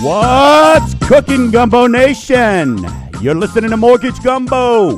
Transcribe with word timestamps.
What's 0.00 0.94
cooking, 1.06 1.50
Gumbo 1.50 1.88
Nation? 1.88 2.78
You're 3.20 3.34
listening 3.34 3.68
to 3.68 3.76
Mortgage 3.76 4.18
Gumbo 4.22 4.92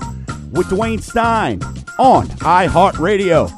with 0.53 0.69
Dwayne 0.69 1.03
Stein 1.03 1.61
on 1.99 2.29
iHeartRadio. 2.29 3.51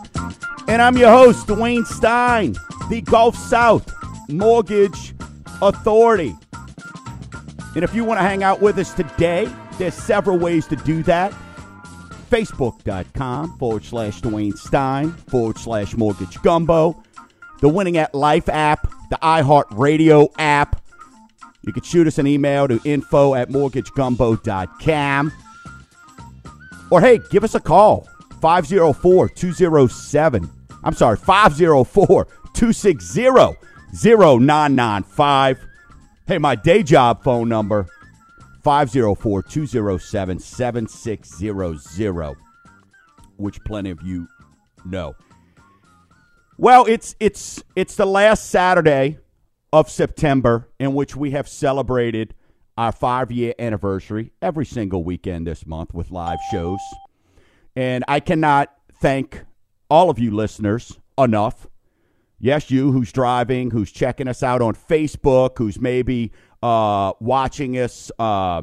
And 0.69 0.81
I'm 0.81 0.97
your 0.97 1.11
host, 1.11 1.47
Dwayne 1.47 1.85
Stein, 1.85 2.57
the 2.89 3.03
Gulf 3.03 3.37
South 3.37 3.93
Mortgage 4.31 5.15
Authority. 5.61 6.35
And 7.75 7.85
if 7.85 7.95
you 7.95 8.05
want 8.05 8.21
to 8.21 8.25
hang 8.25 8.43
out 8.43 8.63
with 8.63 8.79
us 8.79 8.95
today, 8.95 9.53
there's 9.77 9.95
several 9.95 10.39
ways 10.39 10.67
to 10.69 10.77
do 10.77 11.03
that. 11.03 11.35
Facebook.com 12.33 13.59
forward 13.59 13.85
slash 13.85 14.23
Dwayne 14.23 14.57
Stein 14.57 15.13
forward 15.13 15.59
slash 15.59 15.95
Mortgage 15.95 16.41
Gumbo. 16.41 17.03
The 17.61 17.69
Winning 17.69 17.99
at 17.99 18.15
Life 18.15 18.49
app, 18.49 18.91
the 19.11 19.19
iHeartRadio 19.23 20.33
app, 20.39 20.83
you 21.61 21.75
can 21.75 21.83
shoot 21.83 22.07
us 22.07 22.17
an 22.17 22.27
email 22.27 22.67
to 22.69 22.81
info 22.85 23.35
at 23.35 23.51
mortgagegumbo.com. 23.51 25.33
Or 26.91 27.01
hey, 27.03 27.21
give 27.31 27.45
us 27.45 27.55
a 27.55 27.61
call. 27.61 28.09
504 28.41 29.29
207. 29.29 30.51
I'm 30.85 30.95
sorry, 30.95 31.19
504 31.19 32.25
260 32.55 33.23
0995. 33.93 35.67
Hey, 36.27 36.39
my 36.39 36.55
day 36.55 36.83
job 36.83 37.23
phone 37.23 37.51
number 37.51 37.87
504 38.63 39.43
207 39.43 40.39
7600, 40.39 42.37
which 43.37 43.63
plenty 43.65 43.91
of 43.91 44.03
you 44.03 44.29
know. 44.85 45.15
Well, 46.59 46.85
it's 46.87 47.17
it's 47.19 47.63
it's 47.75 47.97
the 47.97 48.07
last 48.07 48.51
Saturday 48.51 49.19
of 49.73 49.91
September, 49.91 50.69
in 50.79 50.95
which 50.95 51.17
we 51.17 51.33
have 51.33 51.49
celebrated 51.49 52.35
our 52.77 52.93
five 52.93 53.33
year 53.33 53.55
anniversary 53.59 54.33
every 54.41 54.67
single 54.67 55.03
weekend 55.03 55.47
this 55.47 55.67
month 55.67 55.93
with 55.93 56.11
live 56.11 56.39
shows. 56.51 56.81
And 57.75 58.05
I 58.07 58.21
cannot 58.21 58.73
thank 59.01 59.45
all 59.91 60.11
of 60.11 60.19
you 60.19 60.31
listeners 60.31 60.99
enough. 61.19 61.67
Yes, 62.39 62.71
you 62.71 62.93
who's 62.93 63.13
driving, 63.13 63.71
who's 63.71 63.93
checking 63.93 64.29
us 64.29 64.43
out 64.43 64.63
on 64.63 64.75
Facebook, 64.75 65.59
who's 65.59 65.81
maybe 65.81 66.33
uh, 66.63 67.13
watching 67.21 67.79
us 67.79 68.11
uh, 68.19 68.63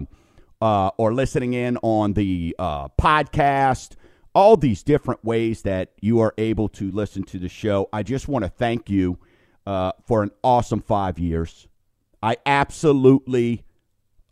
uh, 0.61 0.92
or 0.97 1.14
listening 1.14 1.53
in 1.53 1.78
on 1.78 2.14
the 2.14 2.56
uh, 2.59 2.88
podcast, 2.89 3.95
all 4.33 4.58
these 4.58 4.83
different 4.83 5.23
ways 5.23 5.64
that 5.64 5.91
you 6.02 6.19
are 6.19 6.33
able 6.38 6.69
to 6.69 6.91
listen 6.91 7.23
to 7.23 7.39
the 7.39 7.50
show. 7.50 7.89
I 7.91 8.03
just 8.03 8.28
want 8.28 8.45
to 8.45 8.50
thank 8.50 8.89
you 8.89 9.19
uh, 9.66 9.91
for 10.06 10.23
an 10.23 10.31
awesome 10.44 10.81
five 10.81 11.19
years. 11.19 11.67
I 12.22 12.38
absolutely 12.45 13.64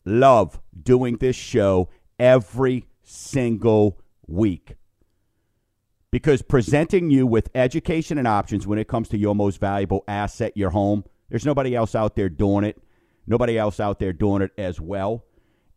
love 0.06 0.60
doing 0.84 1.18
this 1.18 1.36
show 1.36 1.90
every 2.20 2.86
single 3.04 4.00
week 4.28 4.76
because 6.12 6.42
presenting 6.42 7.10
you 7.10 7.28
with 7.28 7.50
education 7.56 8.18
and 8.18 8.28
options 8.28 8.66
when 8.66 8.80
it 8.80 8.88
comes 8.88 9.10
to 9.10 9.18
your 9.18 9.36
most 9.36 9.60
valuable 9.60 10.04
asset, 10.08 10.56
your 10.56 10.70
home, 10.70 11.04
there's 11.30 11.46
nobody 11.46 11.76
else 11.76 11.96
out 11.96 12.16
there 12.16 12.30
doing 12.30 12.64
it. 12.64 12.82
Nobody 13.28 13.58
else 13.58 13.80
out 13.80 14.00
there 14.00 14.14
doing 14.14 14.42
it 14.42 14.52
as 14.58 14.80
well. 14.80 15.26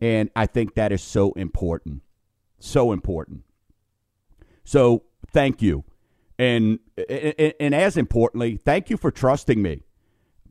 And 0.00 0.30
I 0.34 0.46
think 0.46 0.74
that 0.74 0.92
is 0.92 1.02
so 1.02 1.32
important. 1.32 2.02
So 2.58 2.92
important. 2.92 3.42
So 4.64 5.02
thank 5.32 5.60
you. 5.60 5.84
And, 6.38 6.78
and, 6.96 7.54
and 7.60 7.74
as 7.74 7.96
importantly, 7.96 8.60
thank 8.64 8.88
you 8.88 8.96
for 8.96 9.10
trusting 9.10 9.60
me. 9.60 9.82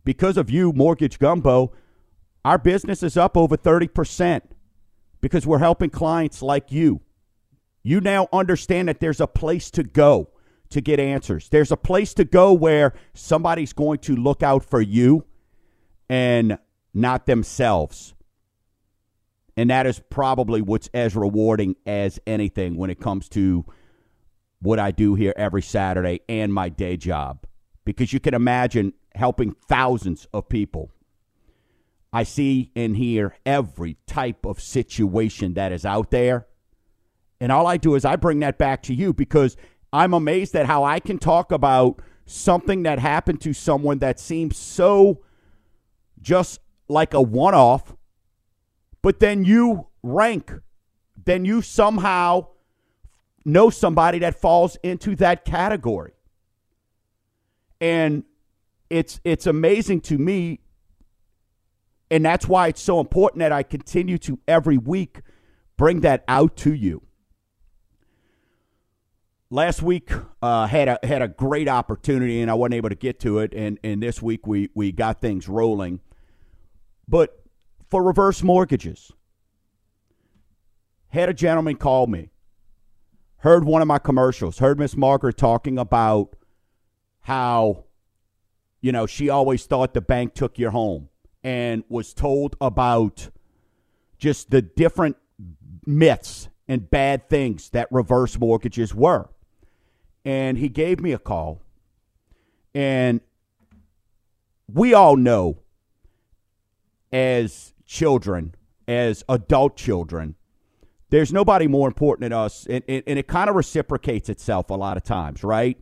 Because 0.04 0.38
of 0.38 0.50
you, 0.50 0.74
Mortgage 0.74 1.20
Gumbo, 1.20 1.74
our 2.46 2.58
business 2.58 3.02
is 3.02 3.18
up 3.18 3.38
over 3.38 3.58
30% 3.58 4.42
because 5.22 5.48
we're 5.48 5.60
helping 5.60 5.90
clients 5.90 6.42
like 6.42 6.72
you. 6.72 7.02
You 7.82 8.02
now 8.02 8.28
understand 8.32 8.88
that 8.88 9.00
there's 9.00 9.22
a 9.22 9.28
place 9.28 9.72
to 9.72 9.84
go 9.84 10.30
to 10.70 10.82
get 10.82 11.00
answers. 11.00 11.50
There's 11.50 11.72
a 11.72 11.78
place 11.78 12.14
to 12.16 12.26
go 12.26 12.54
where 12.54 12.94
somebody's 13.14 13.74
going 13.74 14.00
to 14.00 14.16
look 14.16 14.44
out 14.44 14.64
for 14.64 14.82
you 14.82 15.26
and 16.10 16.58
not 17.00 17.26
themselves. 17.26 18.14
And 19.58 19.70
that 19.70 19.86
is 19.86 20.02
probably 20.10 20.62
what's 20.62 20.90
as 20.94 21.16
rewarding 21.16 21.76
as 21.86 22.20
anything 22.26 22.78
when 22.78 22.90
it 22.90 23.00
comes 23.00 23.28
to 23.30 23.66
what 24.62 24.80
I 24.80 24.92
do 24.92 25.16
here 25.16 25.34
every 25.36 25.62
Saturday 25.62 26.22
and 26.30 26.54
my 26.54 26.70
day 26.70 26.98
job 26.98 27.46
because 27.86 28.14
you 28.14 28.20
can 28.20 28.34
imagine 28.34 28.94
helping 29.16 29.56
thousands 29.68 30.28
of 30.34 30.48
people. 30.48 30.92
I 32.12 32.24
see 32.24 32.72
and 32.76 32.96
hear 32.96 33.36
every 33.46 33.98
type 34.08 34.46
of 34.46 34.62
situation 34.62 35.54
that 35.56 35.72
is 35.72 35.86
out 35.86 36.12
there. 36.12 36.48
And 37.40 37.52
all 37.52 37.68
I 37.68 37.78
do 37.78 37.96
is 37.96 38.06
I 38.06 38.16
bring 38.16 38.40
that 38.40 38.58
back 38.58 38.84
to 38.84 38.94
you 38.94 39.14
because 39.14 39.56
I'm 39.94 40.14
amazed 40.14 40.56
at 40.56 40.66
how 40.66 40.84
I 40.84 41.00
can 41.00 41.20
talk 41.20 41.52
about 41.52 42.02
something 42.26 42.84
that 42.84 43.00
happened 43.00 43.42
to 43.42 43.54
someone 43.54 44.00
that 44.00 44.20
seems 44.20 44.58
so 44.58 45.24
just 46.22 46.60
like 46.90 47.14
a 47.14 47.22
one 47.22 47.54
off, 47.54 47.96
but 49.02 49.20
then 49.20 49.46
you 49.46 49.88
rank, 50.04 50.52
then 51.26 51.46
you 51.46 51.62
somehow 51.62 52.48
know 53.46 53.70
somebody 53.70 54.20
that 54.20 54.40
falls 54.40 54.78
into 54.84 55.16
that 55.18 55.46
category. 55.46 56.14
And 57.80 58.24
it's 58.90 59.22
it's 59.24 59.48
amazing 59.48 60.02
to 60.02 60.18
me 60.18 60.60
and 62.12 62.26
that's 62.26 62.48
why 62.48 62.68
it's 62.68 62.82
so 62.82 63.00
important 63.00 63.40
that 63.40 63.52
I 63.52 63.64
continue 63.64 64.18
to 64.20 64.40
every 64.48 64.78
week 64.78 65.22
bring 65.78 66.02
that 66.02 66.24
out 66.28 66.58
to 66.58 66.74
you. 66.74 67.04
Last 69.52 69.82
week 69.82 70.12
uh, 70.42 70.68
had 70.68 70.88
a 70.88 71.00
had 71.04 71.22
a 71.22 71.28
great 71.28 71.68
opportunity 71.68 72.42
and 72.42 72.52
I 72.52 72.54
wasn't 72.54 72.76
able 72.76 72.90
to 72.90 72.96
get 72.96 73.20
to 73.22 73.40
it 73.40 73.54
and 73.56 73.80
and 73.84 74.02
this 74.02 74.22
week 74.22 74.46
we 74.46 74.70
we 74.74 74.92
got 74.92 75.22
things 75.22 75.48
rolling. 75.48 76.02
But 77.10 77.44
for 77.90 78.04
reverse 78.04 78.44
mortgages, 78.44 79.12
had 81.08 81.28
a 81.28 81.34
gentleman 81.34 81.76
call 81.76 82.06
me 82.06 82.30
heard 83.38 83.64
one 83.64 83.82
of 83.82 83.88
my 83.88 84.00
commercials, 84.00 84.60
heard 84.60 84.78
Miss 84.78 84.96
Margaret 84.96 85.38
talking 85.38 85.78
about 85.80 86.36
how, 87.22 87.86
you 88.82 88.92
know, 88.92 89.06
she 89.06 89.30
always 89.30 89.66
thought 89.66 89.94
the 89.94 90.02
bank 90.02 90.34
took 90.34 90.60
your 90.60 90.72
home 90.72 91.10
and 91.44 91.84
was 91.90 92.14
told 92.14 92.56
about 92.60 93.30
just 94.18 94.52
the 94.52 94.62
different 94.62 95.18
myths 95.86 96.50
and 96.68 96.92
bad 96.92 97.30
things 97.30 97.70
that 97.70 97.88
reverse 97.92 98.38
mortgages 98.38 98.94
were. 98.94 99.30
And 100.26 100.58
he 100.58 100.68
gave 100.68 101.00
me 101.00 101.14
a 101.14 101.18
call. 101.18 101.62
And 102.76 103.22
we 104.72 104.94
all 104.94 105.16
know 105.16 105.60
as 107.12 107.74
children, 107.86 108.56
as 108.88 109.24
adult 109.30 109.76
children, 109.76 110.36
there's 111.10 111.34
nobody 111.34 111.68
more 111.68 111.88
important 111.88 112.22
than 112.30 112.34
us, 112.34 112.68
and, 112.70 112.84
and, 112.88 113.04
and 113.08 113.18
it 113.18 113.28
kind 113.28 113.50
of 113.50 113.56
reciprocates 113.56 114.30
itself 114.30 114.70
a 114.70 114.76
lot 114.76 114.98
of 114.98 115.04
times, 115.04 115.44
right? 115.44 115.78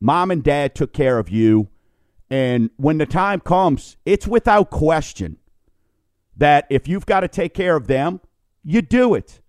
Mom 0.00 0.30
and 0.30 0.42
dad 0.42 0.74
took 0.74 0.92
care 0.92 1.18
of 1.18 1.30
you, 1.30 1.68
and 2.28 2.70
when 2.76 2.98
the 2.98 3.06
time 3.06 3.40
comes, 3.40 3.96
it's 4.04 4.26
without 4.26 4.70
question 4.70 5.36
that 6.36 6.66
if 6.70 6.88
you've 6.88 7.06
got 7.06 7.20
to 7.20 7.28
take 7.28 7.54
care 7.54 7.76
of 7.76 7.86
them, 7.86 8.20
you 8.64 8.82
do 8.82 9.14
it. 9.14 9.40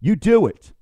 You 0.00 0.16
do 0.16 0.46
it. 0.46 0.72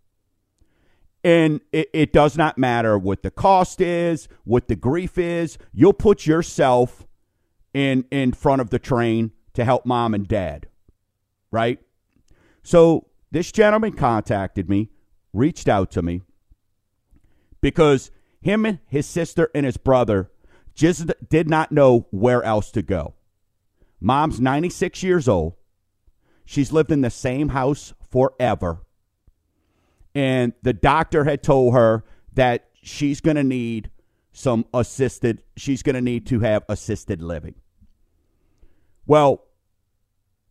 And 1.22 1.60
it, 1.72 1.89
it 1.92 2.13
does 2.13 2.36
not 2.36 2.59
matter 2.59 2.98
what 2.98 3.22
the 3.22 3.30
cost 3.30 3.80
is, 3.80 4.28
what 4.45 4.69
the 4.69 4.77
grief 4.77 5.19
is. 5.19 5.59
You'll 5.72 5.92
put 5.92 6.27
yourself 6.27 7.07
in 7.75 8.04
in 8.10 8.33
front 8.33 8.60
of 8.60 8.71
the 8.71 8.78
train 8.78 9.33
to 9.59 9.65
help 9.65 9.84
mom 9.84 10.15
and 10.15 10.28
dad, 10.28 10.69
right? 11.51 11.81
So 12.63 13.09
this 13.33 13.51
gentleman 13.51 13.93
contacted 13.93 14.69
me, 14.69 14.91
reached 15.33 15.69
out 15.69 15.91
to 15.91 16.01
me, 16.01 16.22
because 17.60 18.13
him 18.41 18.65
and 18.65 18.78
his 18.87 19.05
sister 19.05 19.51
and 19.57 19.66
his 19.66 19.77
brother 19.77 20.31
just 20.77 21.10
did 21.28 21.51
not 21.51 21.72
know 21.72 22.07
where 22.13 22.41
else 22.45 22.71
to 22.71 22.83
go. 22.83 23.15
Mom's 24.01 24.41
96 24.41 25.03
years 25.03 25.27
old. 25.27 25.55
She's 26.45 26.71
lived 26.71 26.93
in 26.93 27.01
the 27.01 27.11
same 27.11 27.49
house 27.49 27.95
forever. 28.13 28.87
And 30.15 30.53
the 30.63 30.72
doctor 30.72 31.25
had 31.25 31.43
told 31.43 31.75
her 31.75 32.04
that 32.34 32.69
she's 32.81 33.21
going 33.21 33.37
to 33.37 33.43
need 33.43 33.91
some 34.31 34.66
assisted, 34.72 35.43
she's 35.57 35.83
going 35.83 35.97
to 35.97 36.01
need 36.01 36.28
to 36.28 36.39
have 36.39 36.63
assisted 36.69 37.21
living. 37.21 37.57
Well, 39.04 39.43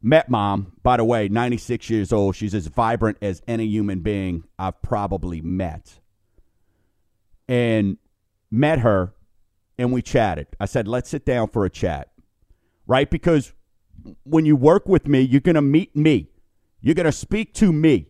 met 0.02 0.30
mom, 0.30 0.74
by 0.84 0.98
the 0.98 1.04
way, 1.04 1.28
96 1.28 1.90
years 1.90 2.14
old. 2.14 2.36
She's 2.36 2.54
as 2.54 2.68
vibrant 2.68 3.18
as 3.22 3.42
any 3.48 3.66
human 3.66 4.00
being 4.00 4.44
I've 4.58 4.82
probably 4.82 5.42
met. 5.42 6.00
And 7.48 7.98
met 8.52 8.80
her 8.80 9.14
and 9.78 9.92
we 9.92 10.02
chatted. 10.02 10.48
I 10.60 10.66
said, 10.66 10.88
let's 10.88 11.10
sit 11.10 11.26
down 11.26 11.50
for 11.50 11.66
a 11.66 11.70
chat, 11.70 12.12
right? 12.86 13.10
Because 13.10 13.54
when 14.24 14.46
you 14.46 14.56
work 14.56 14.88
with 14.88 15.08
me, 15.08 15.22
you're 15.22 15.42
going 15.42 15.56
to 15.56 15.62
meet 15.62 15.96
me, 15.96 16.30
you're 16.82 16.96
going 16.96 17.06
to 17.06 17.12
speak 17.12 17.54
to 17.56 17.72
me. 17.72 18.08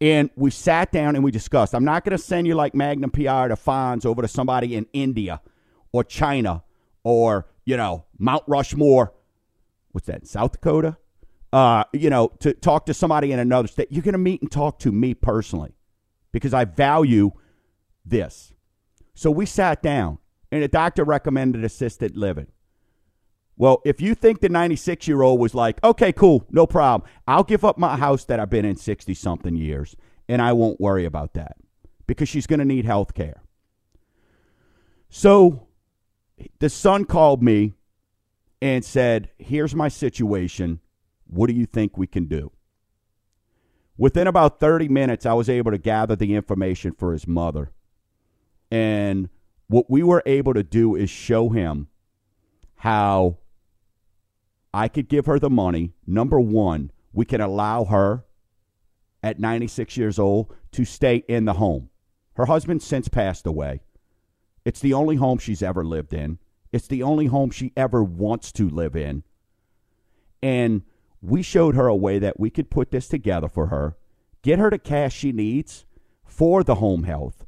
And 0.00 0.28
we 0.36 0.50
sat 0.50 0.92
down 0.92 1.14
and 1.14 1.24
we 1.24 1.30
discussed. 1.30 1.74
I'm 1.74 1.84
not 1.84 2.04
going 2.04 2.16
to 2.16 2.22
send 2.22 2.46
you 2.46 2.54
like 2.54 2.74
Magnum 2.74 3.10
PR 3.10 3.48
to 3.48 3.56
Fonz 3.56 4.04
over 4.04 4.20
to 4.22 4.28
somebody 4.28 4.74
in 4.74 4.86
India 4.92 5.40
or 5.92 6.04
China 6.04 6.62
or, 7.04 7.46
you 7.64 7.76
know, 7.76 8.04
Mount 8.18 8.42
Rushmore. 8.46 9.14
What's 9.94 10.08
that, 10.08 10.26
South 10.26 10.50
Dakota? 10.50 10.96
Uh, 11.52 11.84
you 11.92 12.10
know, 12.10 12.32
to 12.40 12.52
talk 12.52 12.84
to 12.86 12.92
somebody 12.92 13.30
in 13.30 13.38
another 13.38 13.68
state. 13.68 13.86
You're 13.92 14.02
going 14.02 14.14
to 14.14 14.18
meet 14.18 14.42
and 14.42 14.50
talk 14.50 14.80
to 14.80 14.90
me 14.90 15.14
personally 15.14 15.76
because 16.32 16.52
I 16.52 16.64
value 16.64 17.30
this. 18.04 18.52
So 19.14 19.30
we 19.30 19.46
sat 19.46 19.84
down 19.84 20.18
and 20.50 20.64
the 20.64 20.68
doctor 20.68 21.04
recommended 21.04 21.62
assisted 21.62 22.16
living. 22.16 22.48
Well, 23.56 23.82
if 23.84 24.00
you 24.00 24.16
think 24.16 24.40
the 24.40 24.48
96 24.48 25.06
year 25.06 25.22
old 25.22 25.38
was 25.38 25.54
like, 25.54 25.78
okay, 25.84 26.10
cool, 26.10 26.44
no 26.50 26.66
problem, 26.66 27.08
I'll 27.28 27.44
give 27.44 27.64
up 27.64 27.78
my 27.78 27.96
house 27.96 28.24
that 28.24 28.40
I've 28.40 28.50
been 28.50 28.64
in 28.64 28.74
60 28.74 29.14
something 29.14 29.54
years 29.54 29.94
and 30.28 30.42
I 30.42 30.54
won't 30.54 30.80
worry 30.80 31.04
about 31.04 31.34
that 31.34 31.54
because 32.08 32.28
she's 32.28 32.48
going 32.48 32.58
to 32.58 32.64
need 32.64 32.84
health 32.84 33.14
care. 33.14 33.44
So 35.08 35.68
the 36.58 36.68
son 36.68 37.04
called 37.04 37.44
me 37.44 37.74
and 38.60 38.84
said, 38.84 39.30
here's 39.38 39.74
my 39.74 39.88
situation. 39.88 40.80
What 41.26 41.48
do 41.48 41.54
you 41.54 41.66
think 41.66 41.96
we 41.96 42.06
can 42.06 42.26
do? 42.26 42.52
Within 43.96 44.26
about 44.26 44.60
30 44.60 44.88
minutes, 44.88 45.24
I 45.24 45.34
was 45.34 45.48
able 45.48 45.70
to 45.70 45.78
gather 45.78 46.16
the 46.16 46.34
information 46.34 46.92
for 46.92 47.12
his 47.12 47.26
mother. 47.26 47.70
And 48.70 49.28
what 49.68 49.88
we 49.88 50.02
were 50.02 50.22
able 50.26 50.54
to 50.54 50.64
do 50.64 50.96
is 50.96 51.10
show 51.10 51.50
him 51.50 51.88
how 52.76 53.38
I 54.72 54.88
could 54.88 55.08
give 55.08 55.26
her 55.26 55.38
the 55.38 55.50
money. 55.50 55.92
Number 56.06 56.40
one, 56.40 56.90
we 57.12 57.24
can 57.24 57.40
allow 57.40 57.84
her 57.84 58.24
at 59.22 59.38
96 59.38 59.96
years 59.96 60.18
old 60.18 60.52
to 60.72 60.84
stay 60.84 61.24
in 61.28 61.44
the 61.44 61.54
home. 61.54 61.90
Her 62.34 62.46
husband 62.46 62.82
since 62.82 63.08
passed 63.08 63.46
away. 63.46 63.80
It's 64.64 64.80
the 64.80 64.92
only 64.92 65.16
home 65.16 65.38
she's 65.38 65.62
ever 65.62 65.84
lived 65.84 66.12
in. 66.12 66.38
It's 66.74 66.88
the 66.88 67.04
only 67.04 67.26
home 67.26 67.52
she 67.52 67.72
ever 67.76 68.02
wants 68.02 68.50
to 68.50 68.68
live 68.68 68.96
in. 68.96 69.22
And 70.42 70.82
we 71.22 71.40
showed 71.40 71.76
her 71.76 71.86
a 71.86 71.94
way 71.94 72.18
that 72.18 72.40
we 72.40 72.50
could 72.50 72.68
put 72.68 72.90
this 72.90 73.06
together 73.06 73.48
for 73.48 73.68
her, 73.68 73.96
get 74.42 74.58
her 74.58 74.70
the 74.70 74.80
cash 74.80 75.14
she 75.14 75.30
needs 75.30 75.86
for 76.24 76.64
the 76.64 76.74
home 76.74 77.04
health, 77.04 77.46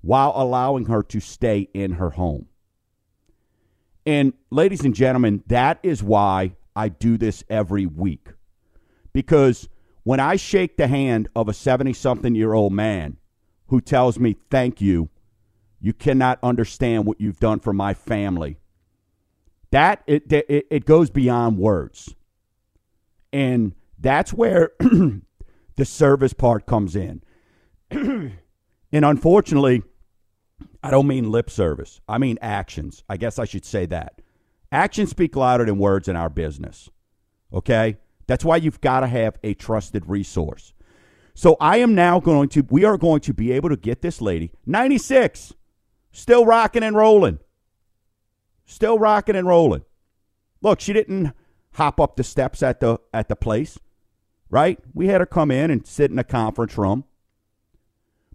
while 0.00 0.32
allowing 0.34 0.86
her 0.86 1.04
to 1.04 1.20
stay 1.20 1.68
in 1.72 1.92
her 1.92 2.10
home. 2.10 2.48
And, 4.04 4.32
ladies 4.50 4.84
and 4.84 4.92
gentlemen, 4.92 5.44
that 5.46 5.78
is 5.84 6.02
why 6.02 6.56
I 6.74 6.88
do 6.88 7.16
this 7.16 7.44
every 7.48 7.86
week. 7.86 8.30
Because 9.12 9.68
when 10.02 10.18
I 10.18 10.34
shake 10.34 10.76
the 10.76 10.88
hand 10.88 11.28
of 11.36 11.48
a 11.48 11.54
70 11.54 11.92
something 11.92 12.34
year 12.34 12.54
old 12.54 12.72
man 12.72 13.18
who 13.68 13.80
tells 13.80 14.18
me, 14.18 14.34
Thank 14.50 14.80
you, 14.80 15.10
you 15.86 15.92
cannot 15.92 16.40
understand 16.42 17.06
what 17.06 17.20
you've 17.20 17.38
done 17.38 17.60
for 17.60 17.72
my 17.72 17.94
family, 17.94 18.58
that 19.70 20.02
it, 20.08 20.24
it, 20.32 20.66
it 20.68 20.84
goes 20.84 21.10
beyond 21.10 21.58
words. 21.58 22.12
And 23.32 23.72
that's 23.96 24.32
where 24.32 24.72
the 24.80 25.84
service 25.84 26.32
part 26.32 26.66
comes 26.66 26.96
in. 26.96 27.22
and 27.92 28.34
unfortunately, 28.92 29.84
I 30.82 30.90
don't 30.90 31.06
mean 31.06 31.30
lip 31.30 31.48
service. 31.50 32.00
I 32.08 32.18
mean 32.18 32.36
actions. 32.42 33.04
I 33.08 33.16
guess 33.16 33.38
I 33.38 33.44
should 33.44 33.64
say 33.64 33.86
that. 33.86 34.20
Actions 34.72 35.10
speak 35.10 35.36
louder 35.36 35.66
than 35.66 35.78
words 35.78 36.08
in 36.08 36.16
our 36.16 36.28
business. 36.28 36.90
Okay? 37.52 37.96
That's 38.26 38.44
why 38.44 38.56
you've 38.56 38.80
got 38.80 39.00
to 39.00 39.06
have 39.06 39.38
a 39.44 39.54
trusted 39.54 40.08
resource. 40.08 40.74
So 41.34 41.56
I 41.60 41.76
am 41.76 41.94
now 41.94 42.18
going 42.18 42.48
to, 42.48 42.66
we 42.70 42.84
are 42.84 42.98
going 42.98 43.20
to 43.20 43.32
be 43.32 43.52
able 43.52 43.68
to 43.68 43.76
get 43.76 44.02
this 44.02 44.20
lady, 44.20 44.50
96, 44.66 45.54
still 46.16 46.46
rocking 46.46 46.82
and 46.82 46.96
rolling. 46.96 47.38
Still 48.64 48.98
rocking 48.98 49.36
and 49.36 49.46
rolling. 49.46 49.84
Look, 50.62 50.80
she 50.80 50.92
didn't 50.92 51.32
hop 51.72 52.00
up 52.00 52.16
the 52.16 52.24
steps 52.24 52.62
at 52.62 52.80
the 52.80 52.98
at 53.12 53.28
the 53.28 53.36
place, 53.36 53.78
right? 54.48 54.78
We 54.94 55.08
had 55.08 55.20
her 55.20 55.26
come 55.26 55.50
in 55.50 55.70
and 55.70 55.86
sit 55.86 56.10
in 56.10 56.18
a 56.18 56.24
conference 56.24 56.76
room. 56.78 57.04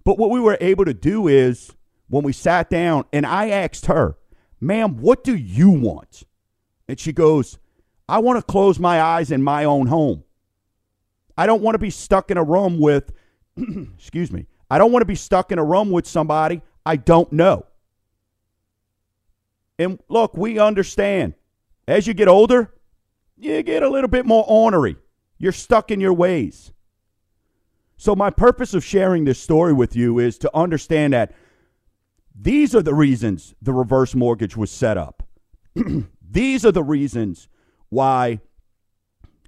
But 0.04 0.18
what 0.18 0.30
we 0.30 0.40
were 0.40 0.58
able 0.62 0.86
to 0.86 0.94
do 0.94 1.28
is 1.28 1.72
when 2.08 2.24
we 2.24 2.34
sat 2.34 2.70
down 2.70 3.06
and 3.12 3.26
I 3.26 3.50
asked 3.50 3.88
her, 3.88 4.16
ma'am, 4.60 4.98
what 4.98 5.24
do 5.24 5.36
you 5.36 5.70
want? 5.70 6.24
And 6.88 7.00
she 7.00 7.12
goes, 7.12 7.58
I 8.08 8.20
want 8.20 8.38
to 8.38 8.44
close 8.44 8.80
my 8.80 9.02
eyes 9.02 9.32
in 9.32 9.42
my 9.42 9.64
own 9.64 9.88
home. 9.88 10.24
I 11.38 11.48
don't 11.48 11.62
want 11.62 11.76
to 11.76 11.80
be 11.80 11.90
stuck 11.90 12.30
in 12.30 12.38
a 12.38 12.44
room 12.44 12.80
with, 12.80 13.12
excuse 13.58 14.32
me, 14.32 14.48
I 14.70 14.78
don't 14.78 14.92
want 14.92 15.02
to 15.02 15.08
be 15.08 15.16
stuck 15.16 15.52
in 15.52 15.58
a 15.60 15.64
room 15.64 15.90
with 15.90 16.08
somebody 16.08 16.62
I 16.86 16.96
don't 16.96 17.32
know. 17.32 17.66
And 19.82 20.00
look, 20.10 20.36
we 20.38 20.60
understand. 20.60 21.34
As 21.88 22.08
you 22.08 22.14
get 22.14 22.28
older, 22.28 22.74
you 23.38 23.64
get 23.64 23.84
a 23.84 23.90
little 23.90 24.08
bit 24.08 24.26
more 24.26 24.46
ornery. 24.48 24.98
You're 25.38 25.52
stuck 25.52 25.92
in 25.92 26.00
your 26.00 26.14
ways. 26.14 26.72
So, 27.98 28.16
my 28.16 28.30
purpose 28.30 28.74
of 28.74 28.84
sharing 28.84 29.26
this 29.26 29.40
story 29.40 29.74
with 29.74 29.96
you 29.96 30.20
is 30.20 30.38
to 30.40 30.56
understand 30.56 31.14
that 31.14 31.34
these 32.36 32.74
are 32.76 32.82
the 32.82 32.94
reasons 32.94 33.54
the 33.62 33.74
reverse 33.74 34.16
mortgage 34.16 34.56
was 34.56 34.72
set 34.72 34.98
up. 34.98 35.24
These 36.32 36.66
are 36.66 36.72
the 36.72 36.84
reasons 36.84 37.50
why 37.90 38.40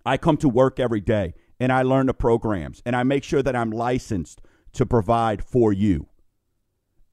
I 0.05 0.17
come 0.17 0.35
to 0.37 0.49
work 0.49 0.79
every 0.79 0.99
day 0.99 1.33
and 1.59 1.71
I 1.71 1.81
learn 1.83 2.07
the 2.07 2.13
programs 2.13 2.81
and 2.85 2.93
I 2.93 3.03
make 3.03 3.23
sure 3.23 3.41
that 3.41 3.55
I'm 3.55 3.71
licensed 3.71 4.41
to 4.73 4.85
provide 4.85 5.43
for 5.43 5.71
you 5.71 6.07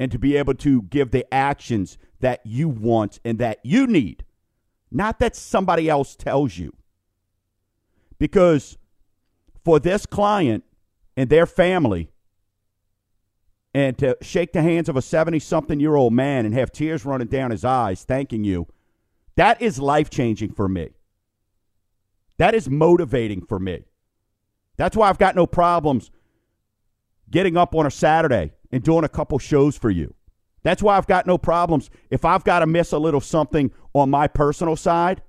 and 0.01 0.11
to 0.11 0.19
be 0.19 0.37
able 0.37 0.55
to 0.55 0.83
give 0.83 1.13
the 1.13 1.33
actions 1.33 1.99
that 2.21 2.41
you 2.45 2.69
want 2.69 3.19
and 3.25 3.39
that 3.39 3.59
you 3.63 3.87
need, 3.87 4.25
not 4.91 5.19
that 5.19 5.37
somebody 5.37 5.89
else 5.89 6.15
tells 6.15 6.57
you. 6.57 6.73
Because 8.19 8.79
for 9.65 9.79
this 9.79 10.07
client 10.07 10.65
and 11.17 11.29
their 11.29 11.47
family, 11.47 12.11
and 13.73 13.97
to 13.99 14.17
shake 14.21 14.53
the 14.53 14.63
hands 14.63 14.89
of 14.89 14.97
a 14.97 15.03
70 15.03 15.39
something 15.39 15.79
year 15.81 15.95
old 15.95 16.13
man 16.13 16.45
and 16.45 16.55
have 16.55 16.73
tears 16.73 17.05
running 17.05 17.29
down 17.29 17.51
his 17.51 17.65
eyes 17.65 18.05
thanking 18.05 18.45
you, 18.45 18.67
that 19.37 19.63
is 19.63 19.79
life 19.79 20.11
changing 20.11 20.53
for 20.53 20.69
me. 20.69 20.91
That 22.39 22.55
is 22.55 22.69
motivating 22.69 23.45
for 23.45 23.59
me. 23.59 23.85
That's 24.77 24.97
why 24.97 25.09
I've 25.09 25.19
got 25.19 25.37
no 25.37 25.47
problems 25.47 26.11
getting 27.31 27.57
up 27.57 27.75
on 27.75 27.87
a 27.87 27.91
Saturday 27.91 28.53
and 28.73 28.83
doing 28.83 29.05
a 29.05 29.09
couple 29.09 29.39
shows 29.39 29.77
for 29.77 29.91
you. 29.91 30.15
That's 30.63 30.83
why 30.83 30.97
I've 30.97 31.07
got 31.07 31.27
no 31.27 31.39
problems. 31.39 31.91
If 32.11 32.25
I've 32.25 32.45
got 32.45 32.61
to 32.61 32.67
miss 32.67 32.93
a 32.93 32.99
little 32.99 33.21
something 33.21 33.71
on 33.95 34.11
my 34.11 34.29
personal 34.29 34.77
side, 34.77 35.23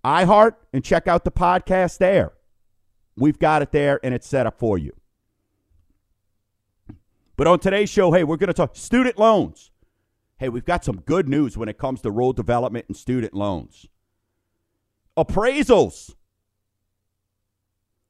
iHeart 0.06 0.53
and 0.72 0.84
check 0.84 1.08
out 1.08 1.24
the 1.24 1.32
podcast 1.32 1.98
there. 1.98 2.34
We've 3.18 3.39
got 3.39 3.63
it 3.63 3.72
there 3.72 4.00
and 4.03 4.13
it's 4.13 4.27
set 4.27 4.46
up 4.46 4.60
for 4.60 4.77
you. 4.77 4.96
But 7.38 7.48
on 7.48 7.58
today's 7.58 7.89
show, 7.89 8.12
hey, 8.12 8.24
we're 8.24 8.38
going 8.38 8.50
to 8.50 8.53
talk 8.53 8.75
student 8.75 9.18
loans. 9.18 9.72
Hey, 10.38 10.50
we've 10.50 10.63
got 10.63 10.86
some 10.86 11.00
good 11.00 11.27
news 11.27 11.58
when 11.58 11.70
it 11.70 11.79
comes 11.79 12.01
to 12.01 12.12
rural 12.12 12.34
development 12.34 12.86
and 12.88 12.96
student 12.96 13.34
loans. 13.34 13.88
Appraisals. 15.18 16.13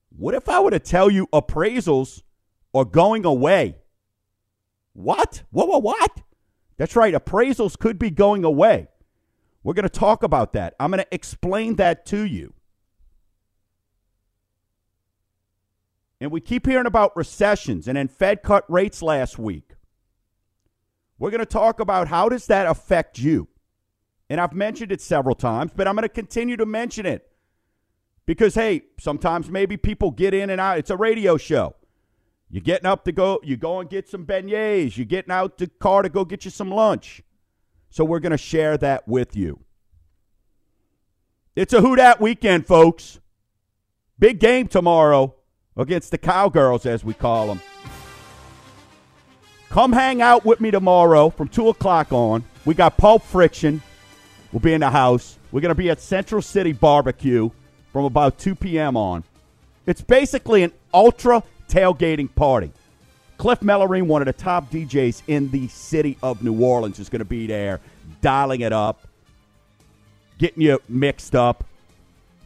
What 0.10 0.36
if 0.36 0.50
I 0.50 0.60
were 0.60 0.72
to 0.72 0.80
tell 0.80 1.10
you 1.10 1.28
appraisals 1.28 2.24
are 2.74 2.84
going 2.84 3.24
away? 3.24 3.78
What? 5.00 5.44
What, 5.52 5.70
what, 5.70 5.82
what? 5.82 6.22
That's 6.78 6.96
right. 6.96 7.14
Appraisals 7.14 7.80
could 7.80 7.98
be 7.98 8.10
going 8.10 8.44
away. 8.44 8.90
We're 9.64 9.74
going 9.74 9.84
to 9.84 9.90
talk 9.90 10.24
about 10.24 10.52
that. 10.54 10.76
I'm 10.78 10.92
going 10.92 11.02
to 11.02 11.16
explain 11.16 11.78
that 11.78 12.06
to 12.08 12.26
you. 12.26 12.54
And 16.20 16.32
we 16.32 16.42
keep 16.42 16.66
hearing 16.66 16.86
about 16.86 17.16
recessions 17.16 17.88
and 17.88 17.96
then 17.96 18.10
Fed 18.10 18.44
cut 18.44 18.70
rates 18.70 19.02
last 19.02 19.40
week. 19.40 19.76
We're 21.18 21.32
going 21.32 21.40
to 21.40 21.46
talk 21.46 21.80
about 21.80 22.10
how 22.10 22.28
does 22.28 22.48
that 22.48 22.68
affect 22.68 23.20
you? 23.20 23.48
And 24.30 24.42
I've 24.42 24.54
mentioned 24.54 24.92
it 24.92 25.00
several 25.00 25.36
times, 25.36 25.72
but 25.74 25.88
I'm 25.88 25.96
going 25.96 26.04
to 26.04 26.10
continue 26.10 26.58
to 26.58 26.66
mention 26.66 27.06
it. 27.06 27.26
Because 28.26 28.54
hey, 28.54 28.84
sometimes 29.00 29.50
maybe 29.50 29.78
people 29.78 30.12
get 30.12 30.34
in 30.34 30.50
and 30.50 30.60
out. 30.60 30.78
It's 30.78 30.92
a 30.92 30.98
radio 30.98 31.38
show. 31.38 31.76
You're 32.52 32.62
getting 32.62 32.88
up 32.88 33.06
to 33.06 33.12
go, 33.12 33.40
you 33.44 33.58
go 33.58 33.80
and 33.80 33.90
get 33.90 34.10
some 34.10 34.26
beignets. 34.26 34.98
You're 34.98 35.06
getting 35.06 35.32
out 35.32 35.58
the 35.58 35.68
car 35.68 36.02
to 36.02 36.10
go 36.10 36.26
get 36.26 36.46
you 36.46 36.52
some 36.52 36.72
lunch. 36.72 37.22
So 37.90 38.04
we're 38.04 38.20
going 38.20 38.32
to 38.32 38.38
share 38.38 38.78
that 38.78 39.08
with 39.08 39.36
you. 39.36 39.60
It's 41.56 41.74
a 41.74 41.82
Who 41.82 41.96
Dat 41.96 42.20
weekend, 42.22 42.66
folks. 42.66 43.20
Big 44.18 44.40
game 44.40 44.68
tomorrow 44.68 45.36
against 45.78 46.12
the 46.12 46.18
Cowgirls, 46.18 46.86
as 46.86 47.04
we 47.04 47.14
call 47.14 47.48
them. 47.48 47.62
Come 49.70 49.94
hang 49.94 50.22
out 50.22 50.46
with 50.46 50.60
me 50.60 50.72
tomorrow 50.72 51.30
from 51.30 51.48
2 51.48 51.70
o'clock 51.70 52.12
on. 52.12 52.44
We 52.66 52.74
got 52.74 52.98
Pulp 52.98 53.24
Friction. 53.24 53.82
We'll 54.52 54.60
be 54.60 54.74
in 54.74 54.82
the 54.82 54.90
house. 54.90 55.38
We're 55.52 55.62
going 55.62 55.70
to 55.70 55.76
be 55.76 55.90
at 55.92 56.02
Central 56.02 56.42
City 56.42 56.72
Barbecue 56.72 57.52
from 57.94 58.06
about 58.06 58.40
2 58.40 58.56
p.m. 58.56 58.98
on. 58.98 59.24
It's 59.86 60.02
basically 60.02 60.64
an 60.64 60.72
ultra 60.94 61.44
tailgating 61.70 62.34
party. 62.36 62.72
Cliff 63.38 63.62
Mellerine, 63.62 64.08
one 64.08 64.22
of 64.22 64.26
the 64.26 64.34
top 64.34 64.70
DJs 64.70 65.24
in 65.28 65.50
the 65.52 65.70
city 65.70 66.18
of 66.22 66.44
New 66.44 66.62
Orleans, 66.62 67.00
is 67.00 67.08
going 67.08 67.20
to 67.20 67.26
be 67.26 67.48
there, 67.48 67.80
dialing 68.22 68.62
it 68.62 68.74
up, 68.74 69.08
getting 70.38 70.62
you 70.62 70.82
mixed 70.90 71.36
up, 71.36 71.64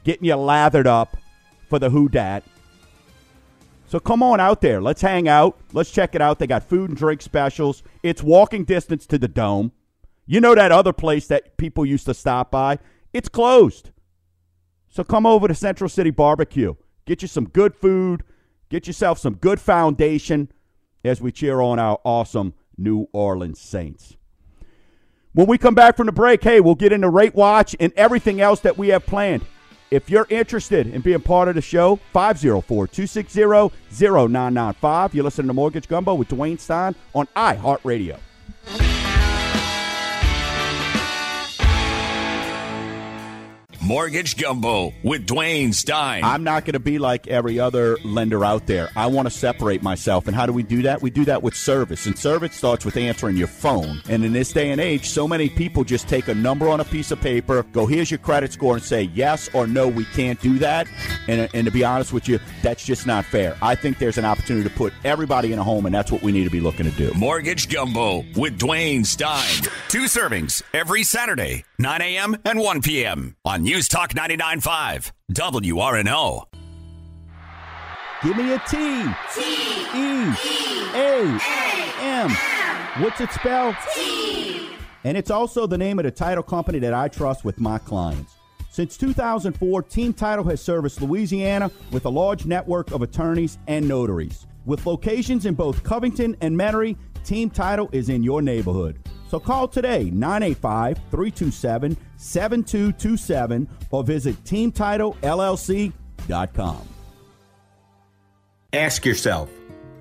getting 0.03 0.25
you 0.25 0.36
lathered 0.36 0.86
up 0.86 1.18
for 1.68 1.80
the 1.80 1.89
Who 1.89 2.10
Dat. 2.10 2.44
So 3.88 4.00
come 4.00 4.22
on 4.22 4.39
out 4.39 4.62
there. 4.62 4.82
Let's 4.82 5.01
hang 5.01 5.27
out. 5.27 5.58
Let's 5.72 5.92
check 5.92 6.15
it 6.15 6.22
out. 6.22 6.39
They 6.39 6.48
got 6.48 6.63
food 6.63 6.89
and 6.89 6.98
drink 6.98 7.22
specials. 7.22 7.84
It's 8.03 8.22
walking 8.22 8.63
distance 8.63 9.06
to 9.08 9.18
the 9.18 9.27
dome. 9.27 9.72
You 10.25 10.42
know 10.42 10.56
that 10.56 10.72
other 10.72 10.94
place 10.94 11.27
that 11.27 11.58
people 11.58 11.86
used 11.86 12.06
to 12.06 12.13
stop 12.13 12.51
by? 12.51 12.80
It's 13.13 13.30
closed. 13.30 13.92
So 14.89 15.03
come 15.03 15.25
over 15.25 15.48
to 15.48 15.56
Central 15.56 15.89
City 15.89 16.12
Barbecue. 16.12 16.75
Get 17.06 17.22
you 17.22 17.27
some 17.27 17.50
good 17.50 17.75
food, 17.75 18.24
Get 18.74 18.88
yourself 18.88 19.20
some 19.20 19.36
good 19.36 19.60
foundation 19.60 20.51
as 21.06 21.22
we 21.22 21.32
cheer 21.32 21.62
on 21.62 21.77
our 21.77 22.00
awesome 22.03 22.56
New 22.75 23.08
Orleans 23.13 23.62
Saints. 23.62 24.18
When 25.34 25.46
we 25.46 25.60
come 25.60 25.75
back 25.75 25.96
from 25.96 26.08
the 26.08 26.12
break, 26.12 26.44
hey, 26.44 26.60
we'll 26.60 26.74
get 26.74 26.92
into 26.92 27.08
rate 27.08 27.36
watch 27.36 27.75
and 27.80 27.94
everything 27.96 28.42
else 28.42 28.62
that 28.62 28.75
we 28.75 28.88
have 28.88 29.06
planned. 29.06 29.46
If 29.92 30.10
you're 30.10 30.25
interested 30.27 30.88
in 30.88 31.01
being 31.01 31.22
part 31.22 31.50
of 31.50 31.53
the 31.53 31.62
show, 31.62 32.00
504 32.13 32.88
260 32.88 33.42
0995. 33.92 35.13
You're 35.13 35.24
listening 35.24 35.50
to 35.50 35.53
Mortgage 35.53 35.88
Gumbo 35.88 36.15
with 36.15 36.30
Dwayne 36.30 36.60
Stein 36.60 36.96
on 37.13 37.27
iHeartRadio. 37.36 38.18
Mortgage 43.83 44.37
Gumbo 44.37 44.93
with 45.03 45.27
Dwayne 45.27 45.73
Stein. 45.73 46.23
I'm 46.23 46.45
not 46.45 46.63
going 46.63 46.73
to 46.73 46.79
be 46.79 46.99
like 46.99 47.27
every 47.27 47.59
other 47.59 47.97
lender 48.05 48.45
out 48.45 48.65
there. 48.65 48.89
I 48.95 49.07
want 49.07 49.25
to 49.25 49.29
separate 49.29 49.83
myself. 49.83 50.25
And 50.25 50.33
how 50.33 50.45
do 50.45 50.53
we 50.53 50.63
do 50.63 50.83
that? 50.83 51.01
We 51.01 51.09
do 51.09 51.25
that 51.25 51.43
with 51.43 51.53
service. 51.53 52.05
And 52.05 52.17
service 52.17 52.55
starts 52.55 52.85
with 52.85 52.95
answering 52.95 53.35
your 53.35 53.47
phone. 53.47 54.01
And 54.07 54.23
in 54.23 54.31
this 54.31 54.53
day 54.53 54.71
and 54.71 54.79
age, 54.79 55.09
so 55.09 55.27
many 55.27 55.49
people 55.49 55.83
just 55.83 56.07
take 56.07 56.29
a 56.29 56.33
number 56.33 56.69
on 56.69 56.79
a 56.79 56.85
piece 56.85 57.11
of 57.11 57.19
paper, 57.19 57.63
go, 57.73 57.85
here's 57.85 58.09
your 58.09 58.19
credit 58.19 58.53
score, 58.53 58.75
and 58.75 58.83
say, 58.83 59.03
yes 59.13 59.49
or 59.53 59.67
no, 59.67 59.89
we 59.89 60.05
can't 60.05 60.39
do 60.39 60.59
that. 60.59 60.87
And, 61.27 61.49
and 61.53 61.65
to 61.65 61.71
be 61.71 61.83
honest 61.83 62.13
with 62.13 62.29
you, 62.29 62.39
that's 62.61 62.85
just 62.85 63.05
not 63.05 63.25
fair. 63.25 63.57
I 63.61 63.75
think 63.75 63.99
there's 63.99 64.17
an 64.17 64.23
opportunity 64.23 64.69
to 64.69 64.73
put 64.73 64.93
everybody 65.03 65.51
in 65.51 65.59
a 65.59 65.63
home, 65.63 65.85
and 65.85 65.93
that's 65.93 66.09
what 66.09 66.21
we 66.21 66.31
need 66.31 66.45
to 66.45 66.49
be 66.49 66.61
looking 66.61 66.89
to 66.89 66.97
do. 66.97 67.13
Mortgage 67.15 67.67
Gumbo 67.67 68.23
with 68.37 68.57
Dwayne 68.57 69.05
Stein. 69.05 69.69
Two 69.89 70.03
servings 70.03 70.63
every 70.73 71.03
Saturday, 71.03 71.65
9 71.79 72.01
a.m. 72.01 72.37
and 72.45 72.59
1 72.59 72.81
p.m. 72.81 73.35
on 73.43 73.73
News 73.74 73.88
Talk 73.88 74.13
99.5, 74.13 75.12
WRNO. 75.32 76.44
Give 78.22 78.38
me 78.38 78.53
a 78.53 78.60
T. 78.60 78.77
T. 79.34 79.42
E. 79.96 80.36
A. 80.94 81.39
M. 82.00 82.30
What's 83.01 83.20
it 83.20 83.32
spelled? 83.32 83.75
T. 83.96 84.70
And 85.03 85.18
it's 85.18 85.32
also 85.32 85.65
the 85.65 85.80
name 85.80 85.98
of 85.98 86.06
the 86.06 86.12
title 86.12 86.44
company 86.44 86.77
that 86.77 86.94
I 86.94 87.08
trust 87.08 87.44
with 87.44 87.60
my 87.60 87.80
clients. 87.80 88.36
Since 88.70 88.96
2004, 88.98 89.82
Team 89.82 90.13
Title 90.13 90.46
has 90.46 90.62
serviced 90.62 91.01
Louisiana 91.01 91.72
with 91.92 92.06
a 92.06 92.10
large 92.10 92.46
network 92.46 92.92
of 92.92 93.01
attorneys 93.01 93.58
and 93.68 93.88
notaries. 93.88 94.46
With 94.68 94.86
locations 94.86 95.48
in 95.48 95.56
both 95.56 95.82
Covington 95.82 96.38
and 96.42 96.56
Metairie, 96.56 96.96
Team 97.24 97.50
Title 97.50 97.89
is 97.92 98.10
in 98.10 98.22
your 98.22 98.44
neighborhood. 98.44 99.00
So 99.33 99.39
call 99.39 99.67
today 99.67 100.11
985 100.11 100.97
327 101.09 101.97
7227 102.17 103.67
or 103.89 104.03
visit 104.03 104.35
teamtitlellc.com. 104.43 106.87
Ask 108.73 109.03
yourself 109.03 109.49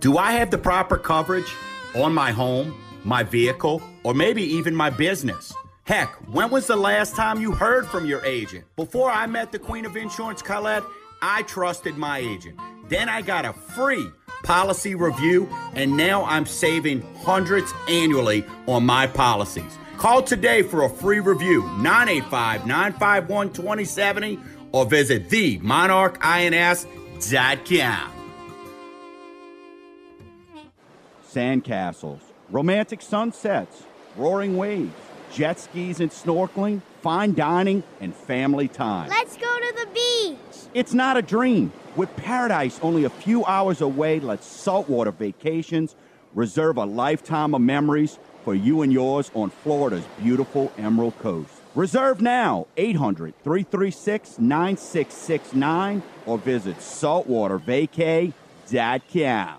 Do 0.00 0.18
I 0.18 0.32
have 0.32 0.50
the 0.50 0.58
proper 0.58 0.98
coverage 0.98 1.50
on 1.94 2.12
my 2.12 2.30
home, 2.30 2.78
my 3.04 3.22
vehicle, 3.22 3.80
or 4.02 4.12
maybe 4.12 4.42
even 4.42 4.76
my 4.76 4.90
business? 4.90 5.54
Heck, 5.84 6.10
when 6.30 6.50
was 6.50 6.66
the 6.66 6.76
last 6.76 7.16
time 7.16 7.40
you 7.40 7.52
heard 7.52 7.86
from 7.86 8.04
your 8.04 8.22
agent? 8.26 8.66
Before 8.76 9.10
I 9.10 9.26
met 9.26 9.50
the 9.50 9.58
Queen 9.58 9.86
of 9.86 9.96
Insurance, 9.96 10.42
Colette, 10.42 10.84
I 11.22 11.42
trusted 11.42 11.96
my 11.96 12.18
agent. 12.18 12.58
Then 12.88 13.08
I 13.08 13.22
got 13.22 13.44
a 13.44 13.52
free 13.52 14.08
policy 14.42 14.96
review, 14.96 15.48
and 15.74 15.96
now 15.96 16.24
I'm 16.24 16.46
saving 16.46 17.02
hundreds 17.18 17.72
annually 17.88 18.44
on 18.66 18.84
my 18.84 19.06
policies. 19.06 19.78
Call 19.98 20.20
today 20.22 20.62
for 20.62 20.82
a 20.82 20.88
free 20.88 21.20
review, 21.20 21.62
985 21.78 22.66
951 22.66 23.52
2070, 23.52 24.40
or 24.72 24.84
visit 24.84 25.28
themonarchins.com. 25.28 28.12
Sandcastles, 31.32 32.20
romantic 32.50 33.00
sunsets, 33.00 33.84
roaring 34.16 34.56
waves, 34.56 34.92
jet 35.32 35.60
skis 35.60 36.00
and 36.00 36.10
snorkeling, 36.10 36.82
fine 37.00 37.32
dining, 37.32 37.84
and 38.00 38.12
family 38.14 38.68
time. 38.68 39.08
Let's 39.08 39.36
go 39.36 39.46
to 39.46 39.74
the 39.76 39.86
beach. 39.94 40.51
It's 40.74 40.94
not 40.94 41.18
a 41.18 41.22
dream. 41.22 41.70
With 41.96 42.16
paradise 42.16 42.80
only 42.82 43.04
a 43.04 43.10
few 43.10 43.44
hours 43.44 43.82
away, 43.82 44.20
let 44.20 44.42
saltwater 44.42 45.10
vacations 45.10 45.94
reserve 46.34 46.78
a 46.78 46.86
lifetime 46.86 47.54
of 47.54 47.60
memories 47.60 48.18
for 48.42 48.54
you 48.54 48.80
and 48.80 48.90
yours 48.90 49.30
on 49.34 49.50
Florida's 49.50 50.06
beautiful 50.22 50.72
Emerald 50.78 51.18
Coast. 51.18 51.52
Reserve 51.74 52.22
now 52.22 52.68
800 52.78 53.34
336 53.44 54.38
9669 54.38 56.02
or 56.24 56.38
visit 56.38 56.78
saltwatervacay.com. 56.78 59.58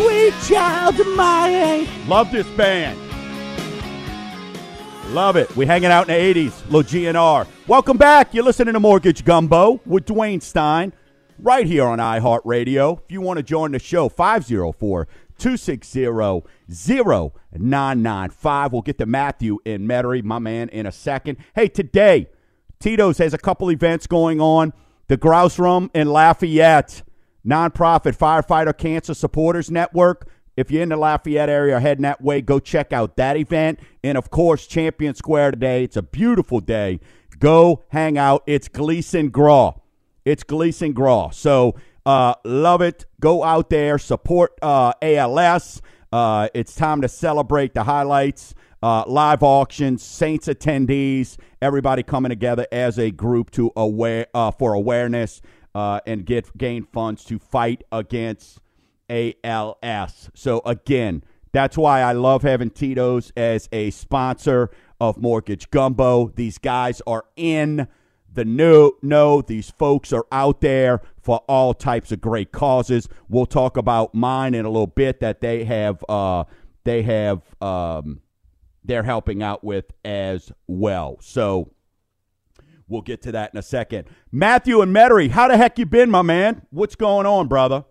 Sweet 0.00 0.32
child 0.48 0.98
of 0.98 1.06
mine. 1.08 1.86
Love 2.08 2.32
this 2.32 2.48
band. 2.56 2.98
Love 5.12 5.36
it. 5.36 5.54
We 5.54 5.66
hanging 5.66 5.90
out 5.90 6.08
in 6.08 6.14
the 6.14 6.48
80s. 6.48 6.70
Low 6.70 6.82
GNR. 6.82 7.46
Welcome 7.66 7.98
back. 7.98 8.32
You're 8.32 8.44
listening 8.44 8.72
to 8.72 8.80
Mortgage 8.80 9.26
Gumbo 9.26 9.78
with 9.84 10.06
Dwayne 10.06 10.40
Stein 10.40 10.94
right 11.38 11.66
here 11.66 11.84
on 11.84 11.98
iHeartRadio. 11.98 13.02
If 13.04 13.12
you 13.12 13.20
want 13.20 13.36
to 13.36 13.42
join 13.42 13.72
the 13.72 13.78
show, 13.78 14.08
504 14.08 15.06
260 15.36 16.06
0995. 16.70 18.72
We'll 18.72 18.80
get 18.80 18.96
to 18.96 19.06
Matthew 19.06 19.58
and 19.66 19.86
Metairie, 19.86 20.24
my 20.24 20.38
man, 20.38 20.70
in 20.70 20.86
a 20.86 20.92
second. 20.92 21.36
Hey, 21.54 21.68
today, 21.68 22.30
Tito's 22.78 23.18
has 23.18 23.34
a 23.34 23.38
couple 23.38 23.70
events 23.70 24.06
going 24.06 24.40
on. 24.40 24.72
The 25.08 25.18
Grouse 25.18 25.58
Room 25.58 25.90
in 25.92 26.08
Lafayette 26.08 27.02
nonprofit 27.46 28.16
firefighter 28.16 28.76
cancer 28.76 29.14
supporters 29.14 29.70
network. 29.70 30.28
If 30.56 30.70
you're 30.70 30.82
in 30.82 30.90
the 30.90 30.96
Lafayette 30.96 31.48
area 31.48 31.76
or 31.76 31.80
heading 31.80 32.02
that 32.02 32.20
way, 32.20 32.42
go 32.42 32.58
check 32.58 32.92
out 32.92 33.16
that 33.16 33.36
event. 33.36 33.80
And 34.04 34.18
of 34.18 34.30
course, 34.30 34.66
Champion 34.66 35.14
Square 35.14 35.52
today. 35.52 35.84
It's 35.84 35.96
a 35.96 36.02
beautiful 36.02 36.60
day. 36.60 37.00
Go 37.38 37.84
hang 37.88 38.18
out. 38.18 38.42
It's 38.46 38.68
Gleason 38.68 39.30
Gras. 39.30 39.74
It's 40.24 40.42
Gleason 40.42 40.92
Gras. 40.92 41.30
So 41.30 41.76
uh, 42.04 42.34
love 42.44 42.82
it. 42.82 43.06
Go 43.20 43.42
out 43.42 43.70
there, 43.70 43.98
support 43.98 44.52
uh, 44.60 44.92
ALS. 45.00 45.80
Uh, 46.12 46.48
it's 46.54 46.74
time 46.74 47.00
to 47.00 47.08
celebrate 47.08 47.72
the 47.72 47.84
highlights. 47.84 48.54
Uh, 48.82 49.04
live 49.06 49.42
auctions, 49.42 50.02
Saints 50.02 50.48
attendees, 50.48 51.36
everybody 51.60 52.02
coming 52.02 52.30
together 52.30 52.66
as 52.72 52.98
a 52.98 53.10
group 53.10 53.50
to 53.50 53.70
aware 53.76 54.26
uh, 54.32 54.50
for 54.50 54.72
awareness 54.72 55.42
uh, 55.74 56.00
and 56.06 56.24
get 56.24 56.56
gain 56.56 56.84
funds 56.84 57.24
to 57.24 57.38
fight 57.38 57.82
against 57.92 58.60
ALS. 59.08 60.30
So 60.34 60.60
again, 60.64 61.24
that's 61.52 61.76
why 61.76 62.00
I 62.00 62.12
love 62.12 62.42
having 62.42 62.70
Tito's 62.70 63.32
as 63.36 63.68
a 63.72 63.90
sponsor 63.90 64.70
of 65.00 65.18
Mortgage 65.18 65.70
Gumbo. 65.70 66.28
These 66.28 66.58
guys 66.58 67.02
are 67.06 67.24
in 67.36 67.88
the 68.32 68.44
know. 68.44 68.92
No, 69.02 69.42
these 69.42 69.70
folks 69.70 70.12
are 70.12 70.26
out 70.30 70.60
there 70.60 71.00
for 71.20 71.38
all 71.48 71.74
types 71.74 72.12
of 72.12 72.20
great 72.20 72.52
causes. 72.52 73.08
We'll 73.28 73.46
talk 73.46 73.76
about 73.76 74.14
mine 74.14 74.54
in 74.54 74.64
a 74.64 74.70
little 74.70 74.86
bit 74.86 75.20
that 75.20 75.40
they 75.40 75.64
have. 75.64 76.04
Uh, 76.08 76.44
they 76.84 77.02
have. 77.02 77.42
Um, 77.60 78.20
they're 78.84 79.02
helping 79.02 79.42
out 79.42 79.62
with 79.62 79.84
as 80.04 80.50
well. 80.66 81.18
So 81.20 81.70
We'll 82.90 83.02
get 83.02 83.22
to 83.22 83.32
that 83.32 83.52
in 83.54 83.58
a 83.58 83.62
second. 83.62 84.08
Matthew 84.32 84.80
and 84.82 84.94
Metairie, 84.94 85.30
how 85.30 85.46
the 85.46 85.56
heck 85.56 85.78
you 85.78 85.86
been, 85.86 86.10
my 86.10 86.22
man? 86.22 86.66
What's 86.70 86.96
going 86.96 87.24
on, 87.24 87.46
brother? 87.46 87.84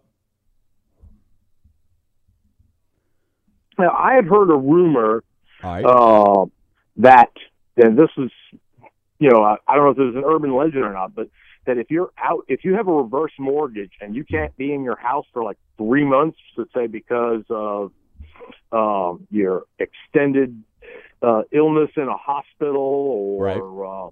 Now, 3.80 3.92
I 3.92 4.16
had 4.16 4.26
heard 4.26 4.52
a 4.52 4.58
rumor 4.58 5.24
right. 5.64 5.86
uh, 5.86 6.48
that, 6.98 7.32
and 7.78 7.98
this 7.98 8.10
is, 8.18 8.30
you 9.20 9.30
know, 9.30 9.42
I, 9.42 9.56
I 9.66 9.76
don't 9.76 9.86
know 9.86 9.92
if 9.92 9.98
this 9.98 10.10
is 10.10 10.16
an 10.18 10.24
urban 10.26 10.54
legend 10.54 10.84
or 10.84 10.92
not, 10.92 11.16
but 11.16 11.30
that 11.66 11.78
if 11.78 11.90
you're 11.90 12.12
out, 12.18 12.44
if 12.50 12.66
you 12.66 12.74
have 12.74 12.90
a 12.90 12.94
reverse 12.94 13.32
mortgage 13.40 13.94
and 14.02 14.14
you 14.14 14.26
can't 14.26 14.56
be 14.58 14.74
in 14.74 14.84
your 14.84 14.98
house 14.98 15.26
for 15.32 15.46
like 15.46 15.58
three 15.78 16.04
months, 16.04 16.38
let's 16.58 16.74
say 16.74 16.88
because 16.88 17.44
of 17.50 17.94
um, 18.74 19.26
your 19.32 19.64
extended 19.80 20.62
uh, 21.22 21.44
illness 21.54 21.90
in 21.96 22.10
a 22.10 22.18
hospital 22.18 22.82
or 22.82 23.44
right. 23.46 23.58
uh, 23.58 24.10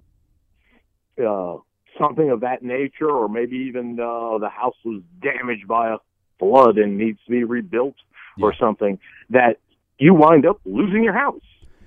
uh, 1.18 1.56
something 1.98 2.30
of 2.30 2.40
that 2.40 2.62
nature, 2.62 3.10
or 3.10 3.28
maybe 3.28 3.56
even 3.56 3.98
uh, 4.00 4.38
the 4.38 4.48
house 4.48 4.76
was 4.84 5.02
damaged 5.22 5.66
by 5.66 5.92
a 5.92 5.98
flood 6.38 6.78
and 6.78 6.98
needs 6.98 7.18
to 7.26 7.30
be 7.30 7.44
rebuilt 7.44 7.94
yeah. 8.36 8.44
or 8.44 8.54
something, 8.58 8.98
that 9.30 9.58
you 9.98 10.14
wind 10.14 10.46
up 10.46 10.60
losing 10.64 11.02
your 11.02 11.14
house. 11.14 11.42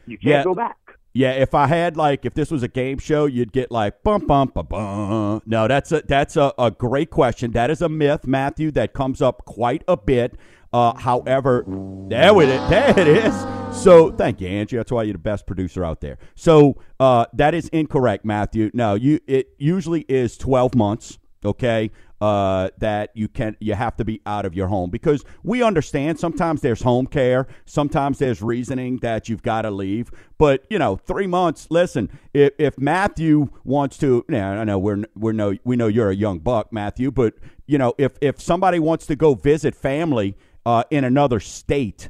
You 0.06 0.18
can't 0.18 0.30
yeah. 0.30 0.44
go 0.44 0.54
back. 0.54 0.78
Yeah, 1.14 1.32
if 1.32 1.54
I 1.54 1.68
had 1.68 1.98
like 1.98 2.24
if 2.26 2.34
this 2.34 2.50
was 2.50 2.64
a 2.64 2.70
game 2.70 2.98
show, 2.98 3.26
you'd 3.26 3.52
get 3.52 3.70
like 3.70 4.02
bum 4.02 4.26
bum 4.26 4.52
bum 4.54 4.66
bum. 4.68 5.42
No, 5.46 5.68
that's 5.68 5.92
a 5.92 6.02
that's 6.08 6.38
a, 6.38 6.54
a 6.58 6.72
great 6.72 7.10
question. 7.10 7.52
That 7.52 7.70
is 7.70 7.82
a 7.82 7.90
myth, 7.90 8.26
Matthew, 8.26 8.72
that 8.72 8.94
comes 8.94 9.22
up 9.22 9.44
quite 9.46 9.84
a 9.90 9.98
bit. 9.98 10.38
Uh, 10.74 10.98
however, 10.98 11.66
there 12.08 12.42
it 12.42 12.50
is. 12.50 12.70
There 12.70 13.00
it 13.00 13.08
is. 13.08 13.36
So 13.74 14.12
thank 14.12 14.42
you, 14.42 14.48
Angie. 14.48 14.78
That's 14.78 14.92
why 14.92 15.04
you're 15.04 15.14
the 15.14 15.20
best 15.20 15.48
producer 15.48 15.84
out 15.84 16.02
there. 16.02 16.18
So 16.36 16.82
uh, 17.00 17.26
that 17.34 17.54
is 17.54 17.68
incorrect, 17.70 18.26
Matthew. 18.26 18.70
No, 18.74 18.96
you 18.96 19.20
it 19.28 19.50
usually 19.58 20.02
is 20.08 20.38
12 20.38 20.76
months. 20.76 21.18
Okay, 21.44 21.90
uh, 22.22 22.70
that 22.78 23.10
you 23.16 23.28
can 23.28 23.58
you 23.60 23.74
have 23.74 23.96
to 23.98 24.06
be 24.06 24.22
out 24.28 24.46
of 24.46 24.54
your 24.54 24.68
home 24.68 24.92
because 24.92 25.26
we 25.42 25.64
understand 25.64 26.20
sometimes 26.20 26.62
there's 26.62 26.84
home 26.84 27.08
care, 27.08 27.48
sometimes 27.66 28.20
there's 28.20 28.44
reasoning 28.44 28.98
that 28.98 29.28
you've 29.28 29.42
got 29.42 29.64
to 29.64 29.72
leave. 29.72 30.12
But 30.38 30.64
you 30.70 30.78
know, 30.78 30.98
three 30.98 31.26
months. 31.26 31.68
Listen, 31.72 32.10
if, 32.32 32.54
if 32.60 32.78
Matthew 32.78 33.50
wants 33.64 33.98
to, 34.00 34.24
yeah, 34.30 34.52
I 34.52 34.64
know 34.64 34.78
we're 34.78 35.04
we're 35.16 35.32
no 35.32 35.58
we 35.64 35.76
know 35.76 35.88
you're 35.88 36.12
a 36.12 36.16
young 36.16 36.38
buck, 36.38 36.72
Matthew, 36.72 37.10
but 37.10 37.34
you 37.66 37.80
know 37.80 37.96
if 37.98 38.12
if 38.22 38.40
somebody 38.40 38.78
wants 38.78 39.08
to 39.08 39.16
go 39.16 39.34
visit 39.34 39.74
family 39.74 40.38
uh, 40.66 40.84
in 40.90 41.04
another 41.04 41.40
state 41.40 42.10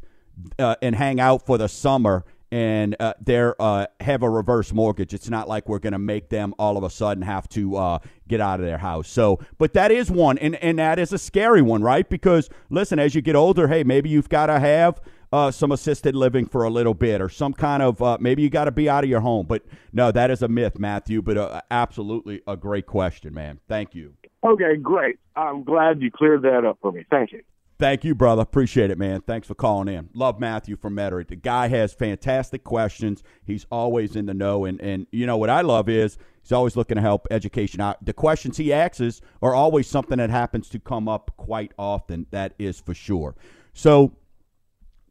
uh, 0.59 0.75
and 0.81 0.95
hang 0.95 1.19
out 1.19 1.45
for 1.45 1.57
the 1.57 1.67
summer 1.67 2.25
and 2.51 2.97
uh, 2.99 3.13
they're 3.21 3.59
uh, 3.61 3.87
have 4.01 4.23
a 4.23 4.29
reverse 4.29 4.73
mortgage. 4.73 5.13
It's 5.13 5.29
not 5.29 5.47
like 5.47 5.69
we're 5.69 5.79
going 5.79 5.93
to 5.93 5.99
make 5.99 6.29
them 6.29 6.53
all 6.59 6.77
of 6.77 6.83
a 6.83 6.89
sudden 6.89 7.23
have 7.23 7.47
to 7.49 7.77
uh, 7.77 7.99
get 8.27 8.41
out 8.41 8.59
of 8.59 8.65
their 8.65 8.77
house. 8.77 9.07
So, 9.07 9.39
but 9.57 9.73
that 9.73 9.91
is 9.91 10.11
one, 10.11 10.37
and 10.37 10.55
and 10.55 10.77
that 10.79 10.99
is 10.99 11.13
a 11.13 11.17
scary 11.17 11.61
one, 11.61 11.81
right? 11.81 12.07
Because 12.07 12.49
listen, 12.69 12.99
as 12.99 13.15
you 13.15 13.21
get 13.21 13.35
older, 13.35 13.67
hey, 13.67 13.83
maybe 13.83 14.09
you've 14.09 14.29
got 14.29 14.47
to 14.47 14.59
have. 14.59 14.99
Uh, 15.33 15.49
some 15.49 15.71
assisted 15.71 16.13
living 16.13 16.45
for 16.45 16.65
a 16.65 16.69
little 16.69 16.93
bit, 16.93 17.21
or 17.21 17.29
some 17.29 17.53
kind 17.53 17.81
of 17.81 18.01
uh, 18.01 18.17
maybe 18.19 18.41
you 18.41 18.49
got 18.49 18.65
to 18.65 18.71
be 18.71 18.89
out 18.89 19.05
of 19.05 19.09
your 19.09 19.21
home. 19.21 19.45
But 19.45 19.63
no, 19.93 20.11
that 20.11 20.29
is 20.29 20.41
a 20.41 20.49
myth, 20.49 20.77
Matthew. 20.77 21.21
But 21.21 21.37
uh, 21.37 21.61
absolutely 21.71 22.41
a 22.45 22.57
great 22.57 22.85
question, 22.85 23.33
man. 23.33 23.61
Thank 23.69 23.95
you. 23.95 24.13
Okay, 24.43 24.75
great. 24.75 25.19
I'm 25.37 25.63
glad 25.63 26.01
you 26.01 26.11
cleared 26.11 26.41
that 26.41 26.65
up 26.65 26.79
for 26.81 26.91
me. 26.91 27.05
Thank 27.09 27.31
you. 27.31 27.43
Thank 27.81 28.03
you, 28.03 28.13
brother. 28.13 28.43
Appreciate 28.43 28.91
it, 28.91 28.99
man. 28.99 29.21
Thanks 29.21 29.47
for 29.47 29.55
calling 29.55 29.91
in. 29.91 30.07
Love 30.13 30.39
Matthew 30.39 30.77
from 30.77 30.95
Metairie. 30.95 31.27
The 31.27 31.35
guy 31.35 31.67
has 31.67 31.91
fantastic 31.91 32.63
questions. 32.63 33.23
He's 33.43 33.65
always 33.71 34.15
in 34.15 34.27
the 34.27 34.35
know. 34.35 34.65
And, 34.65 34.79
and 34.79 35.07
you 35.09 35.25
know 35.25 35.35
what 35.35 35.49
I 35.49 35.61
love 35.61 35.89
is 35.89 36.19
he's 36.43 36.51
always 36.51 36.75
looking 36.75 36.97
to 36.97 37.01
help 37.01 37.25
education 37.31 37.81
out. 37.81 38.05
The 38.05 38.13
questions 38.13 38.57
he 38.57 38.71
asks 38.71 39.19
are 39.41 39.55
always 39.55 39.87
something 39.87 40.19
that 40.19 40.29
happens 40.29 40.69
to 40.69 40.79
come 40.79 41.09
up 41.09 41.31
quite 41.37 41.71
often. 41.75 42.27
That 42.29 42.53
is 42.59 42.79
for 42.79 42.93
sure. 42.93 43.35
So, 43.73 44.15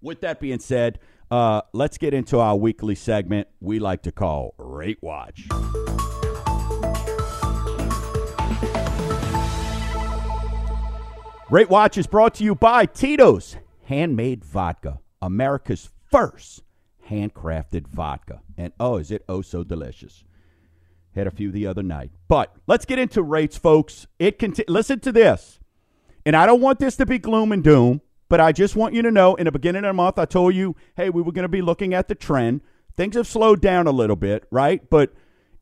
with 0.00 0.20
that 0.20 0.38
being 0.38 0.60
said, 0.60 1.00
uh, 1.28 1.62
let's 1.72 1.98
get 1.98 2.14
into 2.14 2.38
our 2.38 2.54
weekly 2.54 2.94
segment 2.94 3.48
we 3.58 3.80
like 3.80 4.02
to 4.02 4.12
call 4.12 4.54
Rate 4.58 4.98
Watch. 5.02 5.48
Rate 11.50 11.68
Watch 11.68 11.98
is 11.98 12.06
brought 12.06 12.34
to 12.36 12.44
you 12.44 12.54
by 12.54 12.86
Tito's 12.86 13.56
Handmade 13.86 14.44
Vodka, 14.44 15.00
America's 15.20 15.90
first 16.08 16.62
handcrafted 17.08 17.88
vodka. 17.88 18.40
And 18.56 18.72
oh, 18.78 18.98
is 18.98 19.10
it 19.10 19.24
oh 19.28 19.42
so 19.42 19.64
delicious. 19.64 20.22
Had 21.16 21.26
a 21.26 21.32
few 21.32 21.50
the 21.50 21.66
other 21.66 21.82
night. 21.82 22.12
But 22.28 22.54
let's 22.68 22.84
get 22.84 23.00
into 23.00 23.20
rates, 23.20 23.58
folks. 23.58 24.06
It 24.20 24.38
conti- 24.38 24.62
listen 24.68 25.00
to 25.00 25.10
this. 25.10 25.58
And 26.24 26.36
I 26.36 26.46
don't 26.46 26.60
want 26.60 26.78
this 26.78 26.94
to 26.98 27.06
be 27.06 27.18
gloom 27.18 27.50
and 27.50 27.64
doom, 27.64 28.00
but 28.28 28.38
I 28.38 28.52
just 28.52 28.76
want 28.76 28.94
you 28.94 29.02
to 29.02 29.10
know 29.10 29.34
in 29.34 29.46
the 29.46 29.50
beginning 29.50 29.84
of 29.84 29.88
the 29.88 29.94
month, 29.94 30.20
I 30.20 30.26
told 30.26 30.54
you, 30.54 30.76
hey, 30.96 31.10
we 31.10 31.20
were 31.20 31.32
going 31.32 31.42
to 31.42 31.48
be 31.48 31.62
looking 31.62 31.94
at 31.94 32.06
the 32.06 32.14
trend. 32.14 32.60
Things 32.96 33.16
have 33.16 33.26
slowed 33.26 33.60
down 33.60 33.88
a 33.88 33.92
little 33.92 34.14
bit, 34.14 34.44
right? 34.52 34.88
But 34.88 35.12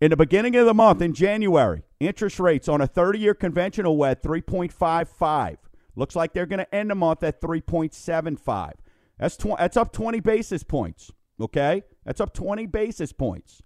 in 0.03 0.11
the 0.11 0.19
beginning 0.19 0.55
of 0.57 0.67
the 0.67 0.75
month, 0.75 1.01
in 1.01 1.15
January, 1.15 1.83
interest 1.99 2.39
rates 2.39 2.69
on 2.69 2.83
a 2.83 2.87
30 2.87 3.21
year 3.21 3.33
conventional 3.33 3.97
were 3.97 4.09
at 4.09 4.23
3.55. 4.23 5.57
Looks 5.99 6.15
like 6.15 6.33
they're 6.33 6.47
going 6.47 6.61
to 6.61 6.75
end 6.75 6.91
the 6.91 6.95
month 6.95 7.25
at 7.25 7.41
3.75. 7.41 8.75
That's 9.19 9.37
tw- 9.37 9.59
that's 9.59 9.77
up 9.77 9.93
20 9.93 10.21
basis 10.21 10.63
points. 10.63 11.11
Okay, 11.41 11.83
that's 12.05 12.21
up 12.21 12.33
20 12.33 12.67
basis 12.67 13.13
points. 13.13 13.63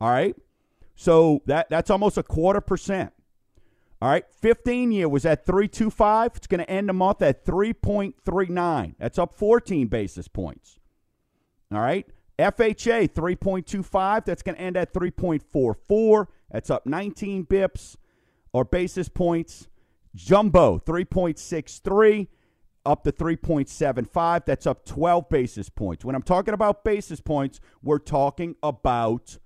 All 0.00 0.10
right, 0.10 0.34
so 0.96 1.42
that 1.46 1.70
that's 1.70 1.88
almost 1.88 2.18
a 2.18 2.24
quarter 2.24 2.60
percent. 2.60 3.12
All 4.02 4.08
right, 4.08 4.24
15 4.40 4.90
year 4.90 5.08
was 5.08 5.24
at 5.24 5.46
325. 5.46 6.32
It's 6.34 6.46
going 6.48 6.58
to 6.58 6.68
end 6.68 6.88
the 6.88 6.92
month 6.92 7.22
at 7.22 7.44
3.39. 7.44 8.94
That's 8.98 9.18
up 9.18 9.36
14 9.36 9.86
basis 9.86 10.26
points. 10.26 10.80
All 11.72 11.80
right, 11.80 12.04
FHA 12.36 13.12
3.25. 13.12 14.24
That's 14.24 14.42
going 14.42 14.56
to 14.56 14.60
end 14.60 14.76
at 14.76 14.92
3.44. 14.92 16.26
That's 16.50 16.70
up 16.70 16.84
19 16.84 17.46
bips 17.46 17.96
or 18.52 18.64
basis 18.64 19.08
points. 19.08 19.68
Jumbo 20.14 20.78
3.63 20.78 22.28
up 22.84 23.04
to 23.04 23.12
3.75. 23.12 24.44
That's 24.44 24.66
up 24.66 24.84
12 24.84 25.28
basis 25.28 25.68
points. 25.68 26.04
When 26.04 26.14
I'm 26.14 26.22
talking 26.22 26.54
about 26.54 26.84
basis 26.84 27.20
points, 27.20 27.60
we're 27.82 27.98
talking 27.98 28.56
about, 28.62 29.38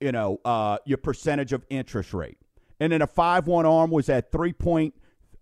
you 0.00 0.12
know, 0.12 0.40
uh, 0.44 0.78
your 0.84 0.98
percentage 0.98 1.52
of 1.52 1.64
interest 1.70 2.12
rate. 2.14 2.38
And 2.80 2.92
then 2.92 3.02
a 3.02 3.06
5 3.06 3.46
1 3.46 3.66
arm 3.66 3.90
was 3.90 4.08
at 4.08 4.32
3.38. 4.32 4.92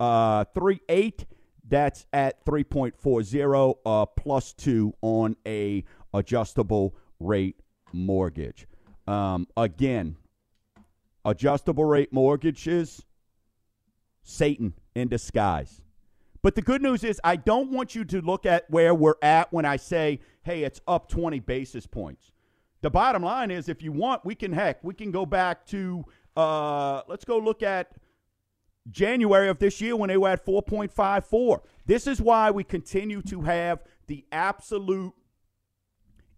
Uh, 0.00 1.24
That's 1.68 2.06
at 2.12 2.44
3.40 2.44 3.74
uh, 3.86 4.06
plus 4.06 4.52
2 4.54 4.92
on 5.00 5.36
a 5.46 5.84
adjustable 6.12 6.96
rate 7.20 7.60
mortgage. 7.92 8.66
Um, 9.06 9.46
again, 9.56 10.16
adjustable 11.24 11.84
rate 11.84 12.12
mortgages, 12.12 13.06
Satan 14.28 14.74
in 14.94 15.08
disguise. 15.08 15.80
But 16.42 16.54
the 16.54 16.62
good 16.62 16.82
news 16.82 17.02
is, 17.02 17.20
I 17.24 17.36
don't 17.36 17.72
want 17.72 17.94
you 17.94 18.04
to 18.04 18.20
look 18.20 18.46
at 18.46 18.68
where 18.68 18.94
we're 18.94 19.14
at 19.22 19.52
when 19.52 19.64
I 19.64 19.76
say, 19.76 20.20
hey, 20.44 20.64
it's 20.64 20.80
up 20.86 21.08
20 21.08 21.40
basis 21.40 21.86
points. 21.86 22.32
The 22.82 22.90
bottom 22.90 23.22
line 23.22 23.50
is, 23.50 23.68
if 23.68 23.82
you 23.82 23.90
want, 23.90 24.24
we 24.24 24.34
can, 24.34 24.52
heck, 24.52 24.84
we 24.84 24.94
can 24.94 25.10
go 25.10 25.26
back 25.26 25.66
to, 25.68 26.04
uh, 26.36 27.02
let's 27.08 27.24
go 27.24 27.38
look 27.38 27.62
at 27.62 27.92
January 28.90 29.48
of 29.48 29.58
this 29.58 29.80
year 29.80 29.96
when 29.96 30.08
they 30.08 30.16
were 30.16 30.28
at 30.28 30.44
4.54. 30.44 31.60
This 31.86 32.06
is 32.06 32.20
why 32.20 32.50
we 32.50 32.62
continue 32.62 33.22
to 33.22 33.42
have 33.42 33.82
the 34.06 34.24
absolute 34.30 35.14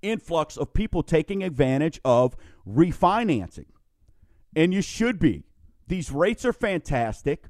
influx 0.01 0.57
of 0.57 0.73
people 0.73 1.03
taking 1.03 1.43
advantage 1.43 2.01
of 2.05 2.37
refinancing. 2.67 3.67
And 4.55 4.73
you 4.73 4.81
should 4.81 5.19
be. 5.19 5.45
These 5.89 6.11
rates 6.11 6.45
are 6.45 6.53
fantastic. 6.53 7.50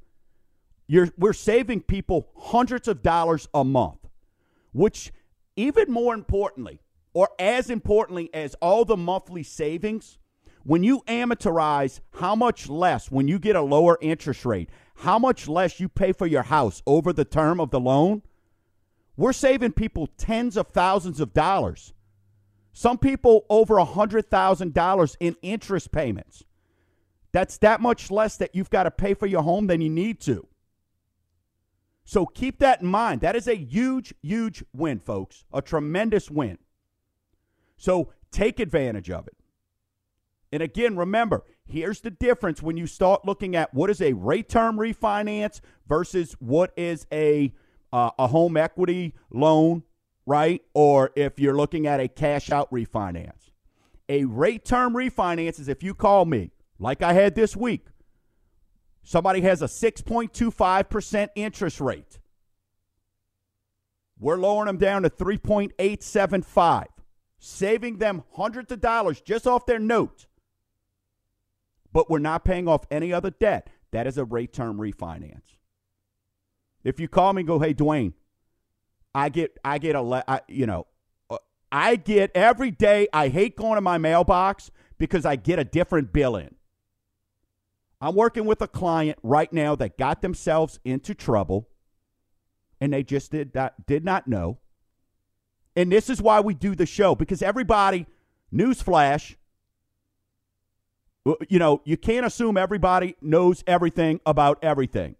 You're, 0.90 1.11
we're 1.16 1.35
saving 1.35 1.83
people 1.83 2.31
hundreds 2.37 2.88
of 2.88 3.00
dollars 3.00 3.46
a 3.55 3.62
month, 3.62 4.09
which, 4.72 5.12
even 5.55 5.88
more 5.88 6.12
importantly, 6.14 6.81
or 7.14 7.29
as 7.38 7.70
importantly 7.70 8.29
as 8.35 8.57
all 8.61 8.85
the 8.85 8.96
monthly 8.96 9.44
savings, 9.44 10.18
when 10.64 10.83
you 10.83 11.03
amortize 11.03 12.00
how 12.14 12.35
much 12.35 12.68
less 12.68 13.09
when 13.09 13.29
you 13.29 13.38
get 13.38 13.55
a 13.55 13.62
lower 13.62 13.98
interest 14.00 14.44
rate, 14.44 14.68
how 14.96 15.16
much 15.16 15.46
less 15.46 15.79
you 15.79 15.88
pay 15.88 16.11
for 16.11 16.26
your 16.26 16.42
house 16.42 16.83
over 16.88 17.12
the 17.12 17.24
term 17.24 17.61
of 17.61 17.70
the 17.70 17.79
loan, 17.79 18.22
we're 19.16 19.33
saving 19.33 19.70
people 19.70 20.09
tens 20.18 20.57
of 20.57 20.66
thousands 20.70 21.20
of 21.20 21.33
dollars. 21.33 21.94
Some 22.72 22.98
people 22.98 23.46
over 23.48 23.79
a 23.79 23.87
$100,000 23.87 25.16
in 25.20 25.37
interest 25.40 25.92
payments. 25.92 26.42
That's 27.31 27.59
that 27.59 27.81
much 27.81 28.11
less 28.11 28.37
that 28.38 28.57
you've 28.57 28.70
got 28.70 28.83
to 28.83 28.90
pay 28.90 29.14
for 29.14 29.26
your 29.26 29.44
home 29.44 29.68
than 29.68 29.81
you 29.81 29.88
need 29.88 30.18
to. 30.22 30.48
So 32.11 32.27
keep 32.27 32.59
that 32.59 32.81
in 32.81 32.88
mind. 32.88 33.20
That 33.20 33.37
is 33.37 33.46
a 33.46 33.55
huge, 33.55 34.12
huge 34.20 34.64
win, 34.73 34.99
folks. 34.99 35.44
A 35.53 35.62
tremendous 35.62 36.29
win. 36.29 36.59
So 37.77 38.12
take 38.33 38.59
advantage 38.59 39.12
of 39.12 39.29
it. 39.29 39.37
And 40.51 40.61
again, 40.61 40.96
remember, 40.96 41.44
here's 41.64 42.01
the 42.01 42.11
difference 42.11 42.61
when 42.61 42.77
you 42.77 42.88
start 42.88 43.25
looking 43.25 43.55
at 43.55 43.73
what 43.73 43.90
is 43.90 44.03
a 44.03 44.14
rate 44.14 44.49
term 44.49 44.77
refinance 44.77 45.61
versus 45.87 46.35
what 46.40 46.73
is 46.77 47.07
a 47.12 47.55
uh, 47.92 48.11
a 48.18 48.27
home 48.27 48.57
equity 48.57 49.14
loan, 49.31 49.85
right? 50.27 50.62
Or 50.75 51.12
if 51.14 51.38
you're 51.38 51.57
looking 51.57 51.87
at 51.87 52.01
a 52.01 52.09
cash 52.09 52.51
out 52.51 52.68
refinance. 52.73 53.53
A 54.09 54.25
rate 54.25 54.64
term 54.64 54.94
refinance 54.94 55.61
is 55.61 55.68
if 55.68 55.85
you 55.85 55.94
call 55.94 56.25
me, 56.25 56.51
like 56.81 57.03
I 57.03 57.12
had 57.12 57.37
this 57.37 57.57
week, 57.57 57.87
Somebody 59.02 59.40
has 59.42 59.62
a 59.62 59.66
6.25% 59.66 61.28
interest 61.34 61.80
rate. 61.80 62.18
We're 64.18 64.36
lowering 64.36 64.66
them 64.66 64.76
down 64.76 65.02
to 65.02 65.10
3.875, 65.10 66.86
saving 67.38 67.98
them 67.98 68.22
hundreds 68.34 68.70
of 68.70 68.80
dollars 68.80 69.20
just 69.20 69.46
off 69.46 69.64
their 69.64 69.78
note. 69.78 70.26
But 71.92 72.10
we're 72.10 72.18
not 72.18 72.44
paying 72.44 72.68
off 72.68 72.84
any 72.90 73.12
other 73.12 73.30
debt. 73.30 73.70
That 73.92 74.06
is 74.06 74.18
a 74.18 74.24
rate 74.24 74.52
term 74.52 74.76
refinance. 74.78 75.56
If 76.84 77.00
you 77.00 77.08
call 77.08 77.32
me 77.32 77.40
and 77.40 77.48
go, 77.48 77.58
hey, 77.58 77.74
Dwayne, 77.74 78.12
I 79.14 79.28
get, 79.28 79.58
I 79.64 79.78
get 79.78 79.96
a, 79.96 80.02
le- 80.02 80.24
you 80.48 80.66
know, 80.66 80.86
uh, 81.28 81.38
I 81.72 81.96
get 81.96 82.30
every 82.34 82.70
day, 82.70 83.08
I 83.12 83.28
hate 83.28 83.56
going 83.56 83.74
to 83.74 83.80
my 83.80 83.98
mailbox 83.98 84.70
because 84.98 85.24
I 85.24 85.36
get 85.36 85.58
a 85.58 85.64
different 85.64 86.12
bill 86.12 86.36
in. 86.36 86.54
I'm 88.00 88.14
working 88.14 88.46
with 88.46 88.62
a 88.62 88.68
client 88.68 89.18
right 89.22 89.52
now 89.52 89.74
that 89.76 89.98
got 89.98 90.22
themselves 90.22 90.80
into 90.84 91.14
trouble 91.14 91.68
and 92.80 92.92
they 92.92 93.02
just 93.02 93.30
did 93.30 93.54
not, 93.54 93.86
did 93.86 94.04
not 94.04 94.26
know. 94.26 94.58
And 95.76 95.92
this 95.92 96.08
is 96.08 96.20
why 96.20 96.40
we 96.40 96.54
do 96.54 96.74
the 96.74 96.86
show 96.86 97.14
because 97.14 97.42
everybody, 97.42 98.06
newsflash, 98.52 99.36
uh, 101.26 101.34
you 101.48 101.58
know, 101.58 101.82
you 101.84 101.96
can't 101.96 102.24
assume 102.24 102.56
everybody 102.56 103.16
knows 103.20 103.62
everything 103.66 104.20
about 104.24 104.58
everything. 104.62 105.16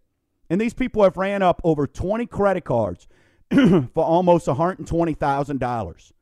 And 0.49 0.61
these 0.61 0.75
people 0.75 1.03
have 1.05 1.17
ran 1.17 1.43
up 1.43 1.61
over 1.63 1.87
20 1.87 2.27
credit 2.27 2.65
cards 2.65 3.07
for 3.51 4.05
almost 4.05 4.47
$120,000. 4.47 6.13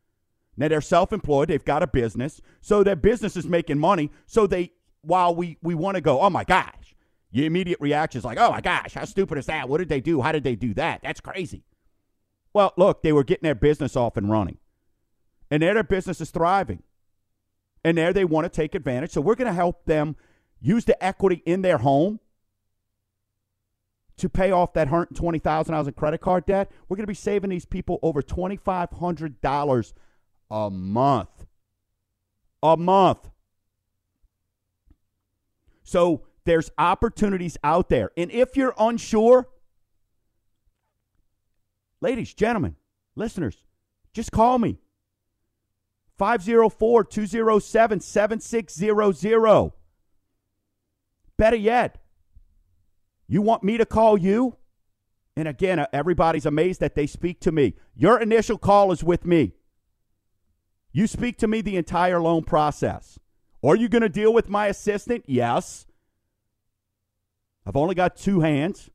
Now 0.56 0.68
they're 0.68 0.80
self 0.80 1.12
employed, 1.12 1.48
they've 1.48 1.64
got 1.64 1.84
a 1.84 1.86
business, 1.86 2.40
so 2.60 2.82
their 2.82 2.96
business 2.96 3.36
is 3.36 3.46
making 3.46 3.78
money, 3.78 4.10
so 4.26 4.46
they 4.46 4.72
while 5.02 5.34
we, 5.34 5.56
we 5.62 5.74
want 5.74 5.96
to 5.96 6.00
go, 6.00 6.20
oh 6.20 6.30
my 6.30 6.44
gosh, 6.44 6.94
your 7.30 7.46
immediate 7.46 7.80
reaction 7.80 8.18
is 8.18 8.24
like, 8.24 8.38
oh 8.38 8.50
my 8.50 8.60
gosh, 8.60 8.94
how 8.94 9.04
stupid 9.04 9.38
is 9.38 9.46
that? 9.46 9.68
What 9.68 9.78
did 9.78 9.88
they 9.88 10.00
do? 10.00 10.20
How 10.20 10.32
did 10.32 10.44
they 10.44 10.56
do 10.56 10.74
that? 10.74 11.00
That's 11.02 11.20
crazy. 11.20 11.64
Well, 12.54 12.72
look, 12.76 13.02
they 13.02 13.12
were 13.12 13.24
getting 13.24 13.44
their 13.44 13.54
business 13.54 13.96
off 13.96 14.16
and 14.16 14.30
running. 14.30 14.58
And 15.50 15.62
there 15.62 15.74
their 15.74 15.82
business 15.82 16.20
is 16.20 16.30
thriving. 16.30 16.82
And 17.84 17.96
there 17.96 18.12
they 18.12 18.24
want 18.24 18.44
to 18.44 18.48
take 18.48 18.74
advantage. 18.74 19.12
So 19.12 19.20
we're 19.20 19.34
going 19.34 19.46
to 19.46 19.54
help 19.54 19.84
them 19.84 20.16
use 20.60 20.84
the 20.84 21.02
equity 21.04 21.42
in 21.46 21.62
their 21.62 21.78
home 21.78 22.20
to 24.16 24.28
pay 24.28 24.50
off 24.50 24.72
that 24.72 24.88
$120,000 24.88 25.86
in 25.86 25.92
credit 25.92 26.20
card 26.20 26.44
debt. 26.46 26.70
We're 26.88 26.96
going 26.96 27.04
to 27.04 27.08
be 27.08 27.14
saving 27.14 27.50
these 27.50 27.64
people 27.64 27.98
over 28.02 28.20
$2,500 28.20 29.92
a 30.50 30.70
month. 30.70 31.46
A 32.62 32.76
month. 32.76 33.30
So 35.88 36.20
there's 36.44 36.70
opportunities 36.76 37.56
out 37.64 37.88
there. 37.88 38.10
And 38.14 38.30
if 38.30 38.58
you're 38.58 38.74
unsure, 38.78 39.48
ladies, 42.02 42.34
gentlemen, 42.34 42.76
listeners, 43.16 43.56
just 44.12 44.30
call 44.30 44.58
me. 44.58 44.76
504 46.18 47.04
207 47.04 48.00
7600. 48.00 49.72
Better 51.38 51.56
yet, 51.56 52.02
you 53.26 53.40
want 53.40 53.64
me 53.64 53.78
to 53.78 53.86
call 53.86 54.18
you? 54.18 54.58
And 55.38 55.48
again, 55.48 55.78
uh, 55.78 55.86
everybody's 55.90 56.44
amazed 56.44 56.80
that 56.80 56.96
they 56.96 57.06
speak 57.06 57.40
to 57.40 57.50
me. 57.50 57.76
Your 57.94 58.20
initial 58.20 58.58
call 58.58 58.92
is 58.92 59.02
with 59.02 59.24
me. 59.24 59.54
You 60.92 61.06
speak 61.06 61.38
to 61.38 61.48
me 61.48 61.62
the 61.62 61.76
entire 61.76 62.20
loan 62.20 62.44
process. 62.44 63.18
Are 63.62 63.76
you 63.76 63.88
going 63.88 64.02
to 64.02 64.08
deal 64.08 64.32
with 64.32 64.48
my 64.48 64.66
assistant? 64.68 65.24
Yes. 65.26 65.86
I've 67.66 67.76
only 67.76 67.94
got 67.94 68.16
two 68.16 68.40
hands. 68.40 68.88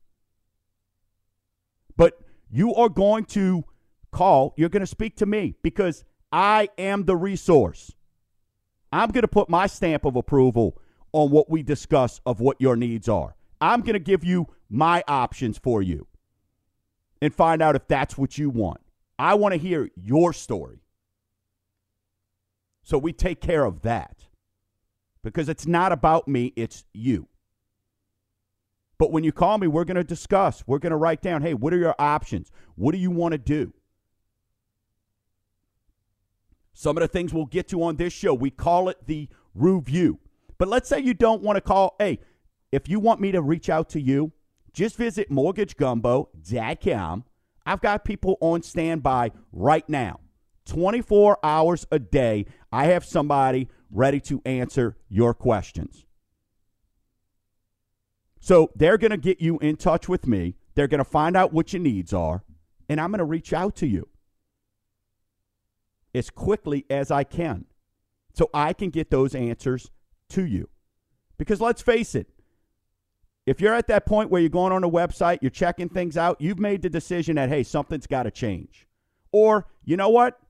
But 1.96 2.18
you 2.50 2.74
are 2.74 2.88
going 2.88 3.24
to 3.26 3.64
call, 4.10 4.54
you're 4.56 4.68
going 4.68 4.80
to 4.80 4.86
speak 4.86 5.16
to 5.16 5.26
me 5.26 5.54
because 5.62 6.04
I 6.32 6.68
am 6.78 7.04
the 7.04 7.16
resource. 7.16 7.92
I'm 8.92 9.10
going 9.10 9.22
to 9.22 9.28
put 9.28 9.48
my 9.48 9.66
stamp 9.66 10.04
of 10.04 10.16
approval 10.16 10.80
on 11.12 11.30
what 11.30 11.50
we 11.50 11.62
discuss 11.62 12.20
of 12.24 12.40
what 12.40 12.60
your 12.60 12.76
needs 12.76 13.08
are. 13.08 13.36
I'm 13.60 13.82
going 13.82 13.94
to 13.94 14.00
give 14.00 14.24
you 14.24 14.48
my 14.68 15.04
options 15.06 15.58
for 15.58 15.82
you 15.82 16.06
and 17.20 17.32
find 17.32 17.62
out 17.62 17.76
if 17.76 17.86
that's 17.86 18.18
what 18.18 18.38
you 18.38 18.50
want. 18.50 18.80
I 19.18 19.34
want 19.34 19.52
to 19.52 19.58
hear 19.58 19.90
your 19.96 20.32
story. 20.32 20.80
So 22.82 22.98
we 22.98 23.12
take 23.12 23.40
care 23.40 23.64
of 23.64 23.82
that 23.82 24.26
because 25.24 25.48
it's 25.48 25.66
not 25.66 25.90
about 25.90 26.28
me, 26.28 26.52
it's 26.54 26.84
you. 26.92 27.26
But 28.98 29.10
when 29.10 29.24
you 29.24 29.32
call 29.32 29.58
me, 29.58 29.66
we're 29.66 29.84
going 29.84 29.96
to 29.96 30.04
discuss. 30.04 30.62
We're 30.66 30.78
going 30.78 30.92
to 30.92 30.96
write 30.96 31.22
down, 31.22 31.42
hey, 31.42 31.54
what 31.54 31.74
are 31.74 31.78
your 31.78 31.96
options? 31.98 32.52
What 32.76 32.92
do 32.92 32.98
you 32.98 33.10
want 33.10 33.32
to 33.32 33.38
do? 33.38 33.72
Some 36.74 36.96
of 36.96 37.00
the 37.00 37.08
things 37.08 37.32
we'll 37.32 37.46
get 37.46 37.68
to 37.68 37.82
on 37.82 37.96
this 37.96 38.12
show, 38.12 38.34
we 38.34 38.50
call 38.50 38.88
it 38.88 38.98
the 39.06 39.28
review. 39.54 40.20
But 40.58 40.68
let's 40.68 40.88
say 40.88 41.00
you 41.00 41.14
don't 41.14 41.42
want 41.42 41.56
to 41.56 41.60
call, 41.60 41.96
hey, 41.98 42.20
if 42.70 42.88
you 42.88 43.00
want 43.00 43.20
me 43.20 43.32
to 43.32 43.42
reach 43.42 43.68
out 43.68 43.88
to 43.90 44.00
you, 44.00 44.32
just 44.72 44.96
visit 44.96 45.30
mortgagegumbo.com. 45.30 47.24
I've 47.66 47.80
got 47.80 48.04
people 48.04 48.36
on 48.40 48.62
standby 48.62 49.32
right 49.52 49.88
now. 49.88 50.20
24 50.66 51.38
hours 51.42 51.86
a 51.90 51.98
day, 51.98 52.46
I 52.72 52.86
have 52.86 53.04
somebody 53.04 53.68
ready 53.94 54.20
to 54.20 54.42
answer 54.44 54.96
your 55.08 55.32
questions. 55.32 56.04
So 58.40 58.70
they're 58.74 58.98
going 58.98 59.12
to 59.12 59.16
get 59.16 59.40
you 59.40 59.58
in 59.60 59.76
touch 59.76 60.08
with 60.08 60.26
me. 60.26 60.56
They're 60.74 60.88
going 60.88 60.98
to 60.98 61.04
find 61.04 61.36
out 61.36 61.52
what 61.52 61.72
your 61.72 61.80
needs 61.80 62.12
are, 62.12 62.44
and 62.88 63.00
I'm 63.00 63.10
going 63.10 63.20
to 63.20 63.24
reach 63.24 63.52
out 63.52 63.76
to 63.76 63.86
you 63.86 64.08
as 66.14 66.28
quickly 66.28 66.84
as 66.90 67.10
I 67.10 67.24
can 67.24 67.64
so 68.34 68.50
I 68.52 68.72
can 68.72 68.90
get 68.90 69.10
those 69.10 69.34
answers 69.34 69.90
to 70.30 70.44
you. 70.44 70.68
Because 71.38 71.60
let's 71.60 71.80
face 71.80 72.14
it, 72.14 72.28
if 73.46 73.60
you're 73.60 73.74
at 73.74 73.86
that 73.88 74.06
point 74.06 74.30
where 74.30 74.40
you're 74.40 74.50
going 74.50 74.72
on 74.72 74.84
a 74.84 74.90
website, 74.90 75.38
you're 75.40 75.50
checking 75.50 75.88
things 75.88 76.16
out, 76.16 76.40
you've 76.40 76.58
made 76.58 76.82
the 76.82 76.90
decision 76.90 77.36
that, 77.36 77.48
hey, 77.48 77.62
something's 77.62 78.06
got 78.06 78.24
to 78.24 78.30
change. 78.30 78.86
Or, 79.32 79.66
you 79.84 79.96
know 79.96 80.08
what? 80.08 80.40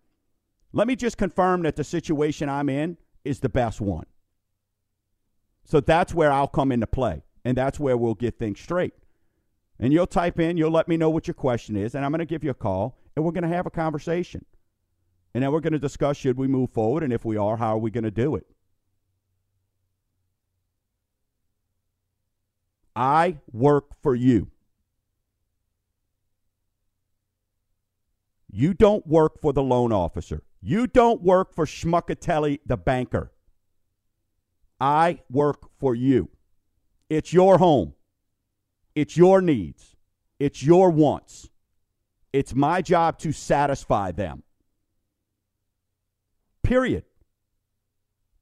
Let 0.72 0.87
me 0.87 0.96
just 0.96 1.18
confirm 1.18 1.62
that 1.62 1.76
the 1.76 1.85
situation 1.85 2.48
I'm 2.48 2.68
in 2.68 2.96
is 3.25 3.41
the 3.41 3.49
best 3.49 3.81
one. 3.81 4.07
So 5.65 5.81
that's 5.81 6.15
where 6.15 6.31
I'll 6.31 6.47
come 6.47 6.71
into 6.71 6.87
play, 6.87 7.23
and 7.45 7.57
that's 7.57 7.81
where 7.81 7.97
we'll 7.97 8.15
get 8.15 8.39
things 8.39 8.61
straight. 8.61 8.95
And 9.79 9.93
you'll 9.93 10.07
type 10.07 10.39
in, 10.39 10.57
you'll 10.57 10.71
let 10.71 10.89
me 10.89 10.97
know 10.97 11.11
what 11.11 11.27
your 11.27 11.35
question 11.35 11.77
is, 11.77 11.95
and 11.95 12.05
I'm 12.05 12.13
going 12.13 12.21
to 12.21 12.27
give 12.27 12.45
you 12.45 12.51
a 12.51 12.55
call, 12.55 12.99
and 13.17 13.25
we're 13.25 13.33
going 13.33 13.43
to 13.43 13.57
have 13.57 13.67
a 13.67 13.71
conversation. 13.71 14.45
And 15.33 15.43
then 15.43 15.51
we're 15.51 15.61
going 15.61 15.73
to 15.73 15.79
discuss 15.79 16.17
should 16.17 16.37
we 16.37 16.47
move 16.47 16.71
forward, 16.71 17.03
and 17.03 17.13
if 17.13 17.25
we 17.25 17.37
are, 17.37 17.57
how 17.57 17.75
are 17.75 17.79
we 17.79 17.91
going 17.91 18.05
to 18.05 18.11
do 18.11 18.37
it? 18.37 18.47
I 22.95 23.39
work 23.53 24.01
for 24.03 24.15
you. 24.15 24.49
You 28.53 28.73
don't 28.73 29.05
work 29.05 29.41
for 29.41 29.53
the 29.53 29.63
loan 29.63 29.93
officer. 29.93 30.45
You 30.66 30.87
don't 30.87 31.20
work 31.20 31.55
for 31.55 31.66
Schmuckatelli, 31.66 32.61
the 32.64 32.79
banker. 32.79 33.31
I 34.81 35.20
work 35.31 35.68
for 35.79 35.94
you. 35.94 36.31
It's 37.11 37.35
your 37.35 37.59
home. 37.59 37.92
It's 38.94 39.14
your 39.14 39.42
needs. 39.42 39.94
It's 40.38 40.62
your 40.62 40.88
wants. 40.88 41.50
It's 42.33 42.55
my 42.55 42.81
job 42.81 43.18
to 43.18 43.31
satisfy 43.31 44.12
them. 44.12 44.42
Period. 46.62 47.05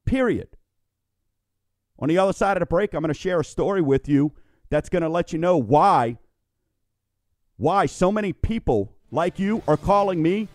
Period. 0.05 0.47
On 1.99 2.07
the 2.07 2.17
other 2.17 2.31
side 2.31 2.55
of 2.55 2.61
the 2.61 2.67
break, 2.67 2.93
I'm 2.93 3.01
going 3.01 3.13
to 3.13 3.19
share 3.19 3.41
a 3.41 3.45
story 3.45 3.81
with 3.81 4.07
you 4.07 4.31
that's 4.69 4.87
going 4.87 5.03
to 5.03 5.09
let 5.09 5.33
you 5.33 5.39
know 5.39 5.57
why 5.57 6.17
why 7.57 7.85
so 7.85 8.13
many 8.13 8.31
people 8.31 8.95
like 9.11 9.39
you 9.39 9.61
are 9.67 9.77
calling 9.77 10.21
me 10.21 10.47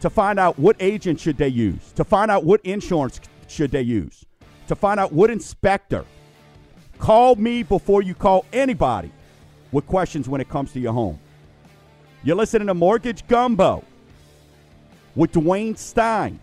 to 0.00 0.10
find 0.10 0.38
out 0.38 0.58
what 0.58 0.76
agent 0.80 1.20
should 1.20 1.36
they 1.36 1.48
use, 1.48 1.92
to 1.92 2.04
find 2.04 2.30
out 2.30 2.44
what 2.44 2.60
insurance 2.64 3.20
should 3.48 3.70
they 3.70 3.82
use, 3.82 4.24
to 4.66 4.74
find 4.74 4.98
out 4.98 5.12
what 5.12 5.30
inspector. 5.30 6.04
Call 6.98 7.36
me 7.36 7.62
before 7.62 8.02
you 8.02 8.14
call 8.14 8.44
anybody 8.52 9.10
with 9.72 9.86
questions 9.86 10.28
when 10.28 10.40
it 10.40 10.48
comes 10.48 10.72
to 10.72 10.80
your 10.80 10.92
home. 10.92 11.18
You're 12.22 12.36
listening 12.36 12.66
to 12.68 12.74
Mortgage 12.74 13.26
Gumbo 13.28 13.84
with 15.14 15.32
Dwayne 15.32 15.76
Stein 15.76 16.38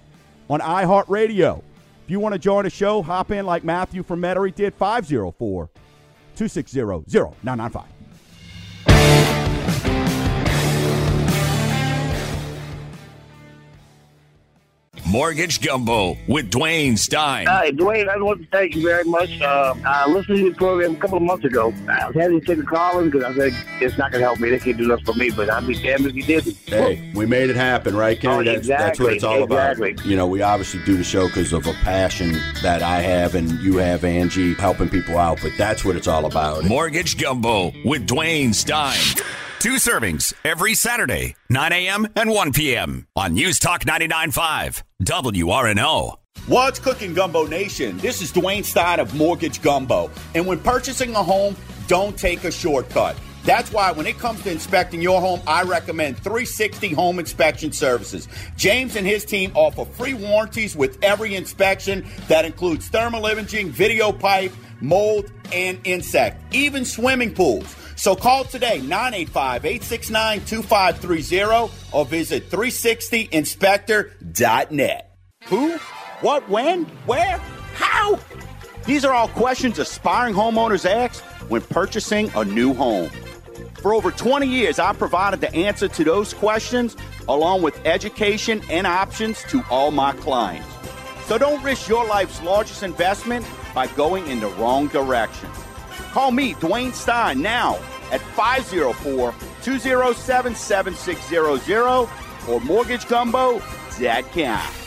on 0.50 0.60
iHeartRadio. 0.60 1.62
If 2.04 2.12
you 2.12 2.20
want 2.20 2.34
to 2.34 2.40
join 2.40 2.64
the 2.64 2.70
show, 2.70 3.02
hop 3.02 3.32
in 3.32 3.46
like 3.46 3.64
Matthew 3.64 4.02
from 4.02 4.22
Metairie 4.22 4.56
did 4.56 4.74
504 4.74 5.70
260 6.36 6.80
0995. 6.80 7.97
Mortgage 15.08 15.62
Gumbo 15.62 16.18
with 16.28 16.52
Dwayne 16.52 16.98
Stein. 16.98 17.48
Hi, 17.48 17.72
Dwayne. 17.72 18.10
I 18.10 18.18
want 18.18 18.42
to 18.42 18.48
thank 18.50 18.76
you 18.76 18.82
very 18.82 19.06
much. 19.06 19.40
Uh, 19.40 19.74
I 19.86 20.06
listened 20.06 20.40
to 20.40 20.50
the 20.50 20.56
program 20.56 20.96
a 20.96 20.98
couple 20.98 21.16
of 21.16 21.24
months 21.24 21.46
ago. 21.46 21.74
I 21.88 22.08
was 22.08 22.16
hesitant 22.16 22.46
to 22.46 22.56
take 22.56 22.64
a 22.64 22.68
call 22.68 23.00
him 23.00 23.10
because 23.10 23.24
I 23.24 23.34
said 23.38 23.66
it's 23.82 23.98
not 23.98 24.12
going 24.12 24.22
to 24.22 24.28
help 24.28 24.42
me. 24.42 24.50
They 24.50 24.60
can't 24.60 24.78
do 24.78 24.86
nothing 24.86 25.06
for 25.06 25.14
me, 25.14 25.30
but 25.32 25.50
I'd 25.50 25.66
be 25.66 25.82
damned 25.82 26.08
if 26.08 26.14
you 26.16 26.24
did. 26.24 26.44
Hey, 26.66 27.10
we 27.16 27.26
made 27.26 27.50
it 27.50 27.56
happen, 27.56 27.96
right, 27.96 28.20
Kenny? 28.20 28.34
Oh, 28.34 28.44
that's, 28.44 28.58
exactly, 28.58 28.86
that's 28.86 29.00
what 29.00 29.14
it's 29.14 29.24
all 29.24 29.44
exactly. 29.44 29.92
about. 29.92 30.06
You 30.06 30.18
know, 30.18 30.28
we 30.28 30.42
obviously 30.42 30.84
do 30.84 30.98
the 30.98 31.06
show 31.06 31.28
because 31.28 31.54
of 31.54 31.68
a 31.68 31.74
passion 31.84 32.34
that 32.62 32.84
I 32.84 33.00
have 33.00 33.36
and 33.36 33.50
you 33.62 33.78
have, 33.78 34.04
Angie, 34.04 34.56
helping 34.56 34.90
people 34.90 35.18
out, 35.18 35.40
but 35.42 35.54
that's 35.58 35.86
what 35.86 35.96
it's 35.96 36.10
all 36.10 36.26
about. 36.26 36.66
Mortgage 36.66 37.18
Gumbo 37.18 37.72
with 37.86 38.06
Dwayne 38.06 38.54
Stein. 38.54 39.00
Two 39.68 39.74
servings 39.74 40.34
every 40.46 40.74
Saturday, 40.76 41.36
9 41.50 41.74
a.m. 41.74 42.08
and 42.16 42.30
1 42.30 42.54
p.m. 42.54 43.06
on 43.18 43.34
News 43.34 43.60
Talk 43.60 43.84
99.5, 43.84 44.82
WRNO. 45.04 46.16
What's 46.46 46.80
cooking, 46.80 47.14
Gumbo 47.14 47.46
Nation? 47.46 47.98
This 47.98 48.22
is 48.22 48.32
Dwayne 48.32 48.64
Stein 48.64 49.02
of 49.02 49.14
Mortgage 49.14 49.62
Gumbo. 49.62 50.10
And 50.36 50.48
when 50.48 50.60
purchasing 50.60 51.14
a 51.18 51.22
home, 51.22 51.58
don't 51.88 52.18
take 52.18 52.46
a 52.46 52.52
shortcut. 52.52 53.18
That's 53.44 53.70
why 53.74 53.92
when 53.92 54.08
it 54.08 54.18
comes 54.18 54.42
to 54.44 54.52
inspecting 54.52 55.02
your 55.02 55.20
home, 55.20 55.42
I 55.46 55.64
recommend 55.64 56.16
360 56.16 56.94
Home 56.94 57.20
Inspection 57.20 57.74
Services. 57.74 58.30
James 58.56 58.96
and 58.96 59.06
his 59.06 59.26
team 59.26 59.52
offer 59.54 59.84
free 59.84 60.14
warranties 60.14 60.78
with 60.78 60.98
every 61.04 61.36
inspection 61.36 62.08
that 62.30 62.46
includes 62.46 62.88
thermal 62.88 63.26
imaging, 63.26 63.72
video 63.72 64.14
pipe, 64.14 64.54
mold, 64.80 65.30
and 65.52 65.78
insect, 65.84 66.56
even 66.56 66.86
swimming 66.86 67.34
pools. 67.34 67.76
So 67.98 68.16
call 68.16 68.46
today 68.46 68.80
985 68.80 69.66
869 69.66 70.46
2530 70.46 71.74
or 71.92 72.06
visit 72.06 72.50
360inspector.net. 72.52 75.18
Who? 75.46 75.78
What? 76.22 76.48
When? 76.48 76.86
Where? 77.08 77.40
How? 77.74 78.20
These 78.86 79.04
are 79.04 79.14
all 79.14 79.30
questions 79.30 79.80
aspiring 79.80 80.36
homeowners 80.36 80.88
ask 80.88 81.24
when 81.50 81.62
purchasing 81.62 82.30
a 82.36 82.46
new 82.46 82.76
home. 82.76 83.10
For 83.82 83.96
over 83.96 84.12
20 84.12 84.46
years, 84.48 84.78
I've 84.78 85.00
provided 85.00 85.42
the 85.42 85.52
answer 85.56 85.88
to 85.88 86.04
those 86.04 86.36
questions 86.36 86.96
along 87.28 87.64
with 87.64 87.84
education 87.84 88.62
and 88.70 88.86
options 88.86 89.42
to 89.46 89.64
all 89.72 89.90
my 89.90 90.12
clients. 90.14 90.68
So 91.26 91.40
don't 91.40 91.64
risk 91.64 91.90
your 91.90 92.06
life's 92.06 92.44
largest 92.44 92.84
investment 92.84 93.44
by 93.74 93.88
going 93.88 94.28
in 94.28 94.40
the 94.40 94.50
wrong 94.50 94.86
direction. 94.88 95.50
Call 96.18 96.32
me, 96.32 96.56
Dwayne 96.56 96.94
Stein, 96.94 97.44
now 97.44 97.76
at 98.12 98.22
504 98.36 99.36
207 99.62 100.56
7600 100.56 102.10
or 102.50 102.60
mortgagegumbo.com. 102.62 104.87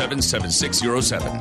207 0.00 0.50
7607. 0.50 1.40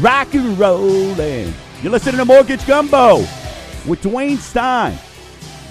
Rock 0.00 0.34
and 0.34 0.58
rollin'. 0.58 1.52
You're 1.82 1.92
listening 1.92 2.16
to 2.16 2.24
Mortgage 2.24 2.66
Gumbo 2.66 3.18
with 3.86 4.00
Dwayne 4.00 4.38
Stein 4.38 4.98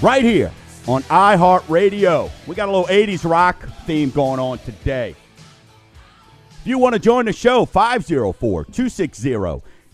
right 0.03 0.23
here 0.23 0.51
on 0.87 1.01
iHeartRadio. 1.03 2.29
We 2.45 2.53
got 2.53 2.69
a 2.69 2.71
little 2.71 2.85
80s 2.85 3.27
rock 3.27 3.67
theme 3.87 4.11
going 4.11 4.39
on 4.39 4.59
today. 4.59 5.15
If 6.61 6.67
you 6.67 6.77
want 6.77 6.93
to 6.93 6.99
join 6.99 7.25
the 7.25 7.33
show, 7.33 7.65
504 7.65 8.65
260 8.65 9.35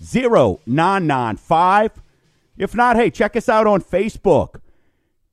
0995. 0.04 2.02
If 2.58 2.76
not, 2.76 2.96
hey, 2.96 3.10
check 3.10 3.36
us 3.36 3.50
out 3.50 3.66
on 3.68 3.82
Facebook. 3.82 4.60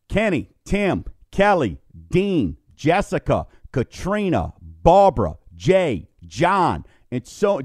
Kenny, 0.09 0.51
Tim, 0.65 1.05
Kelly, 1.31 1.79
Dean, 2.11 2.57
Jessica, 2.75 3.47
Katrina, 3.73 4.55
Barbara, 4.83 5.37
Jay, 5.55 6.09
John, 6.27 6.85
and 7.11 7.27
so 7.27 7.61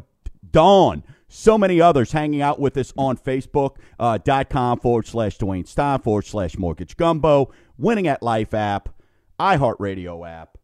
Dawn. 0.51 1.03
So 1.27 1.57
many 1.57 1.81
others 1.81 2.11
hanging 2.11 2.41
out 2.41 2.59
with 2.59 2.77
us 2.77 2.93
on 2.97 3.17
Facebook.com 3.17 3.77
uh, 3.99 4.75
forward 4.81 5.07
slash 5.07 5.37
Dwayne 5.37 5.67
Stein 5.67 5.99
forward 5.99 6.25
slash 6.25 6.57
Mortgage 6.57 6.95
Gumbo. 6.95 7.51
Winning 7.77 8.07
at 8.07 8.23
Life 8.23 8.53
app, 8.53 8.89
iHeartRadio 9.39 10.29
app, 10.29 10.54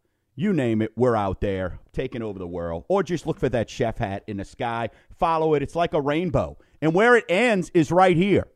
you 0.42 0.54
name 0.54 0.82
it, 0.82 0.92
we're 0.96 1.16
out 1.16 1.40
there 1.40 1.80
taking 1.94 2.22
over 2.22 2.40
the 2.40 2.48
world. 2.48 2.86
Or 2.88 3.04
just 3.04 3.28
look 3.28 3.40
for 3.40 3.50
that 3.50 3.70
chef 3.70 4.00
hat 4.00 4.24
in 4.28 4.38
the 4.38 4.46
sky. 4.46 4.90
Follow 5.18 5.54
it. 5.54 5.62
It's 5.62 5.76
like 5.76 5.94
a 5.94 6.02
rainbow. 6.02 6.58
And 6.82 6.94
where 6.94 7.16
it 7.16 7.26
ends 7.30 7.70
is 7.74 7.92
right 7.92 8.18
here, 8.18 8.48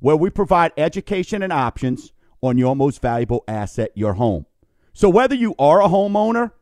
where 0.00 0.16
we 0.16 0.30
provide 0.30 0.72
education 0.76 1.42
and 1.42 1.52
options 1.52 2.12
on 2.40 2.58
your 2.58 2.74
most 2.74 3.02
valuable 3.02 3.44
asset, 3.46 3.90
your 3.94 4.14
home. 4.14 4.46
So 4.92 5.08
whether 5.08 5.34
you 5.34 5.54
are 5.58 5.82
a 5.82 5.88
homeowner 5.88 6.52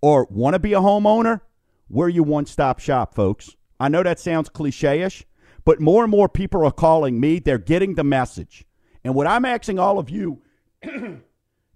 or 0.00 0.28
want 0.30 0.54
to 0.54 0.60
be 0.60 0.74
a 0.74 0.80
homeowner, 0.80 1.40
we're 1.88 2.08
your 2.08 2.24
one 2.24 2.46
stop 2.46 2.78
shop, 2.78 3.14
folks. 3.14 3.56
I 3.80 3.88
know 3.88 4.02
that 4.02 4.20
sounds 4.20 4.48
cliche 4.48 5.02
ish, 5.02 5.26
but 5.64 5.80
more 5.80 6.04
and 6.04 6.10
more 6.10 6.28
people 6.28 6.64
are 6.64 6.72
calling 6.72 7.18
me. 7.18 7.40
They're 7.40 7.58
getting 7.58 7.94
the 7.94 8.04
message. 8.04 8.64
And 9.02 9.14
what 9.14 9.26
I'm 9.26 9.44
asking 9.44 9.78
all 9.78 9.98
of 9.98 10.08
you, 10.08 10.40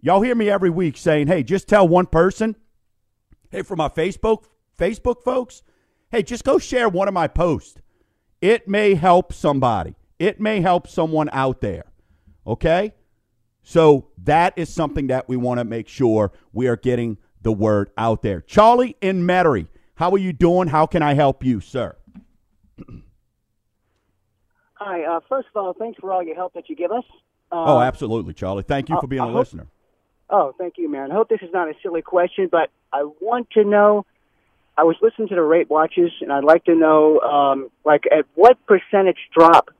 y'all 0.00 0.22
hear 0.22 0.34
me 0.34 0.50
every 0.50 0.70
week 0.70 0.96
saying, 0.96 1.26
hey, 1.26 1.42
just 1.42 1.68
tell 1.68 1.87
one 1.87 2.06
person. 2.06 2.56
Hey, 3.50 3.62
for 3.62 3.76
my 3.76 3.88
Facebook, 3.88 4.44
Facebook 4.78 5.22
folks, 5.22 5.62
hey, 6.11 6.22
just 6.22 6.44
go 6.44 6.58
share 6.58 6.88
one 6.88 7.08
of 7.08 7.14
my 7.14 7.28
posts. 7.28 7.80
It 8.40 8.68
may 8.68 8.94
help 8.94 9.32
somebody. 9.32 9.94
It 10.18 10.40
may 10.40 10.61
help 10.61 10.88
someone 10.88 11.28
out 11.32 11.61
there. 11.61 11.84
Okay? 12.46 12.92
So 13.62 14.08
that 14.24 14.54
is 14.56 14.72
something 14.72 15.08
that 15.08 15.28
we 15.28 15.37
want 15.37 15.58
to 15.58 15.64
make 15.64 15.88
sure 15.88 16.32
we 16.52 16.68
are 16.68 16.76
getting 16.76 17.18
the 17.42 17.52
word 17.52 17.90
out 17.96 18.22
there. 18.22 18.40
Charlie 18.40 18.96
in 19.00 19.22
Metairie, 19.22 19.68
how 19.96 20.11
are 20.12 20.18
you 20.18 20.32
doing? 20.32 20.68
How 20.68 20.87
can 20.87 21.02
I 21.02 21.14
help 21.14 21.44
you, 21.44 21.61
sir? 21.61 21.96
Hi. 24.74 25.04
Uh, 25.04 25.20
first 25.28 25.48
of 25.54 25.56
all, 25.56 25.74
thanks 25.74 25.98
for 26.00 26.12
all 26.12 26.22
your 26.22 26.37
help 26.37 26.54
that 26.54 26.68
you 26.68 26.76
give 26.76 26.92
us. 26.92 27.04
Uh, 27.50 27.64
oh, 27.64 27.80
absolutely, 27.80 28.34
Charlie. 28.34 28.62
Thank 28.62 28.88
you 28.88 28.98
for 29.00 29.06
being 29.06 29.20
a 29.20 29.26
hope, 29.26 29.34
listener. 29.34 29.66
Oh, 30.31 30.55
thank 30.59 30.75
you, 30.77 30.91
man. 30.91 31.11
I 31.11 31.14
hope 31.14 31.29
this 31.29 31.41
is 31.43 31.53
not 31.53 31.69
a 31.69 31.75
silly 31.83 32.03
question, 32.03 32.49
but 32.51 32.71
I 32.93 33.05
want 33.21 33.51
to 33.51 33.64
know. 33.64 34.05
I 34.77 34.85
was 34.85 34.97
listening 35.03 35.29
to 35.29 35.35
the 35.35 35.43
rate 35.43 35.69
watches, 35.71 36.12
and 36.21 36.33
I'd 36.33 36.45
like 36.45 36.64
to 36.67 36.75
know, 36.75 37.19
um, 37.21 37.71
like, 37.85 38.05
at 38.07 38.27
what 38.35 38.59
percentage 38.67 39.19
drop 39.37 39.71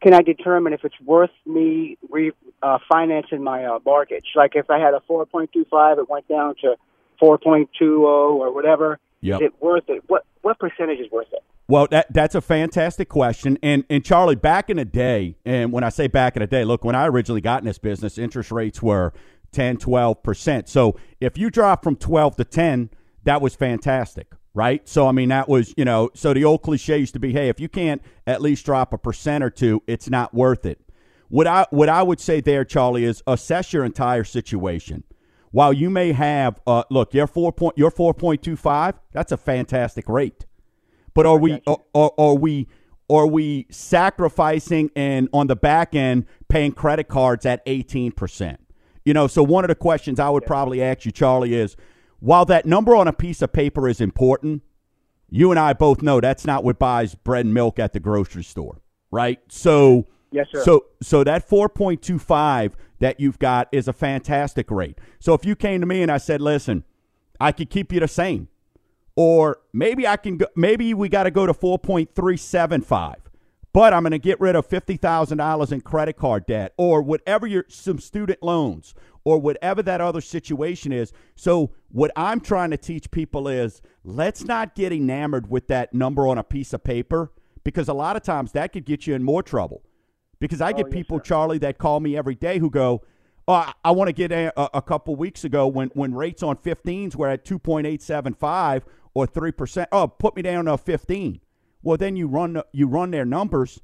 can 0.00 0.14
I 0.14 0.22
determine 0.22 0.72
if 0.72 0.84
it's 0.84 0.98
worth 1.04 1.30
me 1.44 1.98
refinancing 2.10 2.32
uh, 2.62 2.78
financing 2.90 3.42
my 3.42 3.64
uh, 3.64 3.78
mortgage? 3.84 4.26
Like, 4.34 4.52
if 4.54 4.70
I 4.70 4.78
had 4.78 4.94
a 4.94 5.02
4.25, 5.08 5.98
it 5.98 6.08
went 6.08 6.28
down 6.28 6.54
to 6.62 6.76
4.20 7.20 8.00
or 8.00 8.54
whatever. 8.54 8.98
Yep. 9.20 9.42
Is 9.42 9.46
it 9.46 9.62
worth 9.62 9.84
it? 9.88 10.02
What 10.06 10.24
what 10.42 10.58
percentage 10.58 10.98
is 10.98 11.10
worth 11.10 11.30
it? 11.32 11.42
Well, 11.68 11.86
that 11.90 12.12
that's 12.12 12.34
a 12.34 12.40
fantastic 12.40 13.08
question. 13.08 13.58
And 13.62 13.84
and 13.90 14.04
Charlie, 14.04 14.34
back 14.34 14.70
in 14.70 14.78
the 14.78 14.84
day, 14.84 15.36
and 15.44 15.72
when 15.72 15.84
I 15.84 15.90
say 15.90 16.06
back 16.06 16.36
in 16.36 16.40
the 16.40 16.46
day, 16.46 16.64
look, 16.64 16.84
when 16.84 16.94
I 16.94 17.06
originally 17.06 17.42
got 17.42 17.60
in 17.60 17.66
this 17.66 17.78
business, 17.78 18.16
interest 18.16 18.50
rates 18.50 18.82
were 18.82 19.12
10, 19.52 19.78
12%. 19.78 20.68
So 20.68 20.98
if 21.20 21.36
you 21.36 21.50
drop 21.50 21.84
from 21.84 21.96
12 21.96 22.36
to 22.36 22.44
10, 22.44 22.90
that 23.24 23.40
was 23.40 23.54
fantastic, 23.54 24.32
right? 24.54 24.88
So 24.88 25.06
I 25.06 25.12
mean 25.12 25.28
that 25.30 25.48
was, 25.48 25.74
you 25.76 25.84
know, 25.84 26.10
so 26.14 26.32
the 26.32 26.44
old 26.44 26.62
cliche 26.62 26.98
used 26.98 27.14
to 27.14 27.20
be, 27.20 27.32
hey, 27.32 27.48
if 27.48 27.60
you 27.60 27.68
can't 27.68 28.02
at 28.26 28.40
least 28.40 28.64
drop 28.64 28.92
a 28.92 28.98
percent 28.98 29.44
or 29.44 29.50
two, 29.50 29.82
it's 29.86 30.08
not 30.08 30.32
worth 30.32 30.64
it. 30.64 30.80
What 31.28 31.46
I 31.46 31.66
what 31.70 31.88
I 31.88 32.02
would 32.02 32.20
say 32.20 32.40
there, 32.40 32.64
Charlie, 32.64 33.04
is 33.04 33.22
assess 33.26 33.72
your 33.72 33.84
entire 33.84 34.24
situation. 34.24 35.04
While 35.52 35.72
you 35.72 35.88
may 35.90 36.12
have, 36.12 36.60
uh, 36.66 36.84
look, 36.90 37.14
your 37.14 37.26
four 37.26 37.52
point, 37.52 37.78
your 37.78 37.90
four 37.90 38.14
point 38.14 38.42
two 38.42 38.56
five, 38.56 38.96
that's 39.12 39.30
a 39.30 39.36
fantastic 39.36 40.08
rate. 40.08 40.46
But 41.14 41.26
are 41.26 41.38
we 41.38 41.60
are, 41.66 42.12
are, 42.16 42.34
we 42.34 42.68
are 43.08 43.26
we 43.26 43.66
sacrificing 43.70 44.90
and 44.94 45.28
on 45.32 45.48
the 45.48 45.56
back 45.56 45.94
end 45.94 46.26
paying 46.48 46.72
credit 46.72 47.08
cards 47.08 47.44
at 47.44 47.64
18%? 47.66 48.56
You 49.10 49.14
know, 49.14 49.26
so 49.26 49.42
one 49.42 49.64
of 49.64 49.68
the 49.68 49.74
questions 49.74 50.20
I 50.20 50.30
would 50.30 50.46
probably 50.46 50.80
ask 50.80 51.04
you, 51.04 51.10
Charlie, 51.10 51.52
is 51.52 51.76
while 52.20 52.44
that 52.44 52.64
number 52.64 52.94
on 52.94 53.08
a 53.08 53.12
piece 53.12 53.42
of 53.42 53.52
paper 53.52 53.88
is 53.88 54.00
important, 54.00 54.62
you 55.28 55.50
and 55.50 55.58
I 55.58 55.72
both 55.72 56.00
know 56.00 56.20
that's 56.20 56.44
not 56.44 56.62
what 56.62 56.78
buys 56.78 57.16
bread 57.16 57.44
and 57.44 57.52
milk 57.52 57.80
at 57.80 57.92
the 57.92 57.98
grocery 57.98 58.44
store, 58.44 58.80
right? 59.10 59.40
So, 59.48 60.06
yes, 60.30 60.46
sir. 60.52 60.62
So, 60.62 60.84
so 61.02 61.24
that 61.24 61.50
4.25 61.50 62.74
that 63.00 63.18
you've 63.18 63.40
got 63.40 63.66
is 63.72 63.88
a 63.88 63.92
fantastic 63.92 64.70
rate. 64.70 64.96
So 65.18 65.34
if 65.34 65.44
you 65.44 65.56
came 65.56 65.80
to 65.80 65.88
me 65.88 66.02
and 66.02 66.12
I 66.12 66.18
said, 66.18 66.40
listen, 66.40 66.84
I 67.40 67.50
could 67.50 67.68
keep 67.68 67.92
you 67.92 67.98
the 67.98 68.06
same 68.06 68.46
or 69.16 69.58
maybe 69.72 70.06
I 70.06 70.18
can 70.18 70.36
go, 70.36 70.46
maybe 70.54 70.94
we 70.94 71.08
got 71.08 71.24
to 71.24 71.32
go 71.32 71.46
to 71.46 71.52
4.375 71.52 73.16
but 73.72 73.92
I'm 73.92 74.02
going 74.02 74.12
to 74.12 74.18
get 74.18 74.40
rid 74.40 74.56
of 74.56 74.68
$50,000 74.68 75.72
in 75.72 75.80
credit 75.80 76.16
card 76.16 76.46
debt 76.46 76.72
or 76.76 77.02
whatever 77.02 77.46
your 77.46 77.64
some 77.68 77.98
student 77.98 78.42
loans 78.42 78.94
or 79.24 79.38
whatever 79.38 79.82
that 79.82 80.00
other 80.00 80.20
situation 80.20 80.92
is. 80.92 81.12
So 81.36 81.72
what 81.90 82.10
I'm 82.16 82.40
trying 82.40 82.70
to 82.70 82.76
teach 82.76 83.10
people 83.10 83.48
is 83.48 83.80
let's 84.02 84.44
not 84.44 84.74
get 84.74 84.92
enamored 84.92 85.50
with 85.50 85.68
that 85.68 85.94
number 85.94 86.26
on 86.26 86.38
a 86.38 86.44
piece 86.44 86.72
of 86.72 86.82
paper 86.82 87.32
because 87.64 87.88
a 87.88 87.94
lot 87.94 88.16
of 88.16 88.22
times 88.22 88.52
that 88.52 88.72
could 88.72 88.84
get 88.84 89.06
you 89.06 89.14
in 89.14 89.22
more 89.22 89.42
trouble. 89.42 89.82
Because 90.40 90.60
I 90.60 90.70
oh, 90.70 90.76
get 90.76 90.86
oh, 90.86 90.90
people, 90.90 91.20
Charlie, 91.20 91.58
that 91.58 91.78
call 91.78 92.00
me 92.00 92.16
every 92.16 92.34
day 92.34 92.58
who 92.58 92.70
go, 92.70 93.02
Oh, 93.48 93.54
I, 93.54 93.72
I 93.84 93.90
want 93.90 94.08
to 94.08 94.12
get 94.12 94.30
a, 94.30 94.76
a, 94.76 94.80
couple 94.80 95.16
weeks 95.16 95.44
ago 95.44 95.66
when, 95.66 95.88
when 95.94 96.14
rates 96.14 96.42
on 96.42 96.56
15s 96.56 97.16
were 97.16 97.26
at 97.26 97.44
2.875 97.44 98.82
or 99.12 99.26
3%. 99.26 99.86
Oh, 99.90 100.06
put 100.06 100.36
me 100.36 100.42
down 100.42 100.66
to 100.66 100.78
15. 100.78 101.40
Well, 101.82 101.96
then 101.96 102.16
you 102.16 102.26
run 102.26 102.62
you 102.72 102.86
run 102.86 103.10
their 103.10 103.24
numbers 103.24 103.80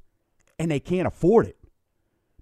and 0.59 0.71
they 0.71 0.79
can't 0.79 1.07
afford 1.07 1.47
it. 1.47 1.57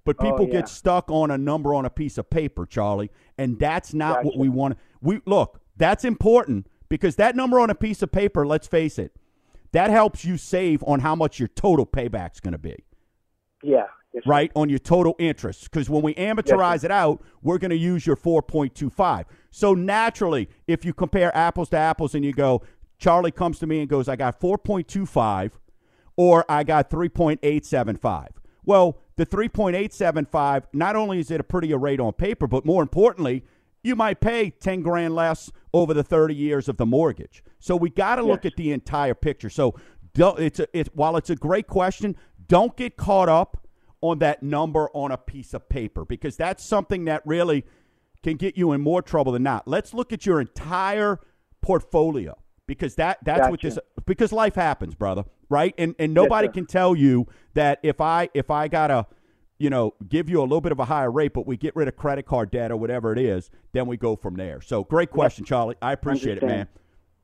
But 0.04 0.18
oh, 0.20 0.24
people 0.24 0.42
oh, 0.42 0.48
yeah. 0.48 0.62
get 0.62 0.70
stuck 0.70 1.10
on 1.10 1.32
a 1.32 1.38
number 1.38 1.74
on 1.74 1.86
a 1.86 1.90
piece 1.90 2.18
of 2.18 2.30
paper, 2.30 2.66
Charlie, 2.66 3.12
and 3.38 3.60
that's 3.60 3.94
not 3.94 4.18
gotcha. 4.18 4.28
what 4.28 4.38
we 4.38 4.50
want. 4.50 4.78
We 5.02 5.22
look, 5.26 5.62
that's 5.78 6.06
important 6.06 6.68
because 6.90 7.16
that 7.16 7.36
number 7.36 7.60
on 7.60 7.70
a 7.70 7.76
piece 7.76 8.02
of 8.02 8.12
paper, 8.12 8.46
let's 8.46 8.68
face 8.68 9.00
it, 9.00 9.16
that 9.72 9.90
helps 9.90 10.24
you 10.24 10.38
save 10.38 10.84
on 10.84 11.02
how 11.02 11.16
much 11.16 11.40
your 11.40 11.50
total 11.50 11.86
payback's 11.86 12.40
going 12.40 12.54
to 12.54 12.58
be. 12.58 12.86
Yeah. 13.62 13.88
Right 14.26 14.50
on 14.56 14.70
your 14.70 14.80
total 14.80 15.16
interest 15.20 15.70
because 15.70 15.90
when 15.90 16.02
we 16.02 16.14
amortize 16.14 16.86
it 16.86 16.92
out 16.92 17.22
we're 17.42 17.58
going 17.58 17.72
to 17.72 17.76
use 17.76 18.08
your 18.08 18.16
4.25 18.16 19.26
so 19.52 19.74
naturally 19.74 20.48
if 20.68 20.86
you 20.86 20.94
compare 20.94 21.36
apples 21.36 21.68
to 21.72 21.78
apples 21.78 22.16
and 22.16 22.24
you 22.24 22.32
go 22.32 22.62
Charlie 23.06 23.30
comes 23.30 23.60
to 23.60 23.68
me 23.68 23.82
and 23.82 23.88
goes, 23.88 24.10
I 24.10 24.16
got 24.16 24.40
4.25 24.40 25.52
or 26.18 26.44
I 26.50 26.64
got 26.64 26.90
3.875. 26.90 28.30
Well, 28.66 28.98
the 29.16 29.28
3.875, 29.28 30.64
not 30.74 30.96
only 30.96 31.20
is 31.20 31.30
it 31.30 31.40
a 31.40 31.44
prettier 31.44 31.78
rate 31.78 32.00
on 32.00 32.14
paper, 32.14 32.48
but 32.48 32.66
more 32.66 32.82
importantly, 32.82 33.44
you 33.84 33.96
might 33.96 34.22
pay 34.22 34.50
10 34.50 34.82
grand 34.82 35.14
less 35.14 35.52
over 35.72 35.94
the 35.94 36.02
30 36.04 36.34
years 36.34 36.68
of 36.68 36.78
the 36.78 36.86
mortgage. 36.88 37.44
So 37.60 37.76
we 37.76 37.92
got 37.92 38.16
to 38.16 38.24
yes. 38.24 38.28
look 38.28 38.44
at 38.44 38.56
the 38.56 38.72
entire 38.72 39.14
picture. 39.14 39.52
So 39.52 39.76
it's 40.16 40.60
a, 40.60 40.68
it, 40.76 40.90
while 40.96 41.16
it's 41.16 41.30
a 41.30 41.36
great 41.36 41.68
question, 41.68 42.16
don't 42.48 42.76
get 42.76 42.98
caught 42.98 43.30
up 43.30 43.68
on 44.02 44.18
that 44.18 44.42
number 44.42 44.90
on 44.96 45.12
a 45.12 45.18
piece 45.18 45.54
of 45.54 45.70
paper 45.70 46.06
because 46.06 46.38
that's 46.38 46.66
something 46.66 47.06
that 47.06 47.22
really 47.24 47.66
can 48.24 48.36
get 48.36 48.58
you 48.58 48.72
in 48.72 48.82
more 48.82 49.04
trouble 49.04 49.32
than 49.32 49.44
not. 49.44 49.68
Let's 49.68 49.94
look 49.94 50.12
at 50.12 50.26
your 50.26 50.42
entire 50.42 51.20
portfolio 51.62 52.36
because 52.68 52.96
that 52.96 53.20
that's 53.24 53.40
gotcha. 53.42 53.52
what 53.52 53.62
this 53.62 53.80
because 54.06 54.32
life 54.32 54.56
happens, 54.56 54.96
brother, 54.96 55.24
right? 55.50 55.74
And 55.78 55.96
and 56.00 56.14
nobody 56.14 56.48
yes, 56.48 56.54
can 56.54 56.66
tell 56.66 56.96
you 56.96 57.28
that 57.54 57.80
if 57.84 58.02
I 58.02 58.30
if 58.34 58.50
I 58.50 58.68
gotta 58.68 59.08
you 59.58 59.70
know 59.70 59.94
give 60.08 60.30
you 60.30 60.40
a 60.40 60.44
little 60.44 60.62
bit 60.62 60.72
of 60.72 60.80
a 60.80 60.86
higher 60.86 61.12
rate, 61.12 61.34
but 61.34 61.46
we 61.46 61.58
get 61.58 61.76
rid 61.76 61.88
of 61.88 61.96
credit 61.96 62.26
card 62.26 62.52
debt 62.52 62.72
or 62.72 62.78
whatever 62.78 63.12
it 63.12 63.20
is, 63.20 63.50
then 63.74 63.88
we 63.88 63.98
go 63.98 64.16
from 64.16 64.36
there. 64.36 64.62
So 64.62 64.84
great 64.84 65.12
question. 65.12 65.46
Charlie. 65.46 65.76
I 65.82 65.94
appreciate 65.94 66.42
Understand. 66.42 66.52
it, 66.52 66.56
man. 66.56 66.68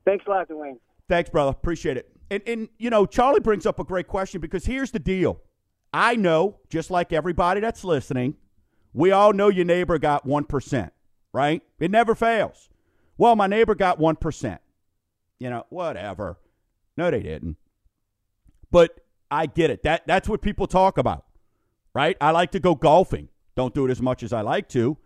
Thanks 0.04 0.24
a 0.26 0.30
lot, 0.30 0.48
Dwayne. 0.48 0.78
Thanks, 1.08 1.30
brother. 1.30 1.50
Appreciate 1.50 1.96
it. 1.96 2.10
And 2.30 2.42
and 2.46 2.68
you 2.78 2.90
know 2.90 3.06
Charlie 3.06 3.40
brings 3.40 3.66
up 3.66 3.78
a 3.80 3.84
great 3.84 4.06
question 4.06 4.40
because 4.40 4.64
here's 4.64 4.90
the 4.90 4.98
deal. 4.98 5.40
I 5.94 6.16
know, 6.16 6.58
just 6.70 6.90
like 6.90 7.12
everybody 7.12 7.60
that's 7.60 7.84
listening, 7.84 8.36
we 8.94 9.10
all 9.10 9.34
know 9.34 9.48
your 9.48 9.66
neighbor 9.66 9.98
got 9.98 10.24
one 10.24 10.44
percent, 10.44 10.92
right? 11.32 11.62
It 11.78 11.90
never 11.90 12.14
fails. 12.14 12.70
Well, 13.18 13.36
my 13.36 13.46
neighbor 13.46 13.74
got 13.74 13.98
one 13.98 14.16
percent 14.16 14.62
you 15.42 15.50
know, 15.50 15.66
whatever. 15.70 16.38
No, 16.96 17.10
they 17.10 17.20
didn't. 17.20 17.56
But 18.70 19.00
I 19.28 19.46
get 19.46 19.70
it. 19.70 19.82
That 19.82 20.06
that's 20.06 20.28
what 20.28 20.40
people 20.40 20.68
talk 20.68 20.98
about, 20.98 21.24
right? 21.94 22.16
I 22.20 22.30
like 22.30 22.52
to 22.52 22.60
go 22.60 22.76
golfing. 22.76 23.28
Don't 23.56 23.74
do 23.74 23.84
it 23.84 23.90
as 23.90 24.00
much 24.00 24.22
as 24.22 24.32
I 24.32 24.40
like 24.42 24.68
to, 24.70 24.96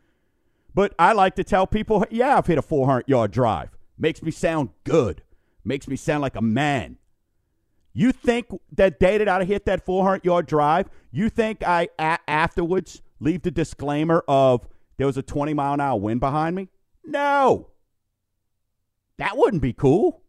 but 0.75 0.95
I 0.99 1.15
like 1.15 1.37
to 1.37 1.45
tell 1.45 1.67
people, 1.67 2.05
yeah, 2.11 2.37
I've 2.37 2.47
hit 2.47 2.59
a 2.59 2.63
400 2.63 3.09
yard 3.09 3.31
drive. 3.31 3.71
Makes 3.99 4.23
me 4.23 4.31
sound 4.31 4.69
good. 4.85 5.23
Makes 5.65 5.89
me 5.89 5.97
sound 5.97 6.21
like 6.21 6.37
a 6.37 6.43
man. 6.43 6.99
You 7.95 8.13
think 8.13 8.49
that 8.73 9.01
day 9.01 9.17
that 9.17 9.29
I 9.29 9.43
hit 9.45 9.65
that 9.65 9.87
400 9.87 10.23
yard 10.23 10.47
drive, 10.47 10.91
you 11.11 11.31
think 11.31 11.63
I 11.67 11.89
a- 11.99 12.19
afterwards 12.29 13.01
leave 13.21 13.41
the 13.43 13.51
disclaimer 13.51 14.23
of 14.29 14.69
there 14.99 15.07
was 15.07 15.17
a 15.17 15.23
20 15.23 15.55
mile 15.55 15.73
an 15.73 15.81
hour 15.81 15.99
wind 15.99 16.21
behind 16.21 16.55
me? 16.55 16.69
No. 17.07 17.71
That 19.17 19.39
wouldn't 19.39 19.63
be 19.63 19.73
cool. 19.73 20.23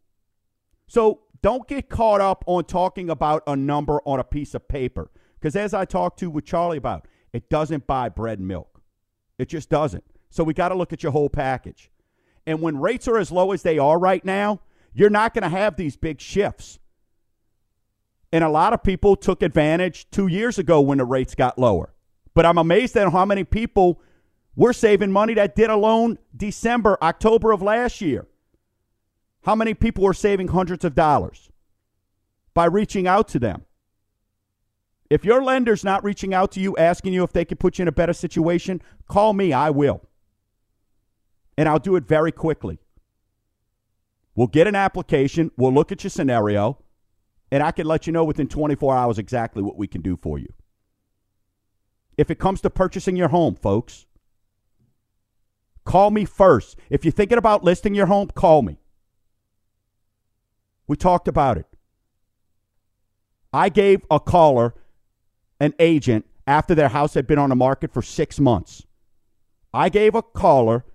So 0.87 1.21
don't 1.41 1.67
get 1.67 1.89
caught 1.89 2.21
up 2.21 2.43
on 2.47 2.65
talking 2.65 3.09
about 3.09 3.43
a 3.47 3.55
number 3.55 4.01
on 4.05 4.19
a 4.19 4.23
piece 4.23 4.53
of 4.55 4.67
paper. 4.67 5.11
Because 5.39 5.55
as 5.55 5.73
I 5.73 5.85
talked 5.85 6.19
to 6.19 6.29
with 6.29 6.45
Charlie 6.45 6.77
about, 6.77 7.07
it 7.33 7.49
doesn't 7.49 7.85
buy 7.85 8.09
bread 8.09 8.39
and 8.39 8.47
milk. 8.47 8.81
It 9.37 9.49
just 9.49 9.69
doesn't. 9.69 10.03
So 10.29 10.43
we 10.43 10.53
got 10.53 10.69
to 10.69 10.75
look 10.75 10.93
at 10.93 11.03
your 11.03 11.11
whole 11.11 11.29
package. 11.29 11.91
And 12.45 12.61
when 12.61 12.79
rates 12.79 13.07
are 13.07 13.17
as 13.17 13.31
low 13.31 13.51
as 13.51 13.61
they 13.61 13.77
are 13.77 13.99
right 13.99 14.23
now, 14.23 14.61
you're 14.93 15.09
not 15.09 15.33
going 15.33 15.43
to 15.43 15.49
have 15.49 15.75
these 15.75 15.95
big 15.95 16.19
shifts. 16.19 16.79
And 18.31 18.43
a 18.43 18.49
lot 18.49 18.73
of 18.73 18.83
people 18.83 19.15
took 19.15 19.41
advantage 19.41 20.09
two 20.09 20.27
years 20.27 20.57
ago 20.57 20.81
when 20.81 20.97
the 20.97 21.05
rates 21.05 21.35
got 21.35 21.59
lower. 21.59 21.93
But 22.33 22.45
I'm 22.45 22.57
amazed 22.57 22.95
at 22.97 23.11
how 23.11 23.25
many 23.25 23.43
people 23.43 24.01
were 24.55 24.73
saving 24.73 25.11
money 25.11 25.33
that 25.35 25.55
did 25.55 25.69
a 25.69 25.75
loan 25.75 26.17
December, 26.35 26.97
October 27.01 27.51
of 27.51 27.61
last 27.61 28.01
year. 28.01 28.27
How 29.47 29.55
many 29.55 29.73
people 29.73 30.05
are 30.05 30.13
saving 30.13 30.49
hundreds 30.49 30.83
of 30.83 30.93
dollars 30.93 31.49
by 32.53 32.65
reaching 32.65 33.07
out 33.07 33.29
to 33.29 33.39
them? 33.39 33.63
If 35.09 35.23
your 35.23 35.41
lender's 35.41 35.85
not 35.85 36.03
reaching 36.03 36.33
out 36.33 36.51
to 36.51 36.59
you, 36.59 36.75
asking 36.75 37.13
you 37.13 37.23
if 37.23 37.31
they 37.31 37.45
could 37.45 37.57
put 37.57 37.77
you 37.77 37.83
in 37.83 37.87
a 37.87 37.93
better 37.93 38.11
situation, 38.11 38.81
call 39.07 39.31
me. 39.31 39.53
I 39.53 39.69
will. 39.69 40.01
And 41.57 41.69
I'll 41.69 41.79
do 41.79 41.95
it 41.95 42.03
very 42.03 42.33
quickly. 42.33 42.79
We'll 44.35 44.47
get 44.47 44.67
an 44.67 44.75
application. 44.75 45.49
We'll 45.55 45.73
look 45.73 45.93
at 45.93 46.03
your 46.03 46.11
scenario. 46.11 46.83
And 47.49 47.63
I 47.63 47.71
can 47.71 47.87
let 47.87 48.05
you 48.05 48.11
know 48.11 48.25
within 48.25 48.49
24 48.49 48.97
hours 48.97 49.17
exactly 49.17 49.63
what 49.63 49.77
we 49.77 49.87
can 49.87 50.01
do 50.01 50.17
for 50.17 50.37
you. 50.37 50.53
If 52.17 52.29
it 52.29 52.37
comes 52.37 52.59
to 52.61 52.69
purchasing 52.69 53.15
your 53.15 53.29
home, 53.29 53.55
folks, 53.55 54.07
call 55.85 56.11
me 56.11 56.25
first. 56.25 56.75
If 56.89 57.05
you're 57.05 57.13
thinking 57.13 57.37
about 57.37 57.63
listing 57.63 57.95
your 57.95 58.07
home, 58.07 58.27
call 58.35 58.61
me. 58.61 58.81
We 60.87 60.95
talked 60.95 61.27
about 61.27 61.57
it. 61.57 61.65
I 63.53 63.69
gave 63.69 64.01
a 64.09 64.19
caller 64.19 64.73
an 65.59 65.73
agent 65.79 66.25
after 66.45 66.75
their 66.75 66.89
house 66.89 67.13
had 67.13 67.27
been 67.27 67.39
on 67.39 67.49
the 67.49 67.55
market 67.55 67.91
for 67.91 68.01
six 68.01 68.39
months. 68.39 68.85
I 69.73 69.89
gave 69.89 70.15
a 70.15 70.21
caller 70.21 70.85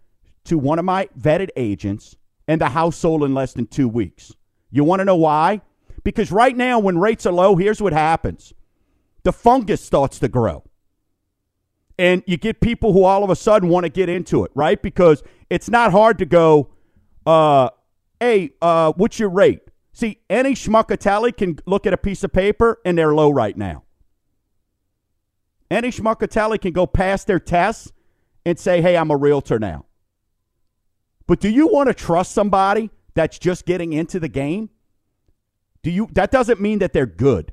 to 0.45 0.59
one 0.59 0.79
of 0.79 0.85
my 0.85 1.09
vetted 1.19 1.51
agents, 1.57 2.17
and 2.49 2.61
the 2.61 2.71
house 2.71 2.97
sold 2.97 3.23
in 3.23 3.35
less 3.35 3.53
than 3.53 3.67
two 3.67 3.89
weeks. 3.89 4.33
You 4.71 4.85
want 4.85 5.01
to 5.01 5.05
know 5.05 5.17
why? 5.17 5.61
Because 6.05 6.33
right 6.33 6.57
now, 6.57 6.79
when 6.79 6.99
rates 6.99 7.27
are 7.27 7.33
low, 7.33 7.57
here's 7.57 7.81
what 7.81 7.93
happens 7.93 8.53
the 9.23 9.33
fungus 9.33 9.81
starts 9.81 10.19
to 10.19 10.29
grow. 10.29 10.65
And 11.99 12.25
you 12.27 12.37
get 12.37 12.61
people 12.61 12.93
who 12.93 13.05
all 13.05 13.23
of 13.23 13.31
a 13.31 13.37
sudden 13.37 13.69
want 13.69 13.85
to 13.85 13.91
get 13.91 14.09
into 14.09 14.45
it, 14.45 14.51
right? 14.55 14.81
Because 14.83 15.23
it's 15.51 15.69
not 15.69 15.93
hard 15.93 16.19
to 16.19 16.27
go, 16.27 16.71
uh, 17.27 17.69
hey, 18.19 18.51
uh, 18.61 18.93
what's 18.97 19.21
your 19.21 19.29
rate? 19.29 19.61
See, 19.93 20.21
any 20.31 20.55
schmuckatelli 20.55 21.37
can 21.37 21.59
look 21.67 21.87
at 21.87 21.93
a 21.93 21.99
piece 21.99 22.25
of 22.25 22.33
paper 22.33 22.81
and 22.85 22.97
they're 22.97 23.15
low 23.15 23.31
right 23.31 23.57
now. 23.57 23.85
Any 25.71 25.89
schmuckatelli 25.89 26.61
can 26.61 26.73
go 26.73 26.87
past 26.87 27.27
their 27.27 27.41
tests 27.41 27.93
and 28.45 28.59
say, 28.59 28.81
hey, 28.81 28.97
I'm 28.97 29.11
a 29.11 29.17
realtor 29.17 29.59
now. 29.59 29.87
But 31.27 31.41
do 31.41 31.49
you 31.49 31.69
want 31.69 31.89
to 31.89 31.95
trust 31.95 32.33
somebody 32.33 32.91
that's 33.15 33.39
just 33.39 33.67
getting 33.67 33.93
into 33.93 34.19
the 34.19 34.29
game? 34.29 34.71
Do 35.83 35.91
you 35.91 36.09
that 36.13 36.31
doesn't 36.31 36.61
mean 36.61 36.79
that 36.81 36.93
they're 36.93 37.07
good. 37.07 37.53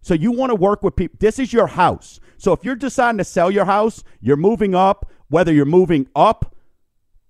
So 0.00 0.14
you 0.14 0.32
want 0.32 0.50
to 0.50 0.56
work 0.56 0.82
with 0.82 0.96
people. 0.96 1.16
This 1.20 1.38
is 1.38 1.52
your 1.52 1.68
house. 1.68 2.20
So 2.36 2.52
if 2.52 2.64
you're 2.64 2.74
deciding 2.74 3.18
to 3.18 3.24
sell 3.24 3.50
your 3.50 3.64
house, 3.64 4.02
you're 4.20 4.36
moving 4.36 4.74
up, 4.74 5.10
whether 5.28 5.52
you're 5.52 5.64
moving 5.64 6.08
up 6.16 6.56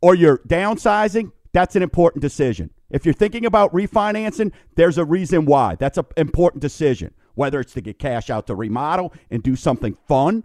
or 0.00 0.14
you're 0.14 0.38
downsizing, 0.38 1.32
that's 1.52 1.76
an 1.76 1.82
important 1.82 2.22
decision. 2.22 2.70
If 2.92 3.04
you're 3.04 3.14
thinking 3.14 3.44
about 3.44 3.72
refinancing, 3.72 4.52
there's 4.76 4.98
a 4.98 5.04
reason 5.04 5.46
why. 5.46 5.74
That's 5.74 5.98
an 5.98 6.04
important 6.16 6.62
decision 6.62 7.12
whether 7.34 7.60
it's 7.60 7.72
to 7.74 7.80
get 7.80 7.98
cash 7.98 8.30
out 8.30 8.46
to 8.46 8.54
remodel 8.54 9.12
and 9.30 9.42
do 9.42 9.56
something 9.56 9.96
fun, 10.06 10.44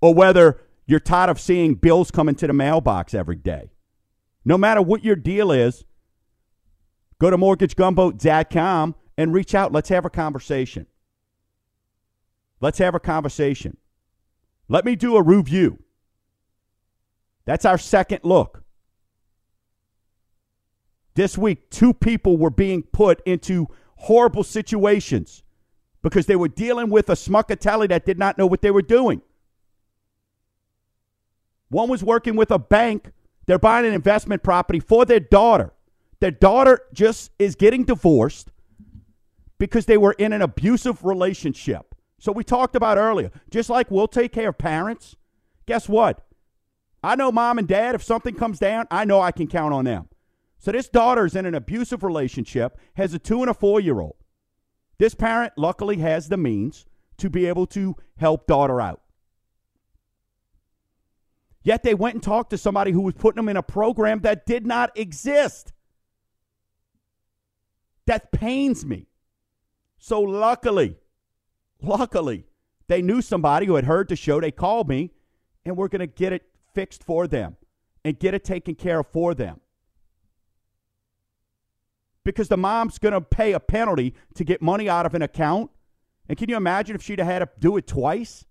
or 0.00 0.14
whether 0.14 0.60
you're 0.86 1.00
tired 1.00 1.30
of 1.30 1.40
seeing 1.40 1.74
bills 1.74 2.10
coming 2.10 2.34
to 2.36 2.46
the 2.46 2.52
mailbox 2.52 3.14
every 3.14 3.36
day. 3.36 3.70
No 4.44 4.58
matter 4.58 4.82
what 4.82 5.04
your 5.04 5.16
deal 5.16 5.50
is, 5.50 5.84
go 7.18 7.30
to 7.30 7.38
mortgagegumbo.com 7.38 8.94
and 9.16 9.32
reach 9.32 9.54
out. 9.54 9.72
Let's 9.72 9.88
have 9.88 10.04
a 10.04 10.10
conversation. 10.10 10.86
Let's 12.60 12.78
have 12.78 12.94
a 12.94 13.00
conversation. 13.00 13.76
Let 14.68 14.84
me 14.84 14.96
do 14.96 15.16
a 15.16 15.22
review. 15.22 15.78
That's 17.44 17.64
our 17.64 17.78
second 17.78 18.20
look. 18.22 18.63
This 21.14 21.38
week, 21.38 21.70
two 21.70 21.94
people 21.94 22.36
were 22.36 22.50
being 22.50 22.82
put 22.82 23.22
into 23.24 23.68
horrible 23.96 24.42
situations 24.42 25.42
because 26.02 26.26
they 26.26 26.36
were 26.36 26.48
dealing 26.48 26.90
with 26.90 27.08
a 27.08 27.14
smuckatelli 27.14 27.88
that 27.88 28.04
did 28.04 28.18
not 28.18 28.36
know 28.36 28.46
what 28.46 28.62
they 28.62 28.70
were 28.70 28.82
doing. 28.82 29.22
One 31.68 31.88
was 31.88 32.04
working 32.04 32.36
with 32.36 32.50
a 32.50 32.58
bank. 32.58 33.10
They're 33.46 33.58
buying 33.58 33.86
an 33.86 33.94
investment 33.94 34.42
property 34.42 34.80
for 34.80 35.04
their 35.04 35.20
daughter. 35.20 35.72
Their 36.20 36.30
daughter 36.30 36.80
just 36.92 37.30
is 37.38 37.54
getting 37.54 37.84
divorced 37.84 38.50
because 39.58 39.86
they 39.86 39.96
were 39.96 40.12
in 40.18 40.32
an 40.32 40.42
abusive 40.42 41.04
relationship. 41.04 41.94
So 42.18 42.32
we 42.32 42.44
talked 42.44 42.76
about 42.76 42.98
earlier, 42.98 43.30
just 43.50 43.70
like 43.70 43.90
we'll 43.90 44.08
take 44.08 44.32
care 44.32 44.48
of 44.48 44.58
parents, 44.58 45.16
guess 45.66 45.88
what? 45.88 46.26
I 47.02 47.16
know 47.16 47.30
mom 47.30 47.58
and 47.58 47.68
dad, 47.68 47.94
if 47.94 48.02
something 48.02 48.34
comes 48.34 48.58
down, 48.58 48.86
I 48.90 49.04
know 49.04 49.20
I 49.20 49.30
can 49.30 49.46
count 49.46 49.74
on 49.74 49.84
them. 49.84 50.08
So 50.64 50.72
this 50.72 50.88
daughter's 50.88 51.36
in 51.36 51.44
an 51.44 51.54
abusive 51.54 52.02
relationship, 52.02 52.78
has 52.94 53.12
a 53.12 53.18
two 53.18 53.42
and 53.42 53.50
a 53.50 53.54
four 53.54 53.80
year 53.80 54.00
old. 54.00 54.16
This 54.96 55.14
parent 55.14 55.52
luckily 55.58 55.98
has 55.98 56.30
the 56.30 56.38
means 56.38 56.86
to 57.18 57.28
be 57.28 57.44
able 57.44 57.66
to 57.66 57.96
help 58.16 58.46
daughter 58.46 58.80
out. 58.80 59.02
Yet 61.62 61.82
they 61.82 61.92
went 61.92 62.14
and 62.14 62.22
talked 62.22 62.48
to 62.48 62.56
somebody 62.56 62.92
who 62.92 63.02
was 63.02 63.12
putting 63.12 63.36
them 63.36 63.50
in 63.50 63.58
a 63.58 63.62
program 63.62 64.20
that 64.20 64.46
did 64.46 64.66
not 64.66 64.98
exist. 64.98 65.74
That 68.06 68.32
pains 68.32 68.86
me. 68.86 69.08
So 69.98 70.22
luckily, 70.22 70.96
luckily, 71.82 72.46
they 72.88 73.02
knew 73.02 73.20
somebody 73.20 73.66
who 73.66 73.74
had 73.74 73.84
heard 73.84 74.08
the 74.08 74.16
show. 74.16 74.40
They 74.40 74.50
called 74.50 74.88
me, 74.88 75.10
and 75.66 75.76
we're 75.76 75.88
going 75.88 76.00
to 76.00 76.06
get 76.06 76.32
it 76.32 76.46
fixed 76.72 77.04
for 77.04 77.26
them 77.26 77.58
and 78.02 78.18
get 78.18 78.32
it 78.32 78.44
taken 78.44 78.74
care 78.74 79.00
of 79.00 79.08
for 79.08 79.34
them 79.34 79.60
because 82.24 82.48
the 82.48 82.56
mom's 82.56 82.98
going 82.98 83.12
to 83.12 83.20
pay 83.20 83.52
a 83.52 83.60
penalty 83.60 84.14
to 84.34 84.44
get 84.44 84.62
money 84.62 84.88
out 84.88 85.06
of 85.06 85.14
an 85.14 85.22
account. 85.22 85.70
And 86.28 86.38
can 86.38 86.48
you 86.48 86.56
imagine 86.56 86.96
if 86.96 87.02
she'd 87.02 87.18
have 87.18 87.28
had 87.28 87.38
to 87.40 87.48
do 87.58 87.76
it 87.76 87.86
twice? 87.86 88.46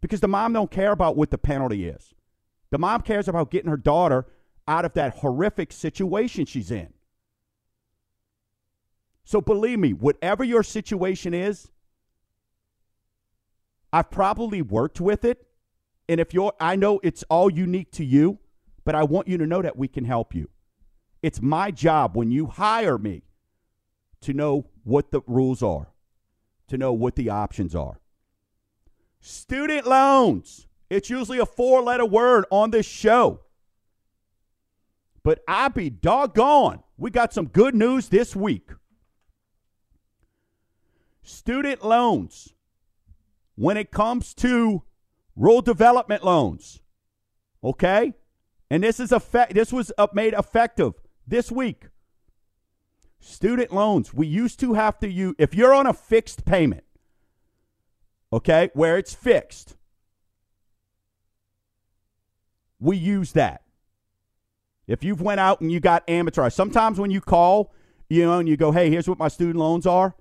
Because 0.00 0.20
the 0.20 0.28
mom 0.28 0.52
don't 0.52 0.70
care 0.70 0.92
about 0.92 1.16
what 1.16 1.30
the 1.30 1.38
penalty 1.38 1.86
is. 1.86 2.14
The 2.70 2.78
mom 2.78 3.02
cares 3.02 3.28
about 3.28 3.50
getting 3.50 3.70
her 3.70 3.76
daughter 3.76 4.26
out 4.68 4.84
of 4.84 4.92
that 4.94 5.18
horrific 5.18 5.72
situation 5.72 6.46
she's 6.46 6.70
in. 6.70 6.92
So 9.24 9.40
believe 9.40 9.78
me, 9.78 9.92
whatever 9.92 10.44
your 10.44 10.62
situation 10.62 11.32
is, 11.32 11.70
I've 13.92 14.10
probably 14.10 14.62
worked 14.62 15.00
with 15.00 15.24
it. 15.24 15.46
And 16.08 16.20
if 16.20 16.34
you're, 16.34 16.52
I 16.60 16.76
know 16.76 17.00
it's 17.02 17.24
all 17.24 17.50
unique 17.50 17.90
to 17.92 18.04
you, 18.04 18.38
but 18.84 18.94
I 18.94 19.04
want 19.04 19.26
you 19.26 19.38
to 19.38 19.46
know 19.46 19.62
that 19.62 19.76
we 19.76 19.88
can 19.88 20.04
help 20.04 20.34
you. 20.34 20.48
It's 21.26 21.42
my 21.42 21.72
job 21.72 22.16
when 22.16 22.30
you 22.30 22.46
hire 22.46 22.98
me 22.98 23.22
to 24.20 24.32
know 24.32 24.68
what 24.84 25.10
the 25.10 25.22
rules 25.26 25.60
are, 25.60 25.88
to 26.68 26.78
know 26.78 26.92
what 26.92 27.16
the 27.16 27.30
options 27.30 27.74
are. 27.74 27.98
Student 29.18 29.88
loans. 29.88 30.68
It's 30.88 31.10
usually 31.10 31.40
a 31.40 31.44
four 31.44 31.82
letter 31.82 32.06
word 32.06 32.44
on 32.52 32.70
this 32.70 32.86
show. 32.86 33.40
But 35.24 35.40
I 35.48 35.66
be 35.66 35.90
doggone. 35.90 36.84
We 36.96 37.10
got 37.10 37.32
some 37.32 37.46
good 37.46 37.74
news 37.74 38.08
this 38.08 38.36
week. 38.36 38.70
Student 41.24 41.84
loans, 41.84 42.54
when 43.56 43.76
it 43.76 43.90
comes 43.90 44.32
to 44.34 44.84
rural 45.34 45.60
development 45.60 46.22
loans, 46.22 46.82
okay? 47.64 48.12
And 48.70 48.84
this 48.84 49.00
is 49.00 49.10
effect, 49.10 49.54
this 49.54 49.72
was 49.72 49.90
uh, 49.98 50.06
made 50.12 50.32
effective 50.32 50.92
this 51.26 51.50
week. 51.50 51.84
Student 53.18 53.72
loans. 53.72 54.14
We 54.14 54.26
used 54.26 54.60
to 54.60 54.74
have 54.74 54.98
to 55.00 55.10
use, 55.10 55.34
if 55.38 55.54
you're 55.54 55.74
on 55.74 55.86
a 55.86 55.92
fixed 55.92 56.44
payment, 56.44 56.84
okay, 58.32 58.70
where 58.74 58.98
it's 58.98 59.14
fixed, 59.14 59.76
we 62.78 62.96
use 62.96 63.32
that. 63.32 63.62
If 64.86 65.02
you've 65.02 65.20
went 65.20 65.40
out 65.40 65.60
and 65.60 65.72
you 65.72 65.80
got 65.80 66.06
amortized, 66.06 66.52
sometimes 66.52 67.00
when 67.00 67.10
you 67.10 67.20
call, 67.20 67.72
you 68.08 68.24
know, 68.24 68.38
and 68.38 68.48
you 68.48 68.56
go, 68.56 68.70
hey, 68.70 68.90
here's 68.90 69.08
what 69.08 69.18
my 69.18 69.28
student 69.28 69.56
loans 69.56 69.86
are, 69.86 70.14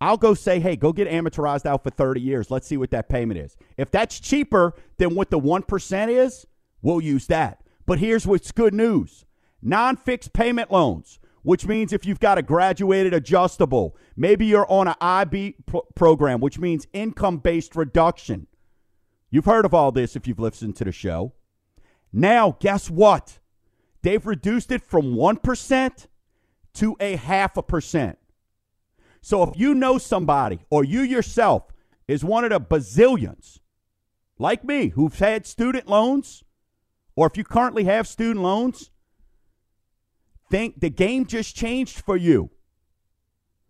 I'll 0.00 0.16
go 0.16 0.32
say, 0.32 0.60
hey, 0.60 0.76
go 0.76 0.92
get 0.92 1.08
amortized 1.08 1.66
out 1.66 1.82
for 1.82 1.90
30 1.90 2.20
years. 2.20 2.50
Let's 2.50 2.66
see 2.66 2.76
what 2.76 2.90
that 2.92 3.08
payment 3.08 3.38
is. 3.38 3.56
If 3.76 3.90
that's 3.90 4.18
cheaper 4.18 4.74
than 4.98 5.14
what 5.14 5.30
the 5.30 5.38
1% 5.38 6.08
is, 6.08 6.46
we'll 6.80 7.00
use 7.00 7.26
that. 7.26 7.62
But 7.84 7.98
here's 7.98 8.26
what's 8.26 8.52
good 8.52 8.72
news 8.72 9.25
non 9.66 9.96
fixed 9.96 10.32
payment 10.32 10.70
loans, 10.70 11.18
which 11.42 11.66
means 11.66 11.92
if 11.92 12.06
you've 12.06 12.20
got 12.20 12.38
a 12.38 12.42
graduated 12.42 13.12
adjustable, 13.12 13.96
maybe 14.16 14.46
you're 14.46 14.70
on 14.70 14.88
an 14.88 14.94
IB 15.00 15.56
pro- 15.66 15.82
program, 15.94 16.40
which 16.40 16.58
means 16.58 16.86
income 16.92 17.38
based 17.38 17.74
reduction. 17.76 18.46
You've 19.30 19.44
heard 19.44 19.64
of 19.64 19.74
all 19.74 19.92
this 19.92 20.16
if 20.16 20.26
you've 20.26 20.38
listened 20.38 20.76
to 20.76 20.84
the 20.84 20.92
show. 20.92 21.32
Now, 22.12 22.56
guess 22.60 22.88
what? 22.88 23.40
They've 24.02 24.24
reduced 24.24 24.70
it 24.70 24.82
from 24.82 25.14
1% 25.16 26.06
to 26.74 26.96
a 27.00 27.16
half 27.16 27.56
a 27.56 27.62
percent. 27.62 28.18
So 29.20 29.42
if 29.42 29.58
you 29.58 29.74
know 29.74 29.98
somebody 29.98 30.60
or 30.70 30.84
you 30.84 31.00
yourself 31.00 31.64
is 32.06 32.24
one 32.24 32.44
of 32.44 32.50
the 32.50 32.60
bazillions 32.60 33.58
like 34.38 34.62
me 34.62 34.90
who've 34.90 35.18
had 35.18 35.46
student 35.46 35.88
loans, 35.88 36.44
or 37.16 37.26
if 37.26 37.36
you 37.36 37.42
currently 37.42 37.84
have 37.84 38.06
student 38.06 38.44
loans, 38.44 38.90
think 40.50 40.80
the 40.80 40.90
game 40.90 41.26
just 41.26 41.56
changed 41.56 42.00
for 42.00 42.16
you. 42.16 42.50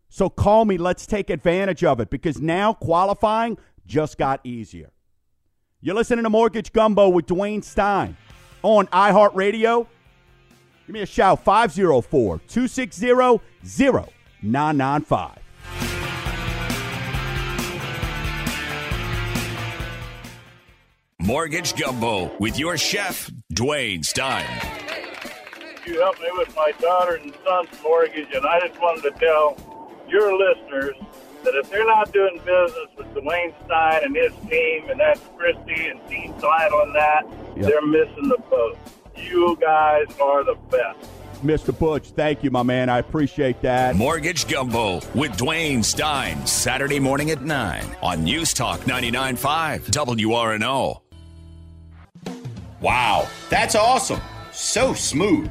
So 0.09 0.29
call 0.29 0.65
me. 0.65 0.79
Let's 0.79 1.07
take 1.07 1.31
advantage 1.31 1.85
of 1.85 2.01
it 2.01 2.11
because 2.11 2.41
now 2.41 2.73
qualifying 2.73 3.59
just 3.87 4.19
got 4.19 4.41
easier. 4.45 4.91
You're 5.81 5.95
listening 5.95 6.25
to 6.25 6.31
Mortgage 6.31 6.73
Gumbo 6.73 7.09
with 7.09 7.27
Dwayne 7.27 7.63
Stein 7.63 8.17
on 8.63 8.87
iHeartRadio. 8.89 9.87
Give 10.87 10.95
me 10.95 11.03
a 11.03 11.07
shout 11.07 11.45
504 11.45 12.39
260 12.49 13.41
0995. 14.43 15.39
Mortgage 21.19 21.75
Gumbo 21.75 22.37
with 22.39 22.59
your 22.59 22.77
chef, 22.77 23.31
Dwayne 23.53 24.05
Stein. 24.05 24.47
You 25.87 26.01
helped 26.01 26.21
me 26.21 26.29
with 26.37 26.55
my 26.57 26.73
daughter 26.81 27.15
and 27.15 27.33
son's 27.45 27.69
mortgage, 27.83 28.27
and 28.35 28.45
I 28.45 28.61
just 28.67 28.81
wanted 28.81 29.03
to 29.03 29.11
tell 29.21 29.57
your 30.09 30.37
listeners 30.37 30.97
that 31.45 31.55
if 31.55 31.71
they're 31.71 31.87
not 31.87 32.13
doing 32.13 32.39
business 32.45 32.89
with 32.99 33.07
Dwayne 33.15 33.55
Stein 33.65 34.03
and 34.03 34.17
his 34.17 34.33
team, 34.51 34.91
and 34.91 34.99
that's 34.99 35.21
Christy 35.37 35.87
and 35.87 36.05
Team 36.09 36.35
Title 36.41 36.81
and 36.81 36.95
that, 36.95 37.23
yep. 37.57 37.67
they're 37.67 37.87
missing 37.87 38.29
the 38.29 38.39
boat. 38.51 38.77
You 39.15 39.57
guys 39.61 40.07
are 40.21 40.43
the 40.43 40.57
best. 40.71 41.09
Mr. 41.45 41.79
Butch, 41.79 42.11
thank 42.11 42.43
you, 42.43 42.51
my 42.51 42.65
man. 42.65 42.89
I 42.89 42.99
appreciate 42.99 43.63
that. 43.63 43.95
Mortgage 43.95 44.49
Gumbo 44.49 44.97
with 45.15 45.37
Dwayne 45.37 45.85
Stein, 45.85 46.45
Saturday 46.47 46.99
morning 46.99 47.31
at 47.31 47.43
9 47.43 47.85
on 48.03 48.25
News 48.25 48.53
Talk 48.53 48.81
99.5 48.81 49.91
WRNO. 49.91 51.01
Wow, 52.81 53.29
that's 53.51 53.77
awesome. 53.77 54.21
So 54.51 54.95
smooth. 54.95 55.51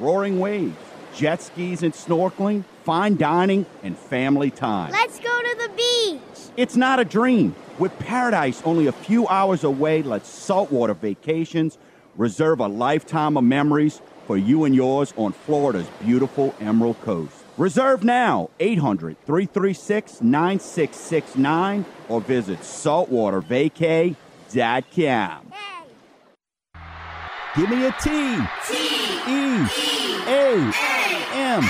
roaring 0.00 0.40
waves, 0.40 0.74
jet 1.14 1.42
skis 1.42 1.82
and 1.82 1.92
snorkeling, 1.92 2.64
fine 2.84 3.16
dining, 3.16 3.66
and 3.82 3.94
family 3.96 4.50
time. 4.50 4.90
Let's 4.90 5.20
go 5.20 5.40
to 5.40 5.56
the 5.58 5.70
beach. 5.76 6.50
It's 6.56 6.76
not 6.76 6.98
a 6.98 7.04
dream. 7.04 7.54
With 7.78 7.96
paradise 7.98 8.62
only 8.64 8.88
a 8.88 8.92
few 8.92 9.28
hours 9.28 9.62
away, 9.64 10.02
let's 10.02 10.28
saltwater 10.28 10.94
vacations 10.94 11.78
reserve 12.16 12.60
a 12.60 12.66
lifetime 12.66 13.36
of 13.36 13.44
memories 13.44 14.00
for 14.26 14.36
you 14.36 14.64
and 14.64 14.74
yours 14.74 15.14
on 15.16 15.32
Florida's 15.32 15.86
beautiful 16.00 16.52
Emerald 16.60 17.00
Coast. 17.00 17.32
Reserve 17.56 18.04
now 18.04 18.50
800 18.60 19.16
336 19.26 20.22
9669 20.22 21.84
or 22.08 22.20
visit 22.20 22.60
saltwatervacay.com. 22.60 25.52
Give 27.56 27.68
me 27.68 27.84
a 27.84 27.90
T. 27.92 28.36
T. 28.68 28.74
E. 29.26 29.66
A. 30.28 30.72
M. 31.32 31.64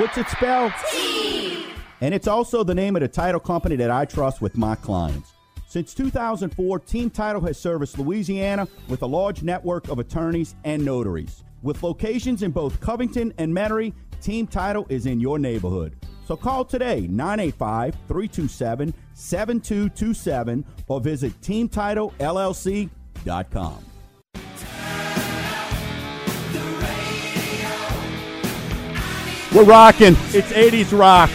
What's 0.00 0.18
it 0.18 0.28
spelled? 0.28 0.72
T. 0.90 1.66
And 2.00 2.12
it's 2.12 2.26
also 2.26 2.64
the 2.64 2.74
name 2.74 2.96
of 2.96 3.02
the 3.02 3.06
title 3.06 3.38
company 3.38 3.76
that 3.76 3.92
I 3.92 4.06
trust 4.06 4.42
with 4.42 4.56
my 4.56 4.74
clients. 4.74 5.34
Since 5.68 5.94
2004, 5.94 6.80
Team 6.80 7.10
Title 7.10 7.40
has 7.42 7.56
serviced 7.58 7.96
Louisiana 7.96 8.66
with 8.88 9.02
a 9.02 9.06
large 9.06 9.44
network 9.44 9.86
of 9.88 10.00
attorneys 10.00 10.56
and 10.64 10.84
notaries. 10.84 11.44
With 11.62 11.84
locations 11.84 12.42
in 12.42 12.50
both 12.50 12.80
Covington 12.80 13.32
and 13.38 13.54
Metairie, 13.54 13.92
Team 14.20 14.48
Title 14.48 14.84
is 14.88 15.06
in 15.06 15.20
your 15.20 15.38
neighborhood. 15.38 15.94
So 16.26 16.36
call 16.36 16.64
today 16.64 17.02
985 17.02 17.94
327 18.08 18.92
7227 19.14 20.64
or 20.88 21.00
visit 21.00 21.40
teamtitlellc.com. 21.40 23.84
We're 29.54 29.62
rocking. 29.62 30.16
It's 30.32 30.52
80s 30.52 30.98
rock 30.98 31.30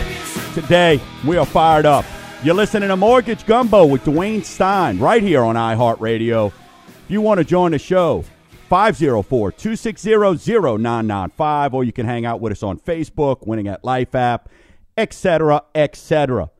today. 0.53 0.99
We 1.25 1.37
are 1.37 1.45
fired 1.45 1.85
up. 1.85 2.03
You're 2.43 2.53
listening 2.53 2.89
to 2.89 2.97
Mortgage 2.97 3.45
Gumbo 3.45 3.85
with 3.85 4.03
Dwayne 4.03 4.43
Stein 4.43 4.99
right 4.99 5.23
here 5.23 5.41
on 5.41 5.55
iHeartRadio. 5.55 6.47
If 6.47 7.05
you 7.07 7.21
want 7.21 7.37
to 7.37 7.45
join 7.45 7.71
the 7.71 7.79
show, 7.79 8.25
504 8.67 9.53
260 9.53 10.11
0995, 10.11 11.73
or 11.73 11.85
you 11.85 11.93
can 11.93 12.05
hang 12.05 12.25
out 12.25 12.41
with 12.41 12.51
us 12.51 12.61
on 12.61 12.77
Facebook, 12.77 13.47
Winning 13.47 13.69
at 13.69 13.85
Life 13.85 14.13
app, 14.13 14.49
etc., 14.97 15.63
etc. 15.73 16.51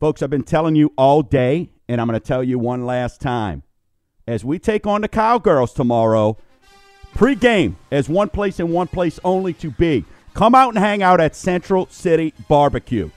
Folks, 0.00 0.22
I've 0.22 0.30
been 0.30 0.42
telling 0.42 0.74
you 0.74 0.94
all 0.96 1.20
day, 1.20 1.68
and 1.86 2.00
I'm 2.00 2.06
going 2.06 2.18
to 2.18 2.26
tell 2.26 2.42
you 2.42 2.58
one 2.58 2.86
last 2.86 3.20
time. 3.20 3.62
As 4.26 4.42
we 4.42 4.58
take 4.58 4.86
on 4.86 5.02
the 5.02 5.08
Cowgirls 5.08 5.74
tomorrow, 5.74 6.38
pregame 7.14 7.74
as 7.90 8.08
one 8.08 8.30
place 8.30 8.58
and 8.58 8.72
one 8.72 8.88
place 8.88 9.20
only 9.22 9.52
to 9.52 9.70
be. 9.70 10.06
Come 10.34 10.54
out 10.54 10.70
and 10.70 10.78
hang 10.78 11.02
out 11.02 11.20
at 11.20 11.34
Central 11.34 11.86
City 11.90 12.32
Barbecue. 12.48 13.10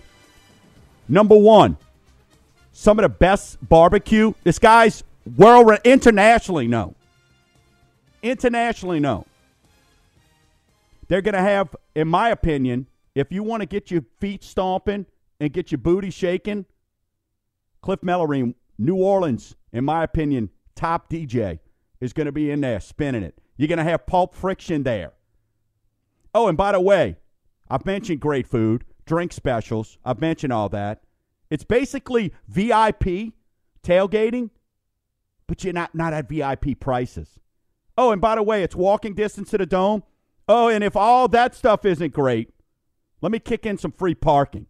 Number 1.07 1.37
one, 1.37 1.77
some 2.71 2.97
of 2.99 3.03
the 3.03 3.09
best 3.09 3.57
barbecue. 3.67 4.33
This 4.43 4.59
guy's 4.59 5.03
world 5.37 5.71
internationally 5.83 6.67
known. 6.67 6.95
Internationally 8.23 8.99
known. 8.99 9.25
They're 11.07 11.21
going 11.21 11.35
to 11.35 11.41
have, 11.41 11.75
in 11.95 12.07
my 12.07 12.29
opinion, 12.29 12.87
if 13.13 13.31
you 13.31 13.43
want 13.43 13.61
to 13.61 13.65
get 13.65 13.91
your 13.91 14.03
feet 14.19 14.43
stomping 14.43 15.05
and 15.39 15.51
get 15.51 15.71
your 15.71 15.79
booty 15.79 16.09
shaking, 16.09 16.65
Cliff 17.81 17.99
Mellorine, 18.01 18.55
New 18.77 18.95
Orleans, 18.95 19.55
in 19.73 19.83
my 19.83 20.03
opinion, 20.03 20.49
top 20.75 21.09
DJ, 21.09 21.59
is 21.99 22.13
going 22.13 22.25
to 22.25 22.31
be 22.31 22.51
in 22.51 22.61
there 22.61 22.79
spinning 22.79 23.23
it. 23.23 23.37
You're 23.57 23.67
going 23.67 23.77
to 23.77 23.83
have 23.83 24.05
Pulp 24.05 24.33
Friction 24.33 24.83
there. 24.83 25.11
Oh, 26.33 26.47
and 26.47 26.57
by 26.57 26.71
the 26.71 26.79
way, 26.79 27.17
I've 27.69 27.85
mentioned 27.85 28.19
great 28.19 28.47
food, 28.47 28.83
drink 29.05 29.33
specials. 29.33 29.97
I've 30.05 30.21
mentioned 30.21 30.53
all 30.53 30.69
that. 30.69 31.03
It's 31.49 31.63
basically 31.63 32.33
VIP 32.47 33.33
tailgating, 33.83 34.49
but 35.47 35.63
you're 35.63 35.73
not, 35.73 35.93
not 35.93 36.13
at 36.13 36.29
VIP 36.29 36.79
prices. 36.79 37.39
Oh, 37.97 38.11
and 38.11 38.21
by 38.21 38.35
the 38.35 38.43
way, 38.43 38.63
it's 38.63 38.75
walking 38.75 39.13
distance 39.13 39.49
to 39.51 39.57
the 39.57 39.65
dome. 39.65 40.03
Oh, 40.47 40.69
and 40.69 40.83
if 40.83 40.95
all 40.95 41.27
that 41.29 41.55
stuff 41.55 41.85
isn't 41.85 42.13
great, 42.13 42.49
let 43.21 43.31
me 43.31 43.39
kick 43.39 43.65
in 43.65 43.77
some 43.77 43.91
free 43.91 44.15
parking. 44.15 44.67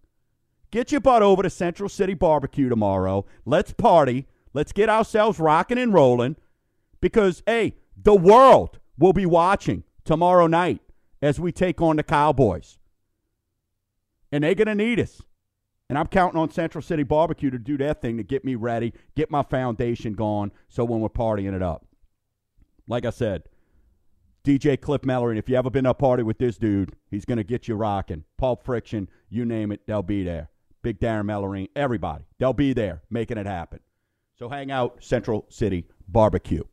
Get 0.72 0.91
your 0.91 1.01
butt 1.01 1.22
over 1.22 1.43
to 1.43 1.49
Central 1.49 1.89
City 1.89 2.14
Barbecue 2.14 2.70
tomorrow. 2.70 3.26
Let's 3.45 3.74
party. 3.74 4.28
Let's 4.53 4.72
get 4.72 4.89
ourselves 4.89 5.39
rocking 5.39 5.78
and 5.78 5.93
rolling 5.93 6.36
because, 6.99 7.43
hey, 7.45 7.76
the 7.95 8.16
world 8.16 8.80
will 8.97 9.14
be 9.14 9.26
watching 9.26 9.84
tomorrow 10.03 10.47
night 10.47 10.82
as 11.22 11.40
we 11.40 11.52
take 11.52 11.82
on 11.82 11.98
the 11.98 12.04
Cowboys. 12.04 12.78
And 14.32 14.44
they're 14.44 14.56
going 14.56 14.68
to 14.68 14.76
need 14.76 15.00
us. 15.00 15.22
And 15.90 15.98
I'm 15.98 16.08
counting 16.08 16.40
on 16.40 16.50
Central 16.50 16.82
City 16.82 17.04
Barbecue 17.04 17.50
to 17.50 17.60
do 17.60 17.78
their 17.78 17.94
thing 17.94 18.16
to 18.18 18.24
get 18.24 18.46
me 18.46 18.56
ready, 18.56 18.94
get 19.16 19.30
my 19.30 19.44
foundation 19.44 20.14
going, 20.14 20.52
so 20.70 20.86
when 20.86 21.02
we're 21.02 21.10
partying 21.10 21.54
it 21.54 21.62
up. 21.62 21.86
Like 22.88 23.06
I 23.06 23.10
said, 23.10 23.44
DJ 24.46 24.80
Cliff 24.80 25.02
Mellorine, 25.02 25.38
if 25.38 25.50
you 25.50 25.56
ever 25.58 25.70
been 25.70 25.84
to 25.84 25.90
a 25.90 25.94
party 25.94 26.24
with 26.24 26.38
this 26.38 26.58
dude, 26.58 26.96
he's 27.10 27.26
going 27.26 27.38
to 27.38 27.44
get 27.44 27.68
you 27.68 27.76
rocking. 27.76 28.24
Pulp 28.38 28.64
Friction, 28.64 29.10
you 29.30 29.44
name 29.44 29.72
it, 29.72 29.86
they'll 29.86 30.02
be 30.02 30.24
there. 30.24 30.50
Big 30.82 31.00
Darren 31.00 31.26
Mellorine, 31.26 31.68
everybody, 31.76 32.24
they'll 32.40 32.54
be 32.54 32.74
there 32.74 33.02
making 33.10 33.38
it 33.38 33.46
happen. 33.46 33.80
So 34.40 34.50
hang 34.50 34.72
out, 34.72 35.04
Central 35.04 35.46
City 35.50 35.86
Barbecue. 36.08 36.64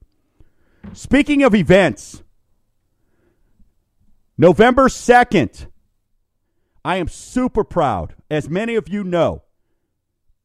Speaking 0.92 1.42
of 1.42 1.54
events, 1.54 2.22
November 4.40 4.86
2nd, 4.86 5.66
I 6.84 6.96
am 6.96 7.08
super 7.08 7.64
proud, 7.64 8.14
as 8.30 8.48
many 8.48 8.76
of 8.76 8.88
you 8.88 9.02
know. 9.02 9.42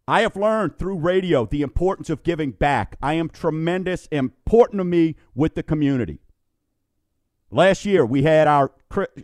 I 0.07 0.21
have 0.21 0.35
learned 0.35 0.79
through 0.79 0.97
radio 0.97 1.45
the 1.45 1.61
importance 1.61 2.09
of 2.09 2.23
giving 2.23 2.51
back. 2.51 2.97
I 3.03 3.13
am 3.13 3.29
tremendous, 3.29 4.07
important 4.07 4.79
to 4.79 4.83
me 4.83 5.15
with 5.35 5.53
the 5.53 5.61
community. 5.61 6.19
Last 7.51 7.85
year, 7.85 8.03
we 8.03 8.23
had 8.23 8.47
our, 8.47 8.71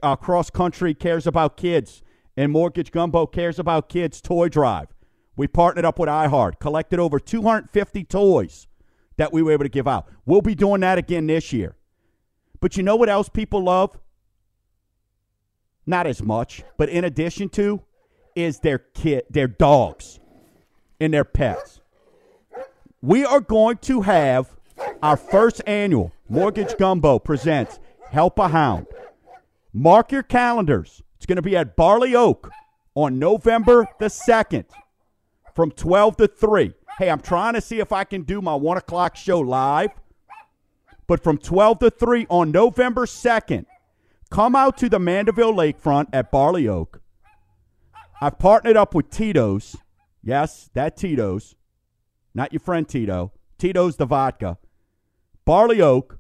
our 0.04 0.16
cross 0.16 0.52
country 0.52 0.94
cares 0.94 1.26
about 1.26 1.58
kids 1.58 2.04
and 2.38 2.52
Mortgage 2.52 2.92
Gumbo 2.92 3.26
cares 3.26 3.58
about 3.58 3.90
kids 3.90 4.22
toy 4.22 4.50
drive. 4.50 4.94
We 5.36 5.48
partnered 5.48 5.84
up 5.84 5.98
with 5.98 6.10
iHeart, 6.10 6.60
collected 6.60 7.00
over 7.00 7.20
250 7.20 8.04
toys 8.04 8.68
that 9.18 9.34
we 9.34 9.42
were 9.42 9.52
able 9.52 9.66
to 9.66 9.70
give 9.70 9.88
out. 9.88 10.08
We'll 10.28 10.42
be 10.42 10.54
doing 10.54 10.82
that 10.82 11.00
again 11.00 11.26
this 11.26 11.52
year. 11.52 11.76
But 12.62 12.78
you 12.78 12.84
know 12.84 12.96
what 12.96 13.10
else 13.10 13.30
people 13.30 13.64
love? 13.64 13.98
Not 15.86 16.08
as 16.08 16.22
much, 16.22 16.64
but 16.78 16.90
in 16.90 17.04
addition 17.04 17.50
to, 17.50 17.82
is 18.36 18.60
their 18.60 18.80
kid, 18.80 19.24
their 19.30 19.48
dogs 19.48 20.20
and 21.00 21.14
their 21.14 21.24
pets. 21.24 21.80
We 23.02 23.26
are 23.26 23.40
going 23.40 23.78
to 23.78 24.02
have 24.02 24.56
our 25.02 25.18
first 25.18 25.62
annual 25.66 26.12
Mortgage 26.28 26.78
Gumbo 26.78 27.20
presents 27.20 27.80
Help 28.12 28.38
a 28.40 28.50
Hound. 28.50 28.88
Mark 29.74 30.12
your 30.12 30.24
calendars. 30.24 31.02
It's 31.18 31.26
going 31.26 31.38
to 31.38 31.42
be 31.42 31.56
at 31.56 31.76
Barley 31.76 32.16
Oak 32.16 32.50
on 32.96 33.20
November 33.20 33.88
the 34.00 34.06
2nd 34.06 34.66
from 35.56 35.72
12 35.72 36.18
to 36.18 36.28
3. 36.28 36.74
Hey, 36.98 37.10
I'm 37.10 37.22
trying 37.22 37.54
to 37.54 37.62
see 37.62 37.80
if 37.80 37.92
I 37.92 38.04
can 38.04 38.24
do 38.24 38.42
my 38.42 38.56
1 38.56 38.78
o'clock 38.78 39.16
show 39.16 39.40
live. 39.40 39.92
But 41.08 41.24
from 41.24 41.38
12 41.38 41.80
to 41.80 41.90
3 41.90 42.28
on 42.30 42.52
November 42.52 43.06
2nd, 43.06 43.66
come 44.30 44.56
out 44.56 44.78
to 44.78 44.90
the 44.90 45.00
Mandeville 45.00 45.54
Lakefront 45.54 46.08
at 46.14 46.32
Barley 46.32 46.68
Oak. 46.68 47.02
I've 48.22 48.38
partnered 48.38 48.78
up 48.78 48.94
with 48.94 49.10
Tito's 49.10 49.76
Yes, 50.22 50.70
that 50.74 50.98
Tito's. 50.98 51.56
Not 52.34 52.54
your 52.54 52.60
friend 52.60 52.88
Tito. 52.88 53.32
Tito's 53.58 53.96
the 53.96 54.06
vodka. 54.06 54.58
Barley 55.46 55.82
Oak 55.82 56.20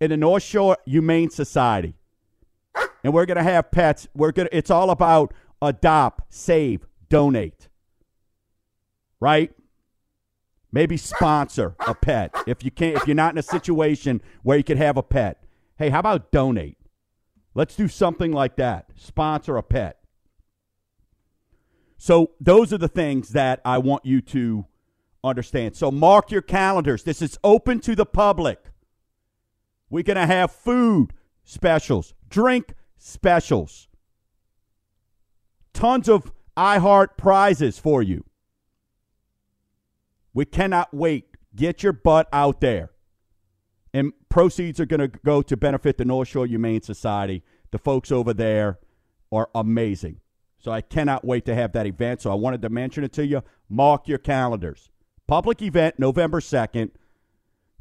in 0.00 0.10
the 0.10 0.16
North 0.16 0.42
Shore 0.42 0.78
Humane 0.86 1.30
Society. 1.30 1.94
And 3.02 3.12
we're 3.12 3.26
going 3.26 3.36
to 3.36 3.42
have 3.42 3.70
pets. 3.70 4.08
We're 4.14 4.32
going 4.32 4.48
to 4.48 4.56
it's 4.56 4.70
all 4.70 4.90
about 4.90 5.34
adopt, 5.60 6.32
save, 6.32 6.86
donate. 7.08 7.68
Right? 9.20 9.52
Maybe 10.72 10.96
sponsor 10.96 11.76
a 11.86 11.94
pet 11.94 12.34
if 12.46 12.64
you 12.64 12.70
can't 12.70 12.96
if 12.96 13.06
you're 13.06 13.14
not 13.14 13.32
in 13.34 13.38
a 13.38 13.42
situation 13.42 14.20
where 14.42 14.58
you 14.58 14.64
could 14.64 14.78
have 14.78 14.96
a 14.96 15.02
pet. 15.02 15.44
Hey, 15.76 15.90
how 15.90 16.00
about 16.00 16.32
donate? 16.32 16.78
Let's 17.54 17.76
do 17.76 17.88
something 17.88 18.32
like 18.32 18.56
that. 18.56 18.90
Sponsor 18.96 19.56
a 19.56 19.62
pet. 19.62 20.00
So 21.96 22.32
those 22.40 22.72
are 22.72 22.78
the 22.78 22.88
things 22.88 23.30
that 23.30 23.60
I 23.64 23.78
want 23.78 24.04
you 24.04 24.20
to 24.20 24.66
understand. 25.22 25.76
So 25.76 25.90
mark 25.90 26.30
your 26.30 26.42
calendars. 26.42 27.04
This 27.04 27.22
is 27.22 27.38
open 27.42 27.80
to 27.80 27.94
the 27.94 28.04
public. 28.04 28.58
We're 29.88 30.02
going 30.02 30.16
to 30.16 30.26
have 30.26 30.50
food 30.50 31.12
specials, 31.44 32.14
drink 32.28 32.74
specials, 32.98 33.88
tons 35.72 36.08
of 36.08 36.32
iHeart 36.56 37.16
prizes 37.16 37.78
for 37.78 38.02
you. 38.02 38.24
We 40.32 40.44
cannot 40.44 40.92
wait. 40.92 41.28
Get 41.54 41.84
your 41.84 41.92
butt 41.92 42.28
out 42.32 42.60
there. 42.60 42.90
And 43.94 44.12
proceeds 44.28 44.80
are 44.80 44.86
going 44.86 45.00
to 45.00 45.18
go 45.24 45.40
to 45.40 45.56
benefit 45.56 45.98
the 45.98 46.04
North 46.04 46.28
Shore 46.28 46.46
Humane 46.46 46.82
Society. 46.82 47.44
The 47.70 47.78
folks 47.78 48.10
over 48.10 48.34
there 48.34 48.80
are 49.30 49.48
amazing. 49.54 50.20
So 50.58 50.72
I 50.72 50.80
cannot 50.80 51.24
wait 51.24 51.44
to 51.44 51.54
have 51.54 51.72
that 51.72 51.86
event. 51.86 52.20
So 52.20 52.32
I 52.32 52.34
wanted 52.34 52.60
to 52.62 52.68
mention 52.70 53.04
it 53.04 53.12
to 53.12 53.24
you. 53.24 53.42
Mark 53.68 54.08
your 54.08 54.18
calendars. 54.18 54.90
Public 55.28 55.62
event, 55.62 55.98
November 55.98 56.40
2nd. 56.40 56.90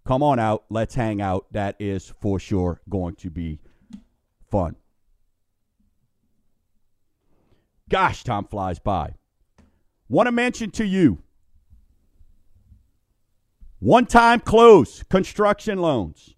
Come 0.06 0.22
on 0.22 0.38
out. 0.38 0.66
Let's 0.70 0.94
hang 0.94 1.20
out. 1.20 1.48
That 1.52 1.78
is 1.80 2.14
for 2.22 2.40
sure 2.40 2.80
going 2.88 3.16
to 3.16 3.32
be 3.32 3.60
fun. 4.52 4.76
Gosh, 7.90 8.24
time 8.24 8.46
flies 8.46 8.78
by. 8.78 9.16
Want 10.10 10.28
to 10.28 10.32
mention 10.32 10.70
to 10.72 10.86
you 10.86 11.23
one 13.84 14.06
time 14.06 14.40
close 14.40 15.04
construction 15.04 15.78
loans. 15.78 16.36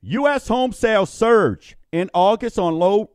U.S. 0.00 0.48
home 0.48 0.72
sales 0.72 1.10
surge 1.10 1.76
in 1.92 2.08
August 2.14 2.58
on 2.58 2.78
low 2.78 3.10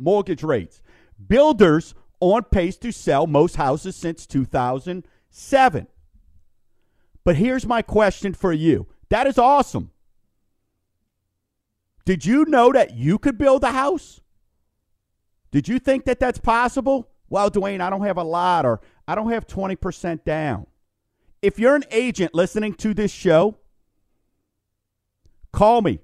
mortgage 0.00 0.42
rates. 0.42 0.82
Builders 1.28 1.94
on 2.18 2.42
pace 2.42 2.76
to 2.78 2.90
sell 2.90 3.28
most 3.28 3.54
houses 3.54 3.94
since 3.94 4.26
2007. 4.26 5.86
But 7.22 7.36
here's 7.36 7.66
my 7.66 7.82
question 7.82 8.34
for 8.34 8.52
you. 8.52 8.88
That 9.10 9.28
is 9.28 9.38
awesome. 9.38 9.92
Did 12.04 12.26
you 12.26 12.46
know 12.46 12.72
that 12.72 12.96
you 12.96 13.18
could 13.18 13.38
build 13.38 13.62
a 13.62 13.70
house? 13.70 14.20
Did 15.52 15.68
you 15.68 15.78
think 15.78 16.04
that 16.06 16.18
that's 16.18 16.40
possible? 16.40 17.10
Well, 17.28 17.48
Dwayne, 17.48 17.80
I 17.80 17.90
don't 17.90 18.04
have 18.04 18.18
a 18.18 18.24
lot 18.24 18.66
or 18.66 18.80
I 19.06 19.14
don't 19.14 19.30
have 19.30 19.46
20% 19.46 20.24
down. 20.24 20.66
If 21.42 21.58
you're 21.58 21.76
an 21.76 21.84
agent 21.90 22.34
listening 22.34 22.74
to 22.74 22.94
this 22.94 23.12
show, 23.12 23.56
call 25.52 25.82
me. 25.82 26.00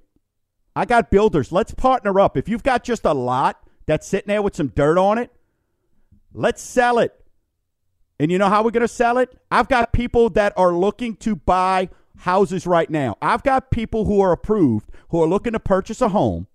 I 0.74 0.84
got 0.84 1.10
builders. 1.10 1.52
Let's 1.52 1.74
partner 1.74 2.18
up. 2.20 2.36
If 2.36 2.48
you've 2.48 2.62
got 2.62 2.84
just 2.84 3.04
a 3.04 3.12
lot 3.12 3.62
that's 3.86 4.06
sitting 4.06 4.28
there 4.28 4.42
with 4.42 4.56
some 4.56 4.68
dirt 4.68 4.98
on 4.98 5.18
it. 5.18 5.30
Let's 6.32 6.62
sell 6.62 6.98
it. 6.98 7.12
And 8.18 8.30
you 8.30 8.38
know 8.38 8.48
how 8.48 8.62
we're 8.62 8.70
going 8.70 8.82
to 8.82 8.88
sell 8.88 9.18
it? 9.18 9.36
I've 9.50 9.68
got 9.68 9.92
people 9.92 10.30
that 10.30 10.52
are 10.56 10.72
looking 10.72 11.16
to 11.16 11.34
buy 11.34 11.88
houses 12.18 12.66
right 12.66 12.88
now. 12.88 13.16
I've 13.20 13.42
got 13.42 13.70
people 13.70 14.04
who 14.04 14.20
are 14.20 14.32
approved 14.32 14.90
who 15.08 15.22
are 15.22 15.26
looking 15.26 15.52
to 15.52 15.60
purchase 15.60 16.00
a 16.00 16.08
home 16.08 16.46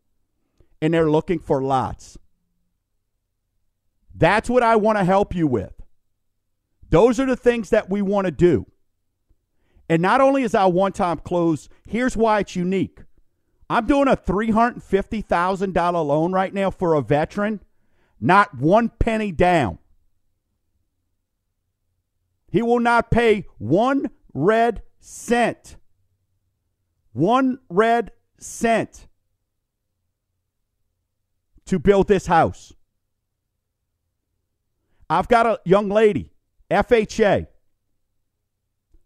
and 0.81 0.93
they're 0.93 1.09
looking 1.09 1.39
for 1.39 1.61
lots. 1.61 2.17
That's 4.15 4.49
what 4.49 4.63
I 4.63 4.77
want 4.77 4.97
to 4.97 5.03
help 5.03 5.35
you 5.35 5.45
with. 5.45 5.76
Those 6.89 7.19
are 7.19 7.25
the 7.25 7.35
things 7.35 7.69
that 7.69 7.89
we 7.89 8.01
want 8.01 8.25
to 8.25 8.31
do. 8.31 8.65
And 9.89 10.01
not 10.01 10.21
only 10.21 10.43
is 10.43 10.55
our 10.55 10.69
one 10.69 10.91
time 10.91 11.19
close, 11.19 11.69
here's 11.87 12.17
why 12.17 12.39
it's 12.39 12.55
unique. 12.55 12.99
I'm 13.69 13.85
doing 13.85 14.07
a 14.07 14.15
$350,000 14.15 16.05
loan 16.05 16.31
right 16.31 16.53
now 16.53 16.71
for 16.71 16.93
a 16.93 17.01
veteran, 17.01 17.61
not 18.19 18.57
one 18.57 18.89
penny 18.89 19.31
down. 19.31 19.79
He 22.49 22.61
will 22.61 22.79
not 22.79 23.11
pay 23.11 23.45
one 23.57 24.09
red 24.33 24.83
cent. 24.99 25.75
One 27.11 27.59
red 27.69 28.11
cent 28.39 29.07
to 31.65 31.79
build 31.79 32.07
this 32.07 32.27
house. 32.27 32.73
I've 35.09 35.27
got 35.27 35.45
a 35.45 35.59
young 35.65 35.89
lady, 35.89 36.31
FHA, 36.69 37.47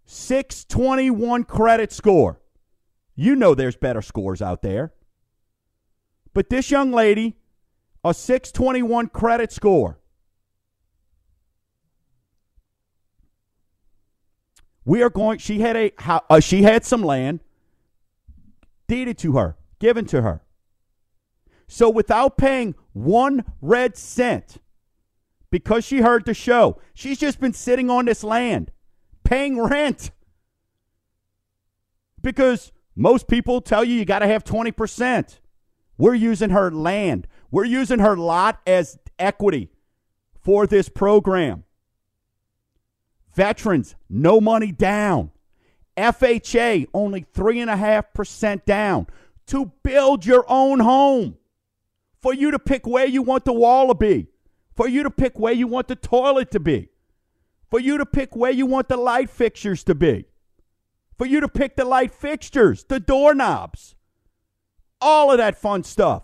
621 0.06 1.44
credit 1.44 1.92
score. 1.92 2.42
You 3.16 3.36
know 3.36 3.54
there's 3.54 3.76
better 3.76 4.02
scores 4.02 4.42
out 4.42 4.62
there. 4.62 4.94
But 6.34 6.50
this 6.50 6.72
young 6.72 6.92
lady, 6.92 7.38
a 8.04 8.14
621 8.14 9.08
credit 9.08 9.52
score. 9.52 10.00
We 14.84 15.04
are 15.04 15.10
going 15.10 15.38
she 15.38 15.60
had 15.60 15.76
a 15.76 15.92
uh, 16.30 16.40
she 16.40 16.64
had 16.64 16.84
some 16.84 17.04
land 17.04 17.42
deeded 18.88 19.18
to 19.20 19.34
her, 19.38 19.56
given 19.80 20.06
to 20.06 20.24
her. 20.24 20.42
So 21.68 21.90
without 21.90 22.38
paying 22.38 22.76
one 22.94 23.46
red 23.62 23.96
cent 23.96 24.58
because 25.52 25.86
she 25.86 26.00
heard 26.00 26.26
the 26.26 26.34
show, 26.34 26.80
she's 26.94 27.20
just 27.20 27.40
been 27.40 27.54
sitting 27.54 27.90
on 27.90 28.06
this 28.06 28.24
land 28.24 28.72
paying 29.24 29.60
rent. 29.62 30.12
Because 32.22 32.72
most 32.96 33.28
people 33.28 33.62
tell 33.62 33.84
you 33.84 33.94
you 33.94 34.06
got 34.06 34.20
to 34.20 34.28
have 34.28 34.44
20%. 34.44 35.40
We're 35.98 36.16
using 36.16 36.50
her 36.50 36.72
land. 36.72 37.28
We're 37.52 37.66
using 37.66 38.00
her 38.00 38.16
lot 38.16 38.60
as 38.66 38.98
equity 39.20 39.70
for 40.40 40.66
this 40.66 40.90
program. 40.90 41.64
Veterans, 43.34 43.96
no 44.10 44.42
money 44.42 44.72
down. 44.72 45.32
FHA, 45.98 46.88
only 46.94 47.26
3.5% 47.34 48.66
down 48.66 49.08
to 49.48 49.72
build 49.84 50.26
your 50.26 50.46
own 50.48 50.80
home. 50.80 51.38
For 52.22 52.34
you 52.34 52.52
to 52.52 52.60
pick 52.60 52.86
where 52.86 53.06
you 53.06 53.22
want 53.24 53.46
the 53.46 53.54
wall 53.54 53.88
to 53.88 53.96
be. 53.96 54.28
For 54.82 54.88
you 54.88 55.04
to 55.04 55.12
pick 55.12 55.38
where 55.38 55.54
you 55.54 55.68
want 55.68 55.88
the 55.88 55.96
toilet 55.96 56.50
to 56.52 56.60
be. 56.60 56.90
For 57.70 57.80
you 57.80 58.00
to 58.00 58.06
pick 58.06 58.36
where 58.36 58.50
you 58.50 58.66
want 58.66 58.90
the 58.90 58.98
light 58.98 59.30
fixtures 59.30 59.84
to 59.84 59.94
be 59.94 60.26
for 61.22 61.28
you 61.28 61.40
to 61.40 61.48
pick 61.48 61.76
the 61.76 61.86
light 61.86 62.12
fixtures, 62.12 62.84
the 62.86 63.00
doorknobs, 63.00 63.94
all 65.00 65.30
of 65.30 65.38
that 65.38 65.56
fun 65.56 65.84
stuff. 65.84 66.24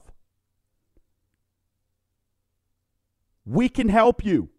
We 3.45 3.69
can 3.69 3.89
help 3.89 4.25
you. 4.25 4.49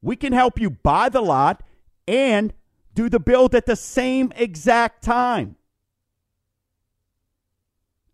We 0.00 0.14
can 0.14 0.32
help 0.32 0.60
you 0.60 0.70
buy 0.70 1.08
the 1.08 1.20
lot 1.20 1.64
and 2.06 2.54
do 2.94 3.08
the 3.08 3.18
build 3.18 3.56
at 3.56 3.66
the 3.66 3.74
same 3.74 4.32
exact 4.36 5.02
time. 5.02 5.56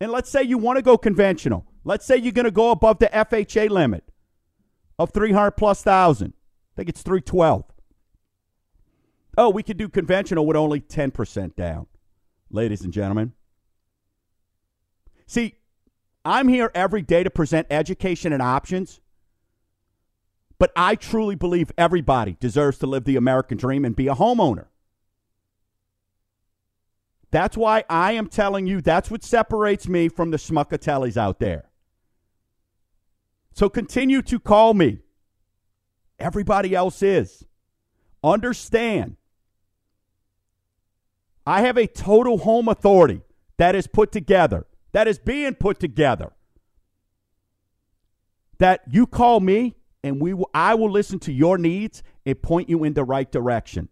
And 0.00 0.10
let's 0.10 0.30
say 0.30 0.42
you 0.42 0.56
want 0.56 0.78
to 0.78 0.82
go 0.82 0.96
conventional. 0.96 1.66
Let's 1.84 2.06
say 2.06 2.16
you're 2.16 2.32
going 2.32 2.44
to 2.44 2.50
go 2.50 2.70
above 2.70 2.98
the 2.98 3.08
FHA 3.08 3.68
limit 3.68 4.04
of 4.98 5.10
300 5.12 5.52
plus 5.52 5.82
thousand. 5.82 6.32
I 6.32 6.76
think 6.76 6.88
it's 6.88 7.02
312. 7.02 7.64
Oh, 9.36 9.50
we 9.50 9.62
could 9.62 9.76
do 9.76 9.88
conventional 9.88 10.46
with 10.46 10.56
only 10.56 10.80
10% 10.80 11.56
down, 11.56 11.86
ladies 12.50 12.82
and 12.82 12.92
gentlemen. 12.92 13.32
See, 15.26 15.56
I'm 16.24 16.48
here 16.48 16.70
every 16.74 17.02
day 17.02 17.22
to 17.22 17.30
present 17.30 17.66
education 17.70 18.32
and 18.32 18.40
options, 18.40 19.00
but 20.58 20.72
I 20.76 20.94
truly 20.94 21.34
believe 21.34 21.72
everybody 21.76 22.36
deserves 22.40 22.78
to 22.78 22.86
live 22.86 23.04
the 23.04 23.16
American 23.16 23.58
dream 23.58 23.84
and 23.84 23.94
be 23.94 24.08
a 24.08 24.14
homeowner. 24.14 24.66
That's 27.30 27.56
why 27.56 27.84
I 27.90 28.12
am 28.12 28.28
telling 28.28 28.68
you 28.68 28.80
that's 28.80 29.10
what 29.10 29.24
separates 29.24 29.88
me 29.88 30.08
from 30.08 30.30
the 30.30 30.36
schmuckatellis 30.36 31.16
out 31.16 31.40
there. 31.40 31.68
So 33.54 33.68
continue 33.68 34.20
to 34.22 34.38
call 34.38 34.74
me. 34.74 34.98
Everybody 36.18 36.74
else 36.74 37.02
is. 37.02 37.46
Understand. 38.22 39.16
I 41.46 41.62
have 41.62 41.76
a 41.76 41.86
total 41.86 42.38
home 42.38 42.68
authority 42.68 43.22
that 43.56 43.74
is 43.74 43.86
put 43.86 44.12
together 44.12 44.66
that 44.94 45.08
is 45.08 45.18
being 45.18 45.54
put 45.54 45.80
together. 45.80 46.32
That 48.58 48.82
you 48.88 49.06
call 49.06 49.40
me 49.40 49.74
and 50.04 50.20
we 50.20 50.32
will, 50.32 50.48
I 50.54 50.74
will 50.76 50.90
listen 50.90 51.18
to 51.20 51.32
your 51.32 51.58
needs 51.58 52.04
and 52.24 52.40
point 52.40 52.68
you 52.68 52.84
in 52.84 52.94
the 52.94 53.02
right 53.02 53.30
direction. 53.30 53.88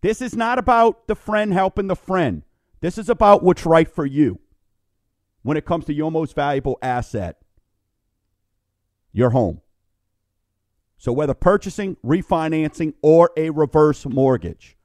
This 0.00 0.22
is 0.22 0.34
not 0.34 0.58
about 0.58 1.06
the 1.06 1.14
friend 1.14 1.52
helping 1.52 1.86
the 1.86 1.94
friend. 1.94 2.44
This 2.80 2.96
is 2.96 3.10
about 3.10 3.42
what's 3.42 3.66
right 3.66 3.88
for 3.88 4.06
you 4.06 4.40
when 5.42 5.58
it 5.58 5.66
comes 5.66 5.84
to 5.84 5.92
your 5.92 6.10
most 6.10 6.34
valuable 6.34 6.78
asset, 6.80 7.41
your 9.12 9.30
home. 9.30 9.60
So, 10.98 11.12
whether 11.12 11.34
purchasing, 11.34 11.96
refinancing, 12.04 12.94
or 13.02 13.30
a 13.36 13.50
reverse 13.50 14.06
mortgage, 14.06 14.76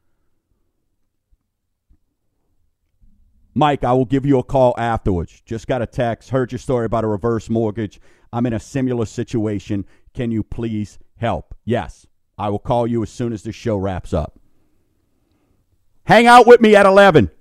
Mike, 3.54 3.84
I 3.84 3.94
will 3.94 4.06
give 4.06 4.24
you 4.24 4.38
a 4.38 4.44
call 4.44 4.76
afterwards. 4.78 5.42
Just 5.44 5.66
got 5.66 5.82
a 5.82 5.88
text, 5.88 6.30
heard 6.30 6.52
your 6.52 6.60
story 6.60 6.86
about 6.86 7.04
a 7.04 7.08
reverse 7.08 7.50
mortgage. 7.50 8.00
I'm 8.32 8.46
in 8.46 8.54
a 8.54 8.60
similar 8.60 9.06
situation. 9.06 9.84
Can 10.14 10.30
you 10.30 10.44
please 10.44 11.00
help? 11.16 11.56
Yes, 11.66 12.06
I 12.38 12.50
will 12.50 12.60
call 12.60 12.86
you 12.86 13.02
as 13.02 13.10
soon 13.10 13.34
as 13.34 13.42
the 13.42 13.52
show 13.52 13.78
wraps 13.78 14.14
up. 14.14 14.40
Hang 16.04 16.28
out 16.28 16.46
with 16.46 16.62
me 16.62 16.76
at 16.76 16.86
11. 16.86 17.32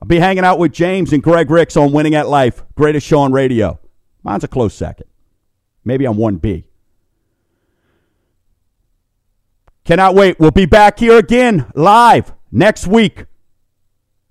I'll 0.00 0.08
be 0.08 0.18
hanging 0.18 0.44
out 0.44 0.58
with 0.58 0.72
James 0.72 1.12
and 1.12 1.22
Greg 1.22 1.50
Ricks 1.50 1.76
on 1.76 1.92
Winning 1.92 2.14
at 2.14 2.26
Life, 2.26 2.64
greatest 2.74 3.06
show 3.06 3.20
on 3.20 3.32
radio. 3.32 3.78
Mine's 4.22 4.44
a 4.44 4.48
close 4.48 4.72
second. 4.72 5.09
Maybe 5.84 6.04
I'm 6.04 6.16
1B. 6.16 6.64
Cannot 9.84 10.14
wait. 10.14 10.38
We'll 10.38 10.50
be 10.50 10.66
back 10.66 10.98
here 10.98 11.18
again 11.18 11.70
live 11.74 12.32
next 12.52 12.86
week. 12.86 13.24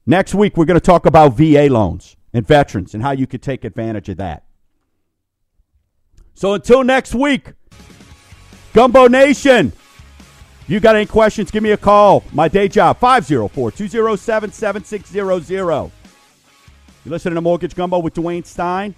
Next 0.05 0.33
week, 0.33 0.57
we're 0.57 0.65
going 0.65 0.79
to 0.79 0.85
talk 0.85 1.05
about 1.05 1.33
VA 1.33 1.67
loans 1.69 2.15
and 2.33 2.45
veterans 2.47 2.93
and 2.93 3.03
how 3.03 3.11
you 3.11 3.27
could 3.27 3.41
take 3.41 3.63
advantage 3.63 4.09
of 4.09 4.17
that. 4.17 4.43
So 6.33 6.53
until 6.53 6.83
next 6.83 7.13
week, 7.13 7.53
Gumbo 8.73 9.07
Nation, 9.07 9.73
you 10.67 10.79
got 10.79 10.95
any 10.95 11.05
questions, 11.05 11.51
give 11.51 11.63
me 11.63 11.71
a 11.71 11.77
call. 11.77 12.23
My 12.31 12.47
day 12.47 12.67
job, 12.67 12.97
504 12.99 13.71
207 13.71 14.51
7600. 14.51 15.49
You're 15.49 15.91
listening 17.05 17.35
to 17.35 17.41
Mortgage 17.41 17.75
Gumbo 17.75 17.99
with 17.99 18.13
Dwayne 18.13 18.45
Stein. 18.45 18.95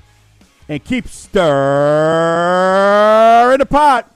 And 0.72 0.82
keep 0.86 1.05
stirring 1.05 1.38
the 3.57 3.65
pot. 3.65 4.09